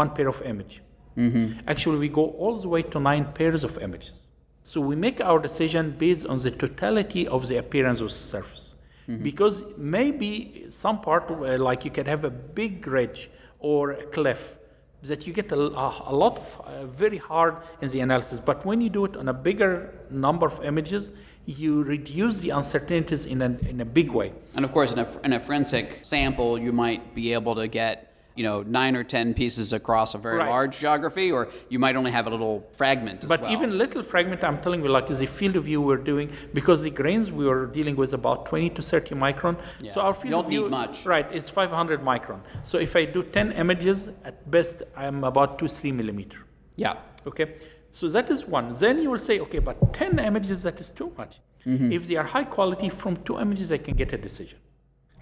one 0.00 0.10
pair 0.16 0.28
of 0.34 0.40
image. 0.52 0.74
Actually, 1.72 1.98
we 1.98 2.08
go 2.08 2.26
all 2.42 2.56
the 2.64 2.68
way 2.68 2.82
to 2.92 3.00
nine 3.00 3.24
pairs 3.38 3.62
of 3.64 3.72
images. 3.78 4.16
So 4.62 4.80
we 4.80 4.94
make 5.06 5.20
our 5.20 5.38
decision 5.48 5.84
based 5.98 6.24
on 6.26 6.36
the 6.38 6.50
totality 6.64 7.22
of 7.36 7.48
the 7.48 7.56
appearance 7.64 8.00
of 8.00 8.08
the 8.08 8.24
surface. 8.34 8.66
Because 9.28 9.64
maybe 9.76 10.66
some 10.68 11.00
part, 11.00 11.24
uh, 11.30 11.58
like 11.58 11.84
you 11.84 11.90
can 11.90 12.06
have 12.06 12.22
a 12.24 12.30
big 12.30 12.86
ridge 12.86 13.28
or 13.58 13.90
a 13.90 14.04
cliff, 14.16 14.42
that 15.08 15.26
you 15.26 15.32
get 15.32 15.50
a, 15.50 15.56
a, 15.56 16.14
lot 16.14 16.38
of 16.38 16.60
uh, 16.60 16.86
very 16.86 17.16
hard 17.16 17.56
in 17.80 17.88
the 17.88 18.00
analysis. 18.00 18.38
But 18.38 18.64
when 18.66 18.80
you 18.80 18.90
do 18.90 19.06
it 19.06 19.16
on 19.16 19.28
a 19.28 19.32
bigger 19.32 19.94
number 20.10 20.46
of 20.46 20.62
images, 20.64 21.10
you 21.46 21.82
reduce 21.82 22.40
the 22.40 22.50
uncertainties 22.50 23.24
in 23.24 23.40
a, 23.42 23.46
in 23.68 23.80
a 23.80 23.84
big 23.84 24.10
way. 24.10 24.32
And 24.54 24.64
of 24.64 24.72
course, 24.72 24.92
in 24.92 24.98
a, 24.98 25.08
in 25.24 25.32
a 25.32 25.40
forensic 25.40 26.00
sample, 26.02 26.58
you 26.58 26.72
might 26.72 27.14
be 27.14 27.32
able 27.32 27.54
to 27.54 27.66
get, 27.66 28.09
you 28.36 28.44
know, 28.44 28.62
nine 28.62 28.94
or 28.96 29.02
ten 29.04 29.34
pieces 29.34 29.72
across 29.72 30.14
a 30.14 30.18
very 30.18 30.38
Right. 30.38 30.48
large 30.48 30.78
geography, 30.78 31.30
or 31.32 31.48
you 31.68 31.78
might 31.78 31.96
only 31.96 32.10
have 32.10 32.26
a 32.26 32.30
little 32.30 32.66
fragment 32.76 33.24
as 33.24 33.28
But 33.28 33.42
well. 33.42 33.52
even 33.52 33.76
little 33.76 34.02
fragment, 34.02 34.42
I'm 34.44 34.60
telling 34.62 34.82
you, 34.82 34.88
like 34.88 35.10
is 35.10 35.18
the 35.18 35.26
field 35.26 35.56
of 35.56 35.64
view 35.64 35.80
we're 35.80 35.96
doing, 36.12 36.30
because 36.54 36.82
the 36.82 36.90
grains 36.90 37.30
we 37.30 37.44
were 37.44 37.66
dealing 37.66 37.96
with 37.96 38.12
about 38.14 38.46
20 38.46 38.70
to 38.70 38.82
30 38.82 39.14
micron. 39.14 39.56
Yeah. 39.80 39.92
So 39.92 40.00
our 40.00 40.14
You 40.14 40.20
field 40.20 40.32
don't 40.32 40.44
of 40.44 40.50
view, 40.50 40.62
need 40.62 40.70
much. 40.70 41.06
right, 41.06 41.30
is 41.32 41.48
500 41.48 42.00
micron. 42.02 42.40
So 42.62 42.78
if 42.78 42.94
I 42.96 43.04
do 43.04 43.22
10 43.22 43.52
images, 43.52 44.08
at 44.24 44.50
best, 44.50 44.82
I'm 44.96 45.24
about 45.24 45.58
two, 45.58 45.68
three 45.68 45.92
millimeter. 45.92 46.38
yeah, 46.76 46.94
Okay, 47.26 47.56
so 47.92 48.08
that 48.08 48.30
is 48.30 48.46
one. 48.46 48.72
Then 48.72 49.02
you 49.02 49.10
will 49.10 49.18
say, 49.18 49.40
okay, 49.40 49.58
but 49.58 49.92
10 49.92 50.18
images, 50.18 50.62
that 50.62 50.80
is 50.80 50.90
too 50.90 51.12
much. 51.18 51.40
Mm-hmm. 51.66 51.92
If 51.92 52.06
they 52.06 52.16
are 52.16 52.24
high 52.24 52.44
quality, 52.44 52.88
from 52.88 53.16
two 53.24 53.38
images, 53.38 53.70
I 53.70 53.76
can 53.76 53.94
get 53.94 54.14
a 54.14 54.16
decision. 54.16 54.58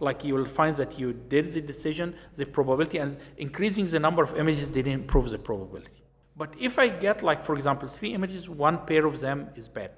Like 0.01 0.25
you 0.25 0.35
will 0.35 0.45
find 0.45 0.75
that 0.77 0.99
you 0.99 1.13
did 1.13 1.49
the 1.49 1.61
decision, 1.61 2.15
the 2.35 2.47
probability, 2.47 2.99
and 2.99 3.17
increasing 3.37 3.87
the 3.87 3.99
number 3.99 4.23
of 4.23 4.37
images 4.37 4.71
didn't 4.71 4.93
improve 4.93 5.31
the 5.31 5.39
probability. 5.39 6.03
But 6.37 6.55
if 6.59 6.79
I 6.79 6.89
get, 6.89 7.23
like, 7.23 7.45
for 7.45 7.55
example, 7.55 7.89
three 7.89 8.15
images, 8.15 8.49
one 8.49 8.87
pair 8.87 9.07
of 9.07 9.19
them 9.19 9.49
is 9.57 9.67
bad. 9.67 9.91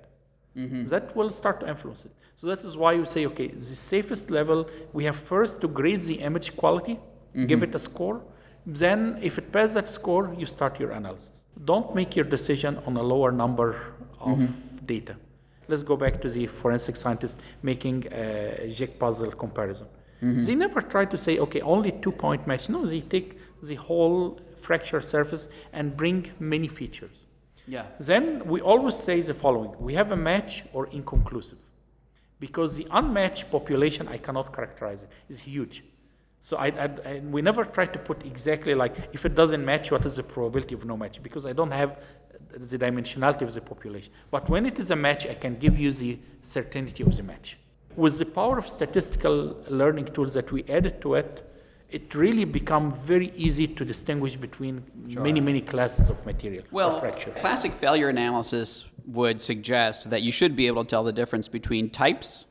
Mm-hmm. 0.56 0.86
That 0.86 1.14
will 1.14 1.30
start 1.30 1.60
to 1.60 1.68
influence 1.68 2.06
it. 2.06 2.12
So 2.36 2.46
that 2.46 2.64
is 2.64 2.76
why 2.76 2.94
you 2.94 3.04
say, 3.04 3.26
okay, 3.26 3.48
the 3.48 3.76
safest 3.76 4.30
level, 4.30 4.68
we 4.94 5.04
have 5.04 5.16
first 5.16 5.60
to 5.60 5.68
grade 5.68 6.00
the 6.00 6.14
image 6.14 6.56
quality, 6.56 6.98
give 7.34 7.60
mm-hmm. 7.60 7.64
it 7.64 7.74
a 7.74 7.78
score. 7.78 8.22
Then, 8.66 9.18
if 9.22 9.36
it 9.38 9.52
passes 9.52 9.74
that 9.74 9.88
score, 9.88 10.34
you 10.36 10.46
start 10.46 10.80
your 10.80 10.92
analysis. 10.92 11.44
Don't 11.64 11.94
make 11.94 12.16
your 12.16 12.24
decision 12.24 12.78
on 12.86 12.96
a 12.96 13.02
lower 13.02 13.32
number 13.32 13.76
of 14.18 14.38
mm-hmm. 14.38 14.86
data. 14.86 15.16
Let's 15.70 15.82
go 15.92 15.96
back 16.04 16.20
to 16.22 16.28
the 16.36 16.46
forensic 16.60 16.96
scientist 16.96 17.38
making 17.62 17.98
a 18.12 18.68
Jig 18.76 18.98
puzzle 18.98 19.32
comparison. 19.44 19.86
Mm-hmm. 20.22 20.42
They 20.42 20.54
never 20.66 20.80
try 20.94 21.04
to 21.06 21.16
say, 21.16 21.38
okay, 21.38 21.60
only 21.74 21.92
two 22.04 22.12
point 22.12 22.46
match. 22.46 22.68
No, 22.68 22.84
they 22.84 23.00
take 23.00 23.28
the 23.62 23.76
whole 23.86 24.38
fracture 24.60 25.00
surface 25.00 25.48
and 25.72 25.96
bring 25.96 26.18
many 26.38 26.68
features. 26.68 27.24
Yeah. 27.66 27.86
Then 28.00 28.44
we 28.52 28.60
always 28.60 28.96
say 28.96 29.16
the 29.20 29.34
following 29.44 29.72
we 29.86 29.92
have 30.00 30.10
a 30.12 30.20
match 30.30 30.52
or 30.72 30.82
inconclusive. 30.98 31.58
Because 32.46 32.70
the 32.80 32.86
unmatched 33.00 33.50
population, 33.50 34.08
I 34.08 34.18
cannot 34.26 34.46
characterize 34.56 35.02
it, 35.02 35.10
is 35.28 35.38
huge. 35.40 35.84
So 36.42 36.56
I, 36.56 36.68
I, 36.68 36.88
I- 37.10 37.22
we 37.34 37.40
never 37.42 37.64
try 37.76 37.86
to 37.86 37.98
put 37.98 38.18
exactly 38.32 38.74
like 38.74 38.94
if 39.12 39.24
it 39.28 39.34
doesn't 39.34 39.64
match, 39.72 39.90
what 39.90 40.04
is 40.06 40.16
the 40.16 40.22
probability 40.22 40.74
of 40.74 40.84
no 40.84 40.96
match? 40.96 41.22
Because 41.22 41.44
I 41.46 41.52
don't 41.52 41.70
have 41.82 41.98
the 42.52 42.78
dimensionality 42.78 43.42
of 43.42 43.52
the 43.54 43.60
population. 43.60 44.12
But 44.30 44.48
when 44.48 44.66
it 44.66 44.78
is 44.78 44.90
a 44.90 44.96
match, 44.96 45.26
I 45.26 45.34
can 45.34 45.56
give 45.58 45.78
you 45.78 45.92
the 45.92 46.18
certainty 46.42 47.02
of 47.02 47.16
the 47.16 47.22
match. 47.22 47.58
With 47.96 48.18
the 48.18 48.26
power 48.26 48.58
of 48.58 48.68
statistical 48.68 49.56
learning 49.68 50.06
tools 50.06 50.34
that 50.34 50.50
we 50.52 50.64
added 50.68 51.00
to 51.02 51.14
it, 51.14 51.46
it 51.90 52.14
really 52.14 52.44
become 52.44 52.92
very 53.04 53.32
easy 53.34 53.66
to 53.66 53.84
distinguish 53.84 54.36
between 54.36 54.84
many, 55.06 55.40
many 55.40 55.60
classes 55.60 56.08
of 56.08 56.24
material 56.24 56.64
Well, 56.70 57.00
fracture. 57.00 57.32
classic 57.40 57.72
failure 57.74 58.08
analysis 58.08 58.84
would 59.06 59.40
suggest 59.40 60.10
that 60.10 60.22
you 60.22 60.30
should 60.30 60.54
be 60.54 60.68
able 60.68 60.84
to 60.84 60.88
tell 60.88 61.02
the 61.02 61.12
difference 61.12 61.48
between 61.48 61.90
types 61.90 62.46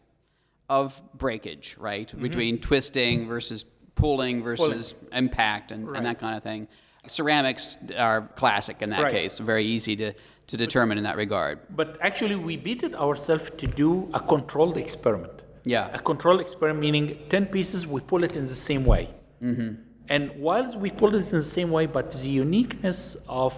of 0.67 1.01
breakage, 1.17 1.77
right? 1.79 2.07
Mm-hmm. 2.07 2.21
Between 2.21 2.59
twisting 2.59 3.27
versus 3.27 3.65
pulling 3.95 4.43
versus 4.43 4.93
impact 5.11 5.71
and, 5.71 5.87
and 5.95 6.05
that 6.05 6.19
kind 6.19 6.35
of 6.35 6.43
thing. 6.43 6.67
Ceramics 7.07 7.77
are 7.97 8.29
classic 8.35 8.81
in 8.81 8.89
that 8.91 9.03
Right. 9.03 9.11
case, 9.11 9.39
very 9.39 9.65
easy 9.65 9.95
to, 9.95 10.13
to 10.47 10.57
determine 10.57 10.97
in 10.97 11.03
that 11.05 11.17
regard. 11.17 11.59
But 11.75 11.97
actually, 12.01 12.35
we 12.35 12.57
beat 12.57 12.83
it 12.83 12.95
ourselves 12.95 13.49
to 13.57 13.67
do 13.67 14.09
a 14.13 14.19
controlled 14.19 14.77
experiment. 14.77 15.41
Yeah. 15.63 15.89
A 15.93 15.99
controlled 15.99 16.41
experiment 16.41 16.81
meaning 16.81 17.17
10 17.29 17.47
pieces, 17.47 17.87
we 17.87 18.01
pull 18.01 18.23
it 18.23 18.35
in 18.35 18.45
the 18.45 18.55
same 18.55 18.85
way. 18.85 19.09
Mm-hmm. 19.43 19.81
And 20.09 20.31
whilst 20.37 20.77
we 20.77 20.89
pull 20.89 21.15
it 21.15 21.25
in 21.31 21.39
the 21.39 21.41
same 21.41 21.71
way, 21.71 21.85
but 21.85 22.11
the 22.11 22.29
uniqueness 22.29 23.15
of 23.27 23.53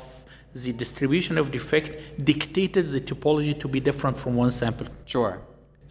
the 0.54 0.74
distribution 0.74 1.38
of 1.38 1.52
defect 1.52 2.26
dictated 2.26 2.88
the 2.88 3.00
topology 3.00 3.58
to 3.60 3.68
be 3.68 3.80
different 3.80 4.18
from 4.18 4.36
one 4.36 4.52
sample. 4.52 4.88
Sure. 5.06 5.42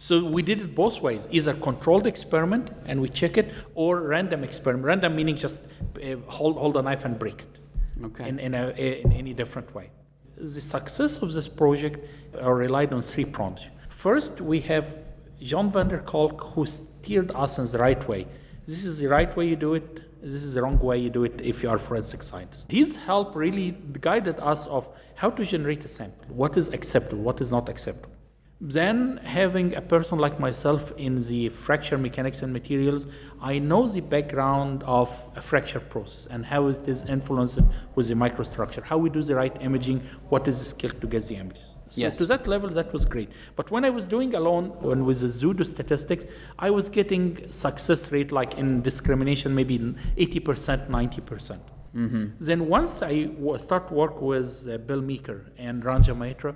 So 0.01 0.25
we 0.25 0.41
did 0.41 0.61
it 0.61 0.73
both 0.73 0.99
ways, 0.99 1.27
either 1.29 1.53
controlled 1.53 2.07
experiment 2.07 2.71
and 2.87 2.99
we 2.99 3.07
check 3.07 3.37
it, 3.37 3.53
or 3.75 4.01
random 4.01 4.43
experiment. 4.43 4.83
Random 4.83 5.15
meaning 5.15 5.37
just 5.37 5.59
uh, 6.03 6.15
hold, 6.25 6.57
hold 6.57 6.75
a 6.77 6.81
knife 6.81 7.05
and 7.05 7.19
break 7.19 7.43
it 7.43 7.59
Okay. 8.05 8.27
in, 8.27 8.39
in, 8.39 8.55
a, 8.55 8.69
in 8.71 9.11
any 9.11 9.35
different 9.35 9.71
way. 9.75 9.91
The 10.37 10.59
success 10.59 11.19
of 11.19 11.33
this 11.33 11.47
project 11.47 11.99
uh, 12.33 12.51
relied 12.51 12.91
on 12.93 13.01
three 13.03 13.25
prongs. 13.25 13.61
First, 13.89 14.41
we 14.41 14.59
have 14.61 14.87
John 15.39 15.71
Vanderkolk 15.71 16.51
who 16.53 16.65
steered 16.65 17.29
us 17.35 17.59
in 17.59 17.65
the 17.67 17.77
right 17.77 18.03
way. 18.07 18.25
This 18.65 18.83
is 18.83 18.97
the 18.97 19.05
right 19.07 19.31
way 19.37 19.49
you 19.49 19.55
do 19.55 19.75
it. 19.75 19.99
This 20.23 20.41
is 20.41 20.55
the 20.55 20.63
wrong 20.63 20.79
way 20.79 20.97
you 20.97 21.11
do 21.11 21.25
it 21.25 21.39
if 21.43 21.61
you 21.61 21.69
are 21.69 21.75
a 21.75 21.79
forensic 21.79 22.23
scientist. 22.23 22.71
His 22.71 22.95
help 22.95 23.35
really 23.35 23.77
guided 23.99 24.39
us 24.39 24.65
of 24.65 24.89
how 25.13 25.29
to 25.29 25.45
generate 25.45 25.85
a 25.85 25.87
sample, 25.87 26.25
what 26.33 26.57
is 26.57 26.69
acceptable, 26.69 27.21
what 27.21 27.39
is 27.39 27.51
not 27.51 27.69
acceptable. 27.69 28.10
Then, 28.63 29.19
having 29.23 29.73
a 29.75 29.81
person 29.81 30.19
like 30.19 30.39
myself 30.39 30.93
in 30.95 31.19
the 31.21 31.49
fracture 31.49 31.97
mechanics 31.97 32.43
and 32.43 32.53
materials, 32.53 33.07
I 33.41 33.57
know 33.57 33.87
the 33.87 34.01
background 34.01 34.83
of 34.83 35.09
a 35.35 35.41
fracture 35.41 35.79
process 35.79 36.27
and 36.27 36.45
how 36.45 36.67
it 36.67 36.87
is 36.87 37.03
influenced 37.05 37.59
with 37.95 38.07
the 38.07 38.13
microstructure, 38.13 38.83
how 38.83 38.99
we 38.99 39.09
do 39.09 39.23
the 39.23 39.33
right 39.33 39.55
imaging, 39.61 40.01
what 40.29 40.47
is 40.47 40.59
the 40.59 40.65
skill 40.65 40.91
to 41.01 41.07
get 41.07 41.25
the 41.25 41.37
images. 41.37 41.75
So 41.89 42.01
Yes. 42.01 42.17
to 42.17 42.25
that 42.27 42.45
level, 42.47 42.69
that 42.69 42.93
was 42.93 43.03
great. 43.03 43.29
But 43.55 43.71
when 43.71 43.83
I 43.83 43.89
was 43.89 44.05
doing 44.05 44.35
alone, 44.35 44.65
when 44.79 45.05
with 45.05 45.21
the 45.21 45.29
pseudo 45.31 45.63
statistics, 45.63 46.25
I 46.59 46.69
was 46.69 46.87
getting 46.87 47.51
success 47.51 48.11
rate 48.11 48.31
like 48.31 48.59
in 48.59 48.83
discrimination, 48.83 49.55
maybe 49.55 49.79
80%, 50.17 50.87
90%. 50.87 51.25
percent 51.25 51.61
Then 52.39 52.67
once 52.67 53.01
I 53.01 53.27
start 53.57 53.91
work 53.91 54.21
with 54.21 54.67
uh, 54.67 54.77
Bill 54.77 55.01
Meeker 55.01 55.51
and 55.57 55.83
Ranjan 55.83 56.17
Maitra, 56.23 56.53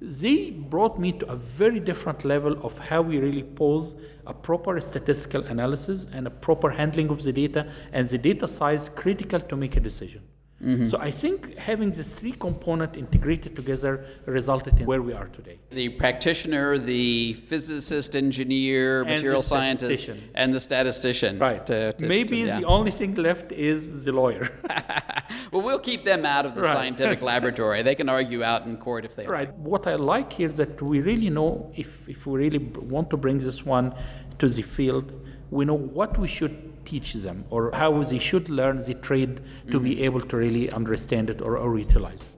they 0.00 0.50
brought 0.50 0.98
me 0.98 1.12
to 1.12 1.26
a 1.30 1.36
very 1.36 1.80
different 1.80 2.24
level 2.24 2.64
of 2.64 2.78
how 2.78 3.00
we 3.00 3.18
really 3.18 3.42
pose 3.42 3.96
a 4.26 4.34
proper 4.34 4.80
statistical 4.80 5.42
analysis 5.44 6.06
and 6.12 6.26
a 6.26 6.30
proper 6.30 6.70
handling 6.70 7.08
of 7.08 7.22
the 7.22 7.32
data 7.32 7.70
and 7.92 8.08
the 8.08 8.18
data 8.18 8.46
size 8.46 8.88
critical 8.90 9.40
to 9.40 9.56
make 9.56 9.76
a 9.76 9.80
decision. 9.80 10.22
Mm-hmm. 10.64 10.86
So 10.86 10.96
I 10.98 11.10
think 11.10 11.56
having 11.58 11.90
these 11.90 12.18
three 12.18 12.32
component 12.32 12.96
integrated 12.96 13.54
together 13.54 14.06
resulted 14.24 14.78
in 14.80 14.86
where 14.86 15.02
we 15.02 15.12
are 15.12 15.28
today. 15.28 15.58
The 15.70 15.90
practitioner, 15.90 16.78
the 16.78 17.34
physicist, 17.34 18.16
engineer, 18.16 19.00
And 19.02 19.10
material 19.10 19.42
scientist, 19.42 20.10
and 20.34 20.54
the 20.54 20.60
statistician. 20.60 21.38
Right. 21.38 21.64
to- 21.66 21.92
to- 21.92 22.06
Maybe 22.06 22.40
to- 22.42 22.46
yeah. 22.46 22.60
the 22.60 22.64
only 22.66 22.90
thing 22.90 23.14
left 23.16 23.52
is 23.52 24.04
the 24.04 24.12
lawyer. 24.12 24.50
well, 25.52 25.60
we'll 25.60 25.78
keep 25.78 26.06
them 26.06 26.24
out 26.24 26.46
of 26.46 26.54
the 26.54 26.62
Right. 26.62 26.72
scientific 26.72 27.20
laboratory. 27.32 27.82
They 27.82 27.94
can 27.94 28.08
argue 28.08 28.42
out 28.42 28.64
in 28.64 28.78
court 28.78 29.04
if 29.04 29.14
they 29.14 29.24
want. 29.24 29.32
right. 29.32 29.54
What 29.58 29.86
I 29.86 29.96
like 29.96 30.32
here 30.32 30.50
is 30.50 30.56
that 30.56 30.80
we 30.80 31.00
really 31.00 31.28
know 31.28 31.70
if, 31.76 32.08
if 32.08 32.26
we 32.26 32.38
really 32.38 32.58
want 32.94 33.10
to 33.10 33.18
bring 33.18 33.38
this 33.38 33.62
one 33.66 33.94
to 34.38 34.48
the 34.48 34.62
field, 34.62 35.12
we 35.50 35.66
know 35.66 35.74
what 35.74 36.16
we 36.18 36.28
should 36.28 36.72
teach 36.86 37.12
them 37.14 37.44
or 37.50 37.70
how 37.74 38.02
they 38.02 38.18
should 38.18 38.48
learn 38.48 38.80
the 38.80 38.94
trade 38.94 39.42
to 39.70 39.78
be 39.78 39.94
mm-hmm. 39.94 40.04
able 40.04 40.20
to 40.20 40.36
really 40.36 40.70
understand 40.70 41.30
it 41.30 41.42
or, 41.42 41.58
or 41.58 41.78
utilize 41.78 42.22
it 42.22 42.36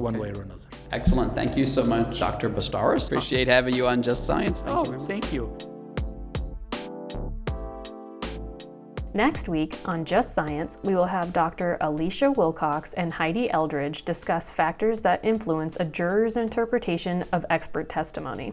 one 0.00 0.18
way 0.18 0.28
or 0.28 0.42
another. 0.42 0.68
Excellent. 0.92 1.34
Thank 1.34 1.56
you 1.56 1.66
so 1.66 1.84
much, 1.84 2.20
Dr. 2.20 2.48
Bastawros. 2.50 3.02
Ah. 3.02 3.06
Appreciate 3.06 3.48
having 3.48 3.74
you 3.74 3.86
on 3.86 4.02
Just 4.02 4.24
Science. 4.24 4.62
Thank 4.62 4.88
oh, 4.88 4.92
you 4.92 5.00
thank 5.00 5.32
you. 5.32 5.56
Next 9.14 9.48
week 9.48 9.74
on 9.84 10.04
Just 10.04 10.34
Science, 10.34 10.78
we 10.84 10.94
will 10.94 11.06
have 11.06 11.32
Dr. 11.32 11.78
Alicia 11.80 12.30
Wilcox 12.30 12.92
and 12.92 13.12
Heidi 13.12 13.50
Eldridge 13.50 14.04
discuss 14.04 14.50
factors 14.50 15.00
that 15.00 15.24
influence 15.24 15.76
a 15.80 15.84
juror's 15.84 16.36
interpretation 16.36 17.24
of 17.32 17.44
expert 17.50 17.88
testimony. 17.88 18.52